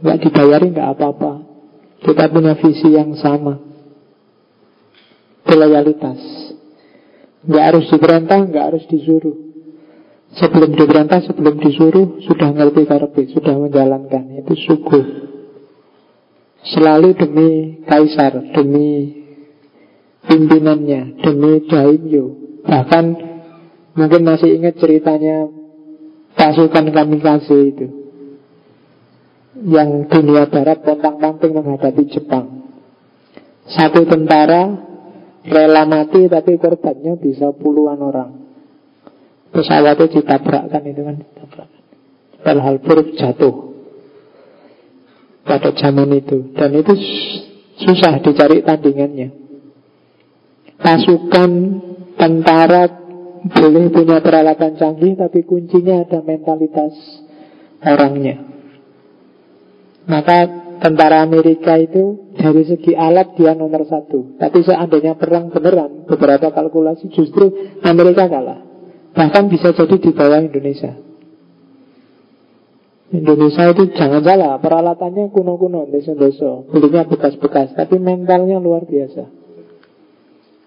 [0.00, 1.32] Nggak dibayari nggak apa-apa.
[2.00, 3.60] Kita punya visi yang sama.
[5.52, 6.20] Loyalitas
[7.44, 9.51] Nggak harus diperintah, nggak harus disuruh
[10.32, 15.00] Sebelum diperintah, sebelum disuruh Sudah ngerti karpe, sudah menjalankan Itu suku
[16.62, 17.48] Selalu demi
[17.82, 19.22] kaisar, demi
[20.30, 22.24] pimpinannya, demi daimyo.
[22.62, 23.04] Bahkan
[23.98, 25.50] mungkin masih ingat ceritanya
[26.38, 27.86] pasukan kamikaze itu.
[29.62, 32.62] Yang dunia barat pontang-panting menghadapi Jepang.
[33.66, 34.70] Satu tentara
[35.42, 38.41] rela mati tapi korbannya bisa puluhan orang.
[39.52, 41.82] Pesawatnya ditabrakkan itu kan ditabrakkan.
[42.40, 43.54] Padahal buruk jatuh
[45.44, 46.56] pada zaman itu.
[46.56, 46.92] Dan itu
[47.84, 49.28] susah dicari tandingannya.
[50.80, 51.50] Pasukan
[52.16, 52.84] tentara
[53.42, 56.96] boleh punya peralatan canggih tapi kuncinya ada mentalitas
[57.84, 58.40] orangnya.
[60.08, 60.48] Maka
[60.80, 64.40] tentara Amerika itu dari segi alat dia nomor satu.
[64.40, 68.71] Tapi seandainya perang beneran beberapa kalkulasi justru Amerika kalah
[69.12, 71.12] bahkan bisa jadi di bawah Indonesia.
[73.12, 79.28] Indonesia itu jangan salah Peralatannya kuno-kuno Desa-desa Belinya bekas-bekas Tapi mentalnya luar biasa.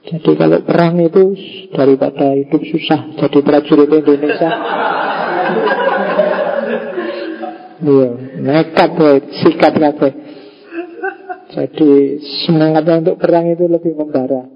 [0.06, 1.34] Jadi kalau perang itu
[1.74, 4.52] Daripada hidup susah Jadi prajurit Indonesia.
[7.76, 10.14] Iya Nekat boy Sikat kabeh.
[11.52, 14.55] Jadi semangatnya untuk perang itu lebih membara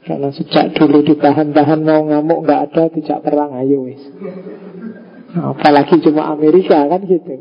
[0.00, 3.52] Karena sejak dulu ditahan-tahan Mau ngamuk nggak ada Tidak perang.
[3.60, 4.00] Ayo wis.
[5.36, 7.34] Apalagi cuma Amerika kan gitu.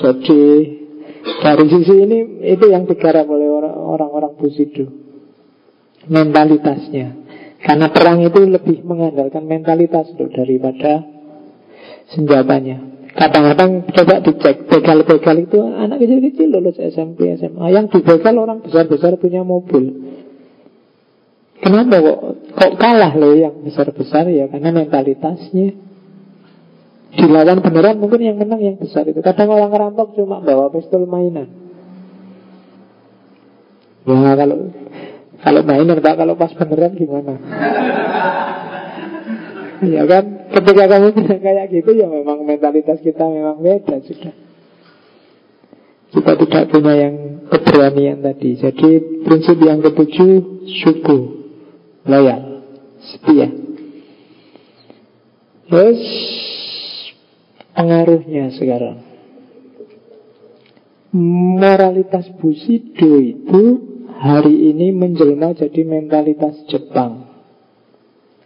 [0.00, 0.42] Jadi
[1.40, 2.18] dari sisi ini
[2.56, 4.88] itu yang digarap oleh orang-orang Busido
[6.08, 7.24] Mentalitasnya.
[7.64, 11.00] Karena perang itu lebih mengandalkan mentalitas loh daripada
[12.12, 12.92] senjatanya.
[13.14, 19.46] Kadang-kadang coba dicek Begal-begal itu anak kecil-kecil lulus SMP, SMA Yang dibegal orang besar-besar punya
[19.46, 19.86] mobil
[21.64, 22.20] Kenapa kok,
[22.52, 24.52] kok kalah loh yang besar-besar ya?
[24.52, 25.72] Karena mentalitasnya.
[27.14, 29.24] Dilawan beneran mungkin yang menang yang besar itu.
[29.24, 31.48] Kadang orang ngerampok cuma bawa pistol mainan.
[34.04, 34.68] Ya kalau
[35.40, 37.34] kalau mainan tak kalau pas beneran gimana?
[39.84, 40.48] Ya kan?
[40.48, 44.32] Ketika kamu bilang kayak gitu Ya memang mentalitas kita memang beda sudah
[46.08, 48.56] Kita tidak punya yang keberanian tadi.
[48.56, 51.43] Jadi prinsip yang ketujuh Suku
[52.04, 52.62] Loyal
[53.00, 53.48] Setia
[55.64, 56.00] Terus
[57.74, 59.02] pengaruhnya sekarang.
[61.54, 63.62] Moralitas Bushido itu
[64.18, 67.26] hari ini menjelma jadi mentalitas Jepang.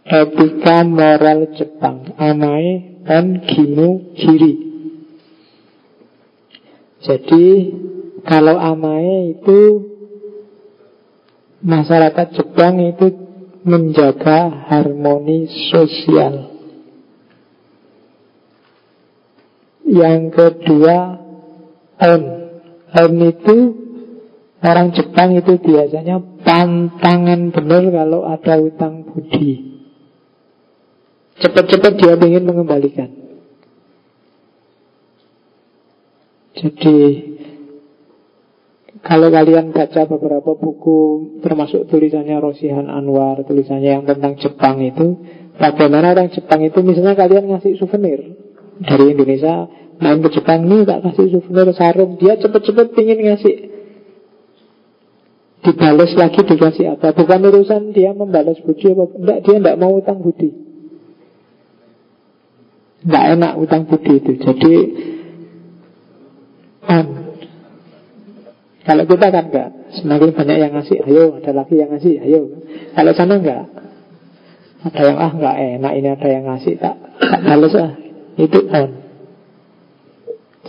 [0.09, 4.53] etika moral Jepang Amae dan Gimu Giri
[7.05, 7.45] Jadi
[8.25, 9.85] kalau Amae itu
[11.59, 13.28] Masyarakat Jepang itu
[13.63, 16.55] menjaga harmoni sosial
[19.83, 20.97] Yang kedua
[21.99, 22.23] On
[22.93, 23.57] On itu
[24.59, 29.79] Orang Jepang itu biasanya pantangan benar kalau ada utang budi.
[31.39, 33.07] Cepat-cepat dia ingin mengembalikan.
[36.59, 37.28] Jadi
[38.99, 40.99] kalau kalian baca beberapa buku
[41.39, 45.23] termasuk tulisannya Rosihan Anwar, tulisannya yang tentang Jepang itu,
[45.55, 48.35] bagaimana orang Jepang itu misalnya kalian ngasih souvenir
[48.83, 53.55] dari Indonesia main ke Jepang nih tak kasih souvenir sarung, dia cepet-cepet ingin ngasih.
[55.59, 57.11] Dibalas lagi dikasih apa?
[57.11, 60.55] Bukan urusan dia membalas budi apa enggak dia enggak mau utang budi.
[63.03, 64.31] Nggak enak utang budi itu.
[64.39, 64.75] Jadi
[68.89, 69.69] Kalau kita kan enggak.
[70.01, 72.41] Semakin banyak yang ngasih Ayo ada lagi yang ngasih Ayo.
[72.97, 73.69] Kalau sana enggak.
[74.81, 76.73] Ada yang ah enggak enak Ini ada yang ngasih.
[76.81, 77.93] Tak, balas ah.
[78.41, 78.89] Itu on.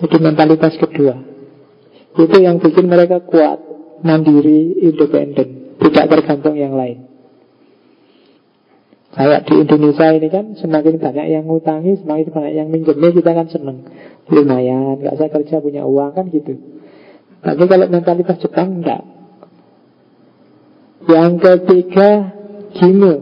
[0.05, 1.17] Jadi mentalitas kedua.
[2.21, 3.57] Itu yang bikin mereka kuat
[4.05, 5.81] Mandiri, independen.
[5.81, 7.09] Tidak tergantung yang lain.
[9.17, 13.49] Kayak di Indonesia ini kan semakin banyak yang ngutangi, semakin banyak yang minjemnya kita kan
[13.49, 13.89] seneng.
[14.29, 16.80] Lumayan, nggak saya kerja punya uang kan gitu.
[17.41, 19.01] Tapi kalau mentalitas Jepang enggak.
[21.09, 22.09] Yang ketiga,
[22.77, 23.15] Gimu.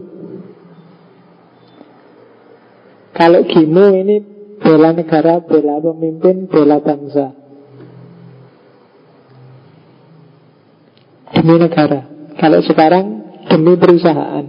[3.15, 4.15] Kalau Gimu ini
[4.59, 7.31] bela negara, bela pemimpin, bela bangsa.
[11.39, 12.03] Demi negara.
[12.35, 13.05] Kalau sekarang
[13.47, 14.45] demi perusahaan.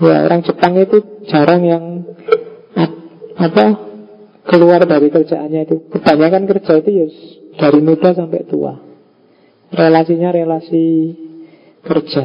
[0.00, 1.84] Ya orang Jepang itu jarang yang
[3.38, 3.64] apa
[4.48, 5.76] keluar dari kerjaannya itu.
[5.92, 7.06] Kebanyakan kerja itu ya
[7.60, 8.80] dari muda sampai tua.
[9.70, 11.14] Relasinya relasi
[11.84, 12.24] kerja.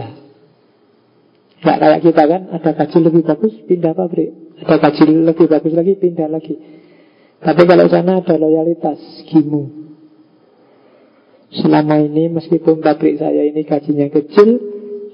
[1.60, 4.32] Gak kayak kita kan, ada gaji lebih bagus, pindah pabrik.
[4.64, 6.56] Ada gaji lebih bagus lagi, pindah lagi.
[7.44, 8.98] Tapi kalau sana ada loyalitas,
[9.28, 9.86] gimu.
[11.54, 14.50] Selama ini meskipun pabrik saya ini gajinya kecil,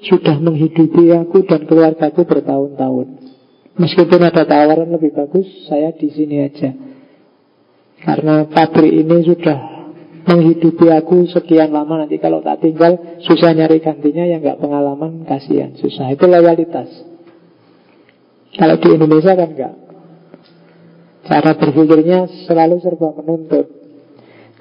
[0.02, 3.07] sudah menghidupi aku dan keluargaku bertahun-tahun.
[3.77, 6.72] Meskipun ada tawaran lebih bagus, saya di sini aja.
[8.02, 9.81] Karena pabrik ini sudah
[10.27, 15.73] menghidupi aku sekian lama nanti kalau tak tinggal susah nyari gantinya yang nggak pengalaman kasihan
[15.77, 16.89] susah itu loyalitas
[18.57, 19.76] kalau di Indonesia kan enggak
[21.26, 23.65] cara berpikirnya selalu serba menuntut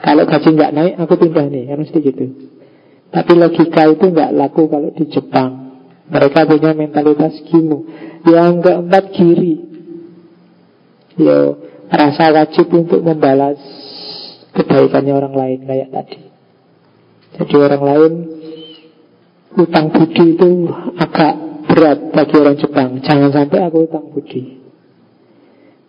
[0.01, 2.27] kalau gaji nggak naik aku pindah nih kan mesti gitu
[3.11, 5.74] tapi logika itu nggak laku kalau di Jepang.
[6.11, 7.87] Mereka punya mentalitas gimu.
[8.27, 9.55] Yang keempat kiri.
[11.19, 11.59] Yo,
[11.91, 13.59] rasa wajib untuk membalas
[14.55, 16.18] kebaikannya orang lain kayak tadi.
[17.39, 18.12] Jadi orang lain
[19.56, 20.51] utang budi itu
[20.98, 21.35] agak
[21.70, 22.89] berat bagi orang Jepang.
[23.02, 24.60] Jangan sampai aku utang budi.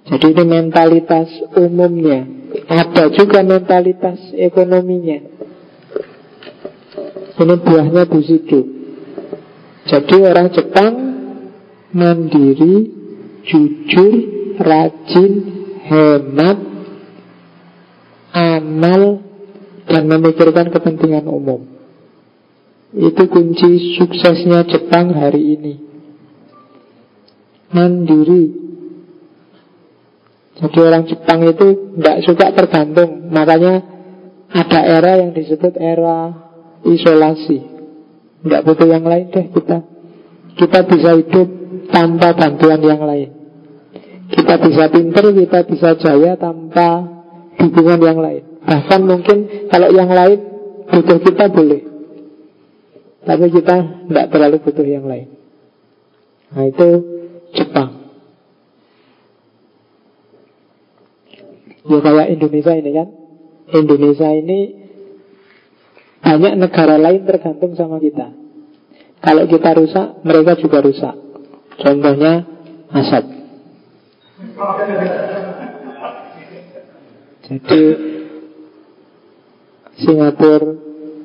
[0.01, 2.25] Jadi ini mentalitas umumnya.
[2.67, 5.31] Ada juga mentalitas ekonominya.
[7.41, 8.61] Ini buahnya Bushido
[9.89, 10.93] Jadi orang Jepang
[11.89, 12.75] Mandiri
[13.41, 14.13] Jujur
[14.61, 15.33] Rajin
[15.89, 16.70] Hemat
[18.31, 19.19] Amal
[19.85, 21.67] Dan memikirkan kepentingan umum.
[22.91, 25.73] Itu kunci suksesnya Jepang hari ini.
[27.71, 28.45] Mandiri.
[30.59, 33.31] Jadi orang Jepang itu tidak suka tergantung.
[33.31, 33.83] Makanya
[34.51, 36.35] ada era yang disebut era
[36.83, 37.59] isolasi.
[38.43, 39.77] Nggak butuh yang lain deh kita.
[40.59, 41.47] Kita bisa hidup
[41.91, 43.29] tanpa bantuan yang lain.
[44.31, 47.20] Kita bisa pinter, kita bisa jaya tanpa
[47.61, 49.37] dukungan yang lain Bahkan mungkin
[49.69, 50.39] kalau yang lain
[50.89, 51.81] butuh kita boleh
[53.21, 53.75] Tapi kita
[54.09, 55.29] tidak terlalu butuh yang lain
[56.51, 56.87] Nah itu
[57.53, 58.01] Jepang
[61.81, 63.07] Ya kayak Indonesia ini kan
[63.71, 64.59] Indonesia ini
[66.21, 68.29] banyak negara lain tergantung sama kita.
[69.21, 71.15] Kalau kita rusak, mereka juga rusak.
[71.81, 72.45] Contohnya
[72.93, 73.25] Asad.
[77.51, 77.83] Jadi
[79.99, 80.71] Singapura,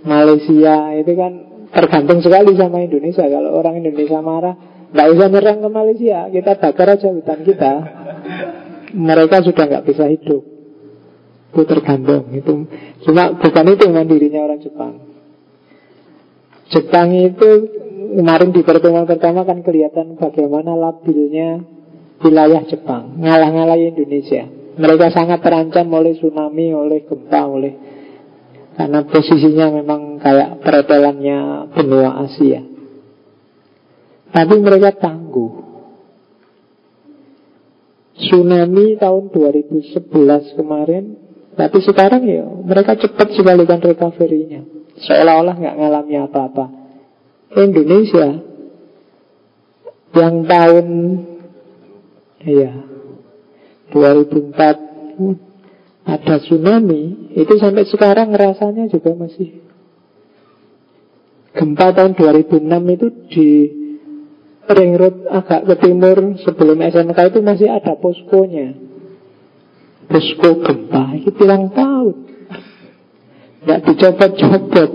[0.03, 1.33] Malaysia itu kan
[1.71, 3.23] tergantung sekali sama Indonesia.
[3.23, 4.55] Kalau orang Indonesia marah,
[4.91, 7.73] nggak usah nyerang ke Malaysia, kita bakar aja hutan kita.
[8.91, 10.57] Mereka sudah nggak bisa hidup
[11.57, 12.69] itu tergantung itu
[13.09, 15.07] cuma bukan itu mandirinya orang Jepang
[16.69, 17.51] Jepang itu
[18.19, 21.63] kemarin di pertemuan pertama kan kelihatan bagaimana labilnya
[22.21, 24.49] wilayah Jepang, ngalah-ngalah Indonesia.
[24.77, 27.73] Mereka sangat terancam oleh tsunami, oleh gempa, oleh
[28.77, 32.61] karena posisinya memang kayak peretelannya benua Asia.
[34.37, 35.65] Tapi mereka tangguh.
[38.17, 41.21] Tsunami tahun 2011 kemarin
[41.53, 44.65] Tapi sekarang ya mereka cepat sekali kan recovery-nya
[45.05, 46.67] Seolah-olah nggak ngalami apa-apa
[47.61, 48.41] Indonesia
[50.17, 50.87] Yang tahun
[52.41, 52.96] Iya
[53.97, 54.53] 2004
[56.05, 59.65] Ada tsunami Itu sampai sekarang rasanya juga masih
[61.57, 63.49] Gempa tahun 2006 itu di
[64.69, 68.77] ring road agak ke timur sebelum SMK itu masih ada poskonya.
[70.07, 72.15] Posko gempa, itu bilang tahun.
[73.67, 74.91] Nggak dicopot-copot.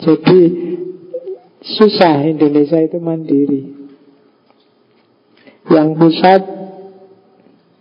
[0.00, 0.40] Jadi
[1.60, 3.62] susah Indonesia itu mandiri.
[5.70, 6.42] Yang pusat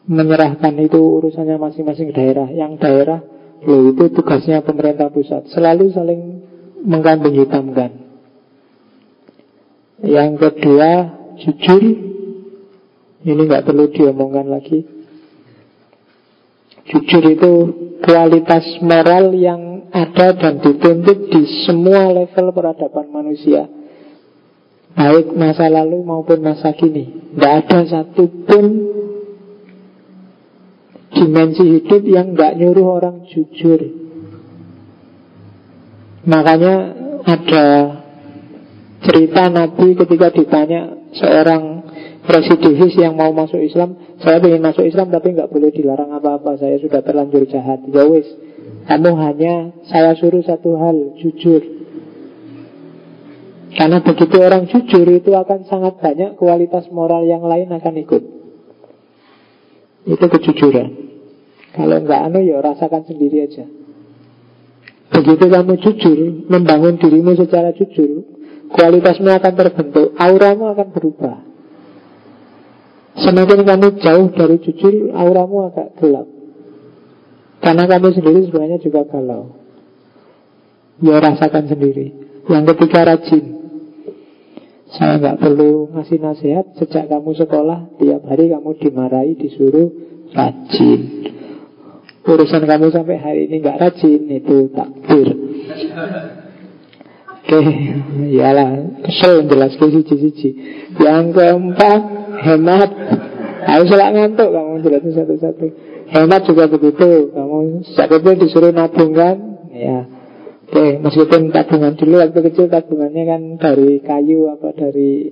[0.09, 2.49] menyerahkan itu urusannya masing-masing daerah.
[2.49, 3.19] Yang daerah,
[3.61, 5.45] loh itu tugasnya pemerintah pusat.
[5.53, 6.21] Selalu saling
[6.81, 7.91] mengkambing hitamkan.
[10.01, 10.91] Yang kedua,
[11.37, 11.83] jujur.
[13.19, 14.81] Ini nggak perlu diomongkan lagi.
[16.89, 17.51] Jujur itu
[18.01, 23.69] kualitas moral yang ada dan dituntut di semua level peradaban manusia.
[24.95, 27.35] Baik masa lalu maupun masa kini.
[27.35, 28.65] Tidak ada satupun
[31.13, 33.81] dimensi hidup yang nggak nyuruh orang jujur.
[36.29, 36.75] Makanya
[37.25, 37.65] ada
[39.01, 40.81] cerita Nabi ketika ditanya
[41.15, 41.63] seorang
[42.29, 46.77] residivis yang mau masuk Islam, saya ingin masuk Islam tapi nggak boleh dilarang apa-apa, saya
[46.77, 47.81] sudah terlanjur jahat.
[47.89, 48.27] Ya wis,
[48.85, 49.53] kamu hanya
[49.89, 51.81] saya suruh satu hal, jujur.
[53.69, 58.38] Karena begitu orang jujur itu akan sangat banyak kualitas moral yang lain akan ikut.
[60.09, 60.89] Itu kejujuran.
[61.77, 63.65] Kalau nggak anu ya rasakan sendiri aja.
[65.13, 66.17] Begitu kamu jujur,
[66.49, 68.25] membangun dirimu secara jujur,
[68.69, 71.37] Kualitasmu akan terbentuk Auramu akan berubah.
[73.17, 76.29] Semakin kamu jauh dari jujur Auramu agak gelap.
[77.59, 79.57] Karena kamu sendiri sebenarnya juga galau.
[81.01, 82.13] Ya rasakan sendiri.
[82.45, 83.58] Yang ketiga rajin
[84.89, 89.89] Saya nggak perlu ngasih nasihat Sejak kamu sekolah Tiap hari kamu dimarahi, disuruh
[90.33, 91.01] rajin
[92.25, 95.27] Urusan kamu sampai hari ini nggak rajin Itu takdir
[97.49, 97.65] Oke,
[98.29, 100.49] iyalah kesel jelas ke siji-siji.
[101.01, 102.01] Yang keempat,
[102.45, 102.89] hemat.
[103.65, 105.65] Ayo selak ngantuk kamu jelasin satu-satu.
[106.13, 107.33] Hemat juga begitu.
[107.33, 109.65] Kamu sejak disuruh nabung kan?
[109.73, 110.18] Ya.
[110.69, 115.25] Oke, meskipun tabungan dulu waktu kecil tabungannya kan dari kayu apa dari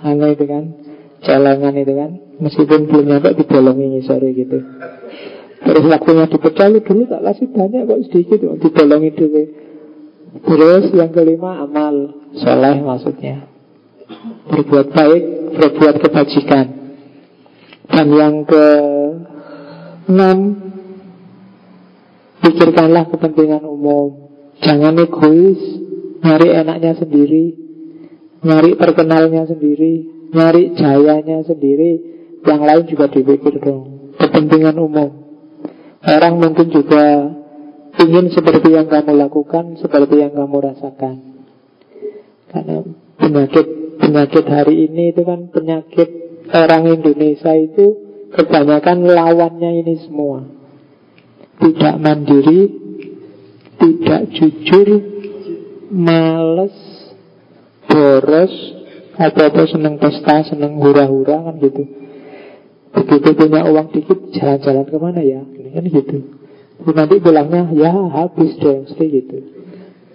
[0.00, 0.72] anu itu kan,
[1.20, 2.10] celengan itu kan.
[2.40, 4.56] Meskipun belum nyampe dibolongi sore gitu.
[5.60, 9.42] Terus waktunya dipecah dulu tak kasih banyak kok sedikit, dibolongi dulu.
[10.40, 13.50] Terus yang kelima amal soleh maksudnya
[14.46, 15.22] Berbuat baik,
[15.58, 16.66] berbuat kebajikan
[17.90, 18.66] Dan yang ke
[20.06, 20.38] enam
[22.40, 24.29] Pikirkanlah kepentingan umum
[24.60, 25.60] Jangan egois.
[26.20, 27.44] Nyari enaknya sendiri.
[28.44, 29.94] Nyari terkenalnya sendiri.
[30.32, 31.90] Nyari jayanya sendiri.
[32.44, 34.14] Yang lain juga dipikir dong.
[34.16, 35.10] Kepentingan umum.
[36.00, 37.28] Orang mungkin juga
[38.00, 41.16] ingin seperti yang kamu lakukan, seperti yang kamu rasakan.
[42.48, 42.80] Karena
[43.20, 43.66] penyakit
[44.00, 46.08] penyakit hari ini itu kan penyakit
[46.50, 47.86] orang Indonesia itu
[48.32, 50.40] kebanyakan lawannya ini semua.
[51.60, 52.60] Tidak mandiri,
[53.80, 54.88] tidak jujur,
[55.88, 56.76] males,
[57.88, 58.54] boros,
[59.16, 61.88] apa-apa seneng pesta, seneng hura-hura kan gitu.
[62.90, 65.40] Begitu punya uang dikit, jalan-jalan ke mana ya?
[65.40, 66.18] Ini kan gitu.
[66.80, 69.38] Nanti bilangnya ya habis deh mesti gitu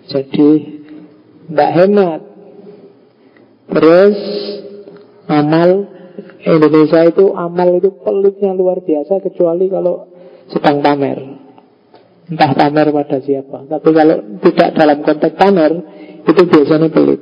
[0.10, 0.50] Jadi
[1.46, 2.22] Tidak hemat
[3.70, 4.18] Terus
[5.30, 5.70] Amal
[6.46, 10.10] Indonesia itu amal itu pelitnya luar biasa Kecuali kalau
[10.50, 11.45] sedang pamer
[12.26, 15.72] Entah pamer pada siapa Tapi kalau tidak dalam konteks pamer
[16.26, 17.22] Itu biasanya pelit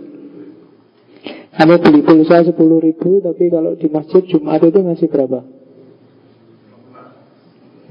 [1.59, 5.63] Kamu beli pulsa 10 ribu Tapi kalau di masjid Jumat itu ngasih berapa?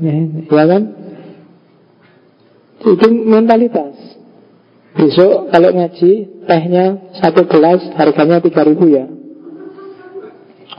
[0.02, 0.18] Ya,
[0.50, 0.82] ya kan?
[2.82, 3.94] Itu mentalitas.
[4.92, 9.06] Besok kalau ngaji tehnya satu gelas harganya tiga ribu ya.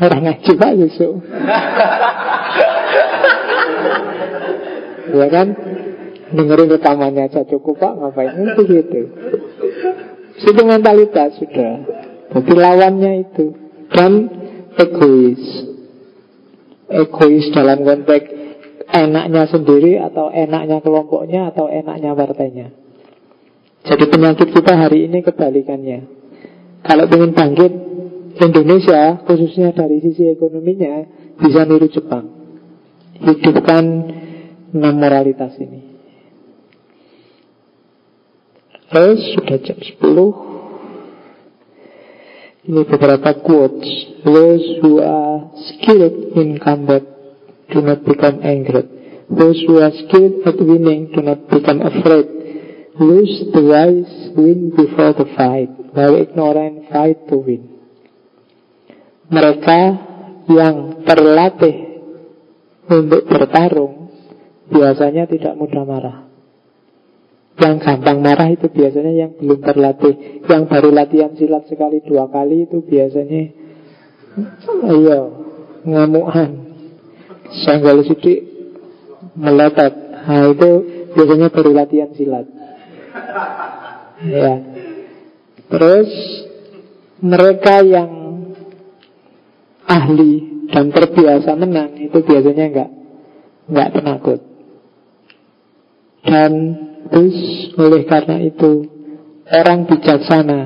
[0.03, 1.23] Orang ngaji pak besok.
[5.23, 5.47] ya kan?
[6.33, 9.01] Dengerin rekamannya aja cukup pak ngapain itu gitu.
[10.41, 11.73] Itu mentalitas sudah.
[12.33, 13.53] Jadi lawannya itu.
[13.93, 14.11] Dan
[14.73, 15.43] egois.
[16.89, 18.27] Egois dalam konteks
[18.89, 22.67] enaknya sendiri atau enaknya kelompoknya atau enaknya partainya.
[23.83, 25.99] Jadi penyakit kita hari ini kebalikannya.
[26.83, 27.73] Kalau ingin bangkit
[28.41, 31.05] Indonesia, khususnya dari sisi ekonominya,
[31.37, 32.25] bisa niru Jepang.
[33.21, 33.83] Hidupkan
[34.73, 35.92] enam moralitas ini.
[38.93, 39.97] Terus sudah jam 10
[42.69, 43.89] Ini beberapa quotes.
[44.21, 47.01] Those who are skilled in combat
[47.73, 48.85] Do not become angry.
[49.33, 52.29] Those who are skilled at winning Do not become afraid.
[53.01, 57.81] Lose the wise win before the fight While ignorant fight to win.
[59.33, 59.81] Mereka
[60.53, 61.97] yang terlatih
[62.85, 64.13] untuk bertarung
[64.69, 66.22] Biasanya tidak mudah marah
[67.53, 70.41] yang gampang marah itu biasanya yang belum terlatih.
[70.49, 73.53] Yang baru latihan silat sekali dua kali itu biasanya
[74.89, 75.21] Ayo
[75.85, 76.51] Ngamuan.
[77.61, 78.41] Senggol sidik
[79.37, 79.93] Meletot
[80.25, 80.69] Nah itu
[81.13, 82.49] biasanya baru latihan silat.
[84.25, 84.53] Ya.
[85.69, 86.09] Terus
[87.21, 88.11] Mereka yang
[89.85, 92.89] Ahli Dan terbiasa menang Itu biasanya enggak
[93.69, 94.39] Enggak penakut.
[96.23, 96.51] Dan
[97.11, 97.37] Terus
[97.75, 98.87] oleh karena itu
[99.49, 100.59] Orang bijaksana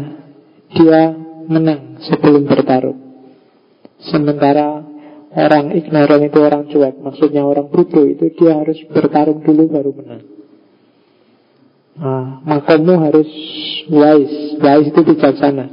[0.76, 1.16] Dia
[1.48, 3.00] menang sebelum bertarung.
[4.04, 4.86] Sementara
[5.38, 10.24] Orang ignoran itu orang cuek Maksudnya orang bodoh itu Dia harus bertarung dulu baru menang.
[11.98, 13.30] Nah, Makommu harus
[13.90, 14.62] wise.
[14.62, 15.66] Wise itu bijaksana.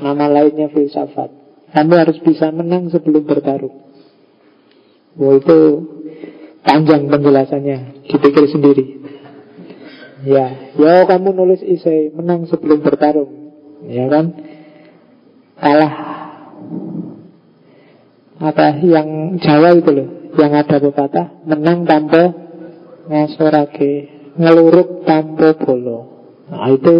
[0.00, 1.28] Nama lainnya filsafat.
[1.76, 3.84] Kamu harus bisa menang sebelum bertarung.
[5.20, 5.58] Wah itu
[6.64, 8.08] panjang penjelasannya.
[8.08, 8.95] Dipikir sendiri
[10.24, 13.52] Ya, ya kamu nulis isai menang sebelum bertarung,
[13.84, 14.32] ya kan?
[15.60, 15.92] Kalah
[18.40, 20.08] apa yang Jawa itu loh,
[20.40, 22.32] yang ada pepatah menang tanpa
[23.12, 24.08] ngasorake,
[24.40, 26.16] ngeluruk tanpa bolo.
[26.48, 26.94] Nah, itu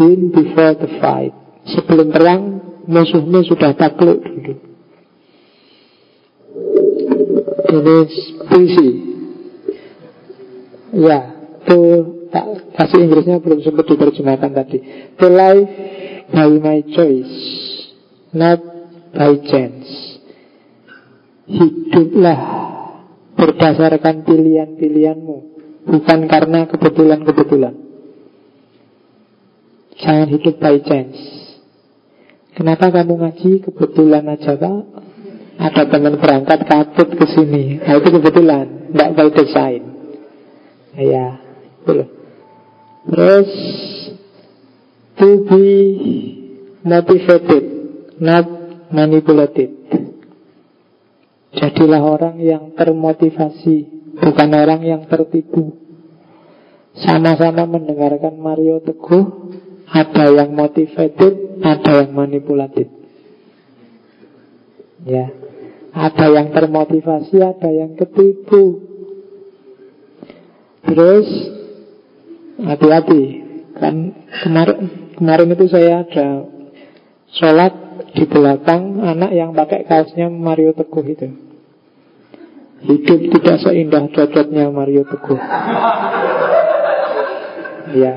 [0.00, 1.34] win before the fight.
[1.68, 2.42] Sebelum perang
[2.88, 4.54] musuhnya sudah takluk dulu.
[7.72, 7.96] Ini
[8.48, 8.88] puisi.
[10.92, 11.20] Ya,
[11.64, 12.44] tuh tak
[12.80, 14.78] kasih Inggrisnya belum sempat diterjemahkan tadi.
[15.20, 15.68] The life
[16.32, 17.36] by my choice,
[18.32, 18.58] not
[19.12, 19.88] by chance.
[21.44, 22.40] Hiduplah
[23.36, 25.36] berdasarkan pilihan-pilihanmu,
[25.84, 27.74] bukan karena kebetulan-kebetulan.
[30.00, 31.20] Jangan hidup by chance.
[32.56, 34.80] Kenapa kamu ngaji kebetulan aja pak?
[35.60, 37.76] Ada teman berangkat katut ke sini.
[37.80, 39.82] Nah, itu kebetulan, tidak by design.
[40.96, 41.40] Ya,
[41.84, 41.92] itu
[43.06, 43.50] Terus
[45.18, 45.66] To be
[46.86, 47.64] motivated
[48.22, 48.46] Not
[48.94, 49.70] manipulated.
[51.52, 53.76] Jadilah orang yang termotivasi
[54.12, 55.74] Bukan orang yang tertipu.
[56.92, 59.24] Sama-sama mendengarkan Mario Teguh
[59.90, 62.86] Ada yang motivated Ada yang manipulatif
[65.02, 65.34] Ya.
[65.92, 68.86] Ada yang termotivasi Ada yang ketipu.
[70.86, 71.26] Terus
[72.66, 73.22] hati-hati.
[73.76, 73.94] Kan
[74.44, 74.78] kemarin
[75.16, 76.46] kemarin itu saya ada
[77.32, 77.72] sholat
[78.12, 81.28] di belakang anak yang pakai kaosnya Mario Teguh itu.
[82.82, 85.40] Hidup tidak seindah cocotnya Mario Teguh.
[87.92, 88.14] Ya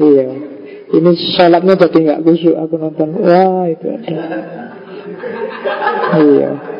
[0.00, 0.26] iya.
[0.94, 4.16] Ini sholatnya jadi nggak kusuk aku nonton wah itu ada.
[6.14, 6.73] Iya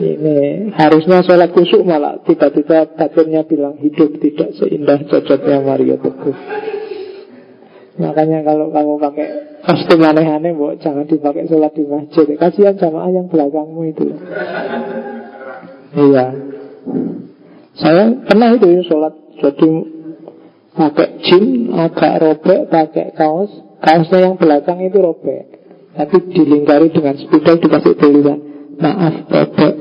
[0.00, 6.36] ini harusnya sholat kusuk malah tiba-tiba batinnya bilang hidup tidak seindah cocoknya Mario Teguh.
[7.94, 9.28] Makanya kalau kamu pakai
[9.62, 12.26] kostum aneh-aneh, bu, jangan dipakai sholat di masjid.
[12.34, 14.18] Kasihan jamaah yang belakangmu itu.
[15.94, 16.26] Iya.
[17.78, 19.70] Saya pernah itu ya, sholat jadi
[20.74, 23.50] pakai jin agak robek, pakai kaos.
[23.78, 25.44] Kaosnya yang belakang itu robek,
[25.92, 29.76] tapi dilingkari dengan spidol dikasih tulisan Maaf bebek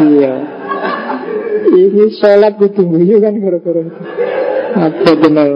[0.00, 0.34] Iya.
[1.70, 4.02] Ini sholat ditunggu kan gara-gara itu.
[4.70, 5.48] Apa benar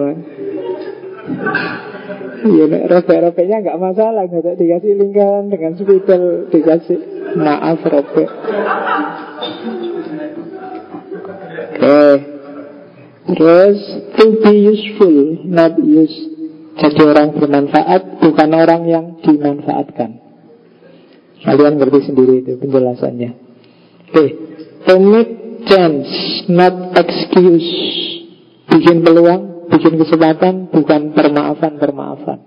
[2.45, 7.01] Iya, robek-robeknya nggak masalah, nggak dikasih lingkaran dengan spidol dikasih
[7.41, 8.29] maaf robek.
[11.75, 12.15] Oke, okay.
[13.33, 13.81] terus
[14.13, 16.34] to be useful, not use
[16.75, 20.11] jadi orang bermanfaat bukan orang yang dimanfaatkan.
[21.45, 23.31] Kalian ngerti sendiri itu penjelasannya.
[24.11, 24.27] Oke,
[24.89, 25.33] to make
[25.71, 26.11] chance,
[26.51, 27.71] not excuse.
[28.67, 32.41] Bikin peluang bikin kesempatan bukan permaafan-permaafan.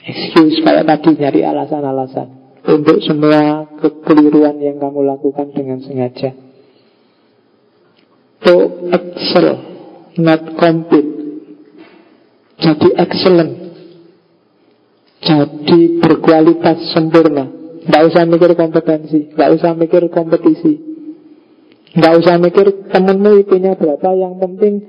[0.00, 2.28] Excuse kayak tadi nyari alasan-alasan
[2.64, 6.32] untuk semua kekeliruan yang kamu lakukan dengan sengaja.
[8.40, 8.56] To
[8.88, 9.48] excel,
[10.16, 11.19] not compete.
[12.60, 13.52] Jadi excellent.
[15.20, 17.48] Jadi berkualitas sempurna.
[17.80, 20.74] Tidak usah mikir kompetensi, tidak usah mikir kompetisi.
[21.90, 24.84] Tidak usah mikir temenmu IP-nya berapa, yang penting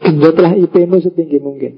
[0.00, 1.72] genjotlah IP-mu setinggi mungkin.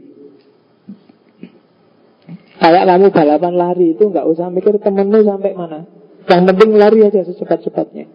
[2.57, 5.85] Kayak kamu balapan lari itu nggak usah mikir temenmu sampai mana.
[6.27, 8.07] Yang penting lari aja secepat-cepatnya.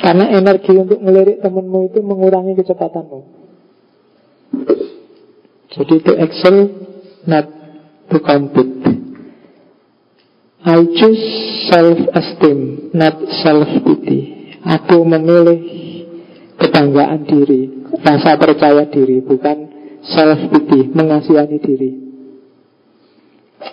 [0.00, 3.20] Karena energi untuk ngelirik temenmu itu mengurangi kecepatanmu.
[5.70, 6.56] Jadi itu excel,
[7.30, 7.46] not
[8.10, 8.90] to compete.
[10.60, 11.24] I choose
[11.72, 14.20] self-esteem, not self-pity.
[14.60, 15.60] Aku memilih
[16.60, 19.56] kebanggaan diri, rasa percaya diri, bukan
[20.04, 21.90] self-pity, mengasihani diri.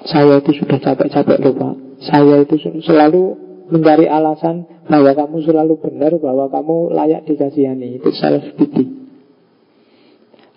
[0.08, 1.76] Saya itu sudah capek-capek loh Pak.
[2.08, 3.36] Saya itu selalu
[3.68, 8.00] mencari alasan bahwa kamu selalu benar, bahwa kamu layak dikasihani.
[8.00, 9.07] Itu self-pity.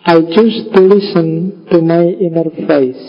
[0.01, 3.05] I choose to listen to my inner voice.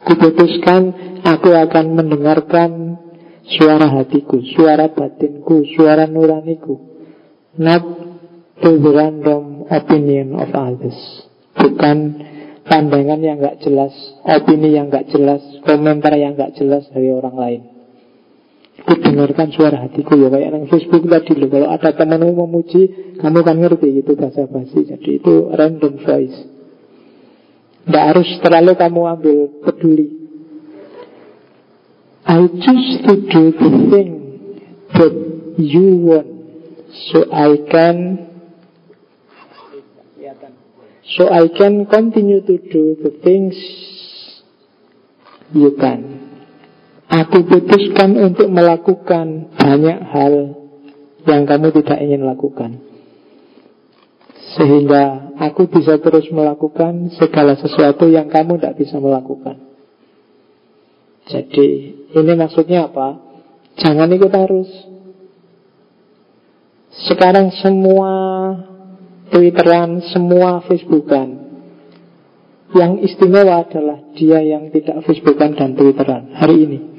[0.00, 2.96] Kuputuskan aku akan mendengarkan
[3.44, 6.80] suara hatiku, suara batinku, suara nuraniku.
[7.60, 7.84] Not
[8.64, 10.96] to the random opinion of others.
[11.52, 11.96] Bukan
[12.64, 13.92] pandangan yang gak jelas,
[14.24, 17.79] opini yang gak jelas, komentar yang gak jelas dari orang lain.
[18.90, 21.46] Aku dengarkan suara hatiku ya kayak yang Facebook tadi loh.
[21.46, 24.82] Kalau ada temanmu memuji, kamu kan ngerti itu bahasa basi.
[24.82, 26.38] Jadi itu random voice.
[27.86, 30.08] Tidak harus terlalu kamu ambil peduli.
[32.26, 34.10] I choose to do the thing
[34.98, 35.14] that
[35.54, 36.30] you want,
[37.14, 37.96] so I can,
[41.14, 43.54] so I can continue to do the things
[45.54, 46.19] you can.
[47.10, 50.34] Aku putuskan untuk melakukan banyak hal
[51.26, 52.78] yang kamu tidak ingin lakukan.
[54.54, 59.58] Sehingga aku bisa terus melakukan segala sesuatu yang kamu tidak bisa melakukan.
[61.26, 61.68] Jadi
[62.14, 63.18] ini maksudnya apa?
[63.78, 64.70] Jangan ikut arus.
[67.10, 68.10] Sekarang semua
[69.30, 71.38] Twitteran, semua Facebookan
[72.74, 76.89] Yang istimewa adalah dia yang tidak Facebookan dan Twitteran hari ini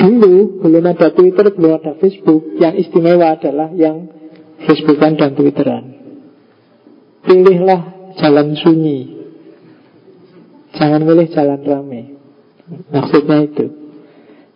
[0.00, 2.56] Dulu belum ada Twitter, belum ada Facebook.
[2.56, 4.08] Yang istimewa adalah yang
[4.64, 5.84] Facebookan dan Twitteran.
[7.20, 9.20] Pilihlah jalan sunyi.
[10.72, 12.02] Jangan milih jalan rame.
[12.70, 13.66] Maksudnya itu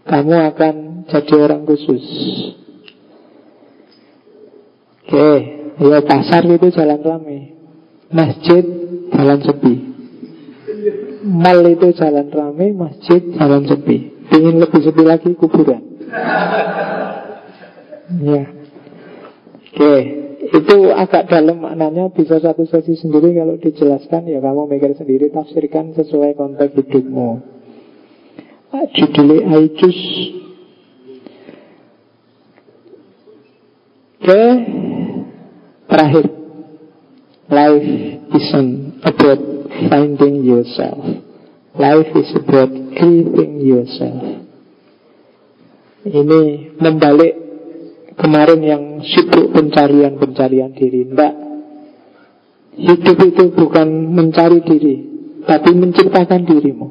[0.07, 0.75] Kamu akan
[1.11, 2.05] jadi orang khusus.
[5.05, 5.31] Oke
[5.83, 7.39] Ya pasar itu jalan rame.
[8.09, 8.65] Masjid
[9.13, 9.75] jalan sepi.
[11.25, 15.83] Mal itu jalan rame Masjid jalan sepi Ingin lebih sepi lagi kuburan.
[18.15, 18.45] Ya.
[19.75, 19.95] Oke
[20.55, 23.35] Itu agak dalam maknanya Bisa satu sesi sendiri.
[23.35, 27.43] Kalau dijelaskan Ya kamu mikir sendiri Tafsirkan sesuai konteks hidupmu.
[28.95, 30.05] Judulnya choose
[34.25, 34.45] Oke
[35.85, 36.27] Terakhir.
[37.45, 37.91] Life
[38.35, 39.41] isn't about
[39.93, 41.24] finding yourself
[41.75, 44.23] Life is about creating yourself.
[46.07, 47.35] Ini membalik
[48.15, 51.11] kemarin yang sibuk pencarian-pencarian diri.
[51.11, 51.35] Tidak.
[52.79, 54.97] Hidup itu bukan mencari diri,
[55.47, 56.87] tapi menciptakan dirimu.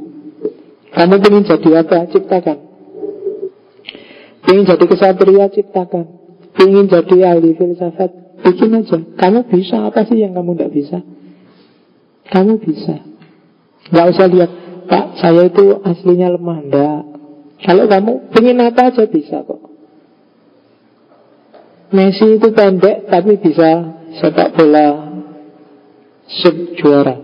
[0.91, 2.07] Kamu ingin jadi apa?
[2.11, 2.57] Ciptakan.
[4.51, 6.05] Ingin jadi kesatria, ciptakan.
[6.59, 8.11] Ingin jadi ahli filsafat,
[8.43, 8.99] bikin aja.
[8.99, 10.99] Kamu bisa, apa sih yang kamu tidak bisa?
[12.27, 12.99] Kamu bisa.
[13.91, 17.03] Gak usah lihat Pak, saya itu aslinya lemah Enggak
[17.63, 19.61] Kalau kamu pengen apa aja bisa kok.
[21.93, 23.69] Messi itu pendek Tapi bisa
[24.19, 25.13] sepak bola
[26.27, 27.19] Sub juara.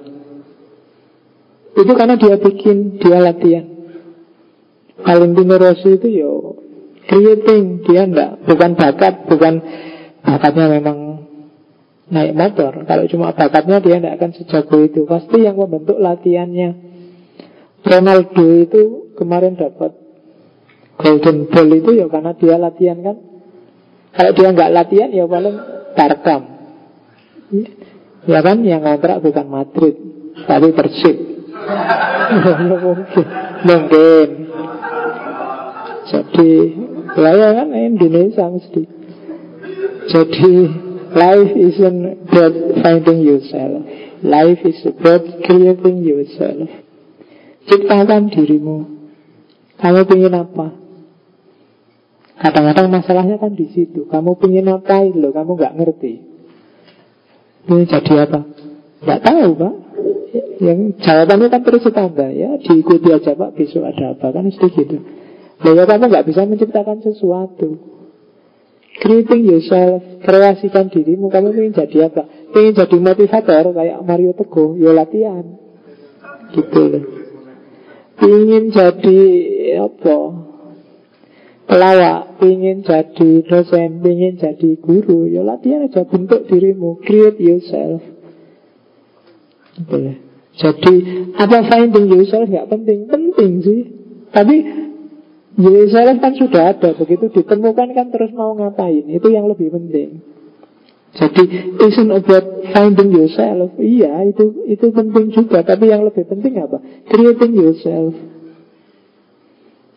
[1.75, 3.65] Itu karena dia bikin Dia latihan.
[4.99, 6.33] Valentino Rossi itu yo
[7.07, 7.83] Creating.
[7.87, 9.53] Dia enggak Bukan bakat Bukan
[10.19, 11.09] bakatnya memang
[12.09, 12.73] naik motor.
[12.83, 15.05] Kalau cuma bakatnya dia tidak akan sejago itu.
[15.05, 16.88] Pasti yang membentuk latihannya
[17.85, 19.95] Ronaldo itu kemarin dapat
[20.99, 23.17] Golden Ball itu ya karena dia latihan kan?
[24.09, 25.55] Kalau dia nggak latihan ya paling
[25.95, 26.41] Tarkam
[28.27, 29.95] Ya kan yang ngontrak bukan Madrid
[30.43, 31.17] Tapi Persib.
[32.69, 33.25] Mungkin.
[33.67, 34.29] Mungkin.
[36.09, 36.51] Jadi
[37.19, 38.83] Ya, kan Indonesia mesti.
[40.07, 40.53] Jadi
[41.09, 42.53] Life isn't about
[42.85, 43.81] finding yourself.
[44.21, 46.69] Life is about creating yourself.
[47.69, 48.77] Ciptakan dirimu.
[49.79, 50.67] Kamu ingin apa?
[52.39, 54.09] Kadang-kadang masalahnya kan di situ.
[54.09, 56.13] Kamu ingin apa loh, kamu nggak ngerti.
[57.69, 58.39] Ini jadi apa?
[59.05, 59.73] Nggak tahu pak.
[60.59, 62.49] Yang jawabannya kan terus ditambah ya.
[62.63, 63.53] Diikuti aja pak.
[63.53, 64.97] Besok ada apa kan mesti gitu.
[65.59, 67.75] Loh ya kamu nggak bisa menciptakan sesuatu.
[68.99, 71.27] Creating yourself, kreasikan dirimu.
[71.27, 72.27] Kamu ingin jadi apa?
[72.55, 75.45] Ingin jadi motivator kayak Mario Teguh, ya latihan.
[76.55, 77.18] Gitu loh.
[78.19, 79.19] Ingin jadi
[79.79, 80.17] apa?
[81.69, 88.01] Pelawak, ingin jadi dosen, ingin jadi guru, ya latihan aja bentuk dirimu, create yourself.
[89.77, 90.17] Gitu loh.
[90.57, 90.93] Jadi
[91.37, 93.81] apa finding yourself nggak penting, penting sih.
[94.33, 94.55] Tapi
[95.61, 100.25] yourself kan sudah ada, begitu ditemukan kan terus mau ngapain, itu yang lebih penting.
[101.09, 103.73] Jadi isn't about finding yourself.
[103.81, 105.65] Iya, itu itu penting juga.
[105.65, 106.77] Tapi yang lebih penting apa?
[107.09, 108.13] Creating yourself.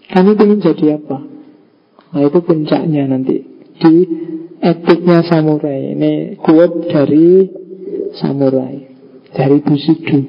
[0.09, 1.19] Kamu ingin jadi apa?
[2.13, 3.45] Nah itu puncaknya nanti
[3.81, 3.95] di
[4.61, 5.97] etiknya samurai.
[5.97, 7.49] Ini quote dari
[8.17, 8.77] samurai,
[9.33, 10.21] dari Bushido.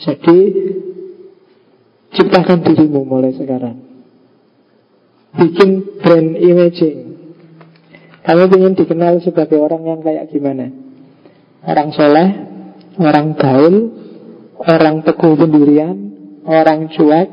[0.00, 0.38] Jadi
[2.16, 3.76] ciptakan dirimu mulai sekarang.
[5.36, 7.09] Bikin brand imaging
[8.20, 10.68] kamu ingin dikenal sebagai orang yang kayak gimana?
[11.64, 12.28] Orang soleh,
[13.00, 13.74] orang gaul,
[14.60, 15.96] orang teguh pendirian,
[16.44, 17.28] orang cuek,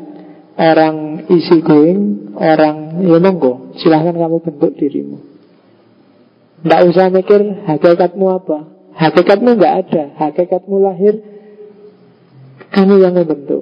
[0.55, 3.19] orang easy going, orang ya
[3.77, 5.18] silahkan kamu bentuk dirimu.
[6.64, 8.57] Tidak usah mikir hakikatmu apa.
[8.97, 11.22] Hakikatmu nggak ada, hakikatmu lahir,
[12.73, 13.61] kamu yang membentuk.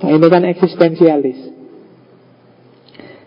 [0.00, 1.51] Nah, ini kan eksistensialis.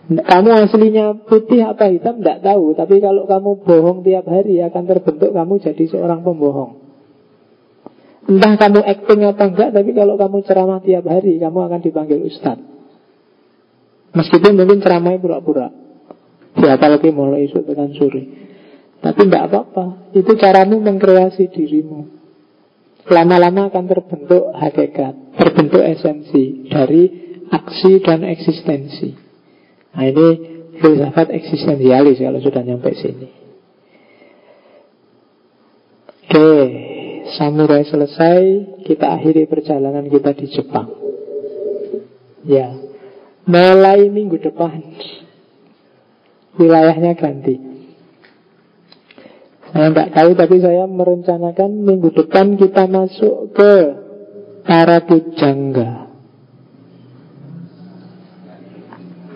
[0.05, 2.77] Kamu aslinya putih apa hitam tidak tahu.
[2.77, 6.77] Tapi kalau kamu bohong tiap hari Akan terbentuk kamu jadi seorang pembohong.
[8.29, 12.61] Entah kamu acting apa enggak Tapi kalau kamu ceramah tiap hari Kamu akan dipanggil ustad.
[14.13, 15.73] Meskipun mungkin ceramahnya pura-pura.
[16.55, 18.23] Siapa lagi mulai isu dengan suri.
[19.01, 20.13] Tapi tidak apa-apa.
[20.13, 22.13] Itu caramu mengkreasi dirimu.
[23.05, 27.03] Lama-lama akan terbentuk hakikat Terbentuk esensi Dari
[27.53, 29.24] aksi dan eksistensi
[29.95, 30.27] Nah ini
[30.75, 33.29] filsafat eksistensialis kalau sudah nyampe sini.
[36.25, 36.51] Oke,
[37.39, 38.41] samurai selesai,
[38.83, 40.91] kita akhiri perjalanan kita di Jepang.
[42.43, 42.75] Ya,
[43.47, 44.83] mulai minggu depan
[46.59, 47.55] wilayahnya ganti.
[49.71, 53.73] Saya nggak tahu tapi saya merencanakan minggu depan kita masuk ke
[54.65, 56.14] Parabujangga.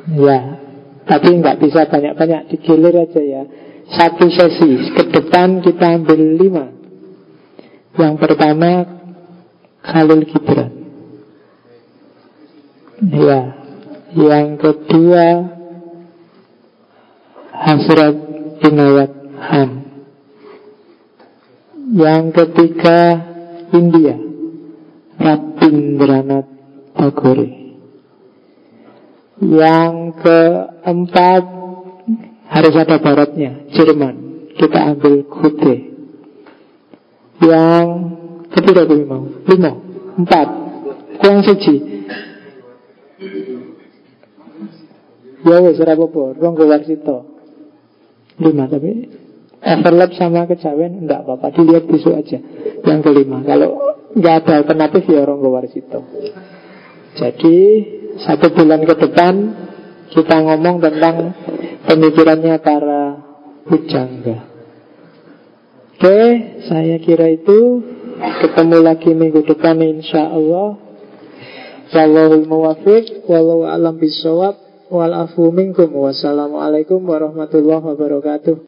[0.09, 0.39] Ya,
[1.05, 3.43] tapi nggak bisa banyak-banyak digilir aja ya.
[3.89, 6.65] Satu sesi ke depan kita ambil lima.
[7.97, 8.85] Yang pertama
[9.81, 10.71] Khalil Gibran.
[12.99, 13.41] Ya,
[14.13, 15.27] yang kedua
[17.53, 18.15] Hasrat
[18.65, 19.11] Inayat
[19.49, 19.69] Han.
[21.89, 22.97] Yang ketiga
[23.73, 24.15] India
[25.17, 26.49] Rabindranath
[26.95, 27.58] Tagore.
[29.39, 31.43] Yang keempat
[32.49, 34.15] harus ada baratnya, Jerman.
[34.59, 35.75] Kita ambil Kute.
[37.39, 37.85] Yang
[38.51, 39.71] ketiga gue mau, lima,
[40.19, 40.47] empat,
[41.23, 41.75] kurang siji.
[45.39, 47.39] Ya wes ora apa-apa, Ronggo Warsito.
[48.43, 49.07] Lima tapi
[49.63, 52.43] overlap sama kejawen enggak apa-apa, dilihat besok aja.
[52.83, 56.03] Yang kelima, kalau nggak ada alternatif ya Ronggo Warsito.
[57.15, 57.57] Jadi
[58.25, 59.33] satu bulan ke depan
[60.09, 61.31] kita ngomong tentang
[61.85, 63.01] pemikirannya para
[63.69, 64.37] bujangga.
[65.99, 66.19] Oke,
[66.65, 67.83] saya kira itu
[68.19, 70.79] ketemu lagi minggu depan insya Allah.
[71.89, 74.55] Wallahul muwafiq, wallahu alam bisawab,
[74.93, 75.89] wal afu minkum.
[75.91, 78.63] Wassalamualaikum warahmatullahi wabarakatuh.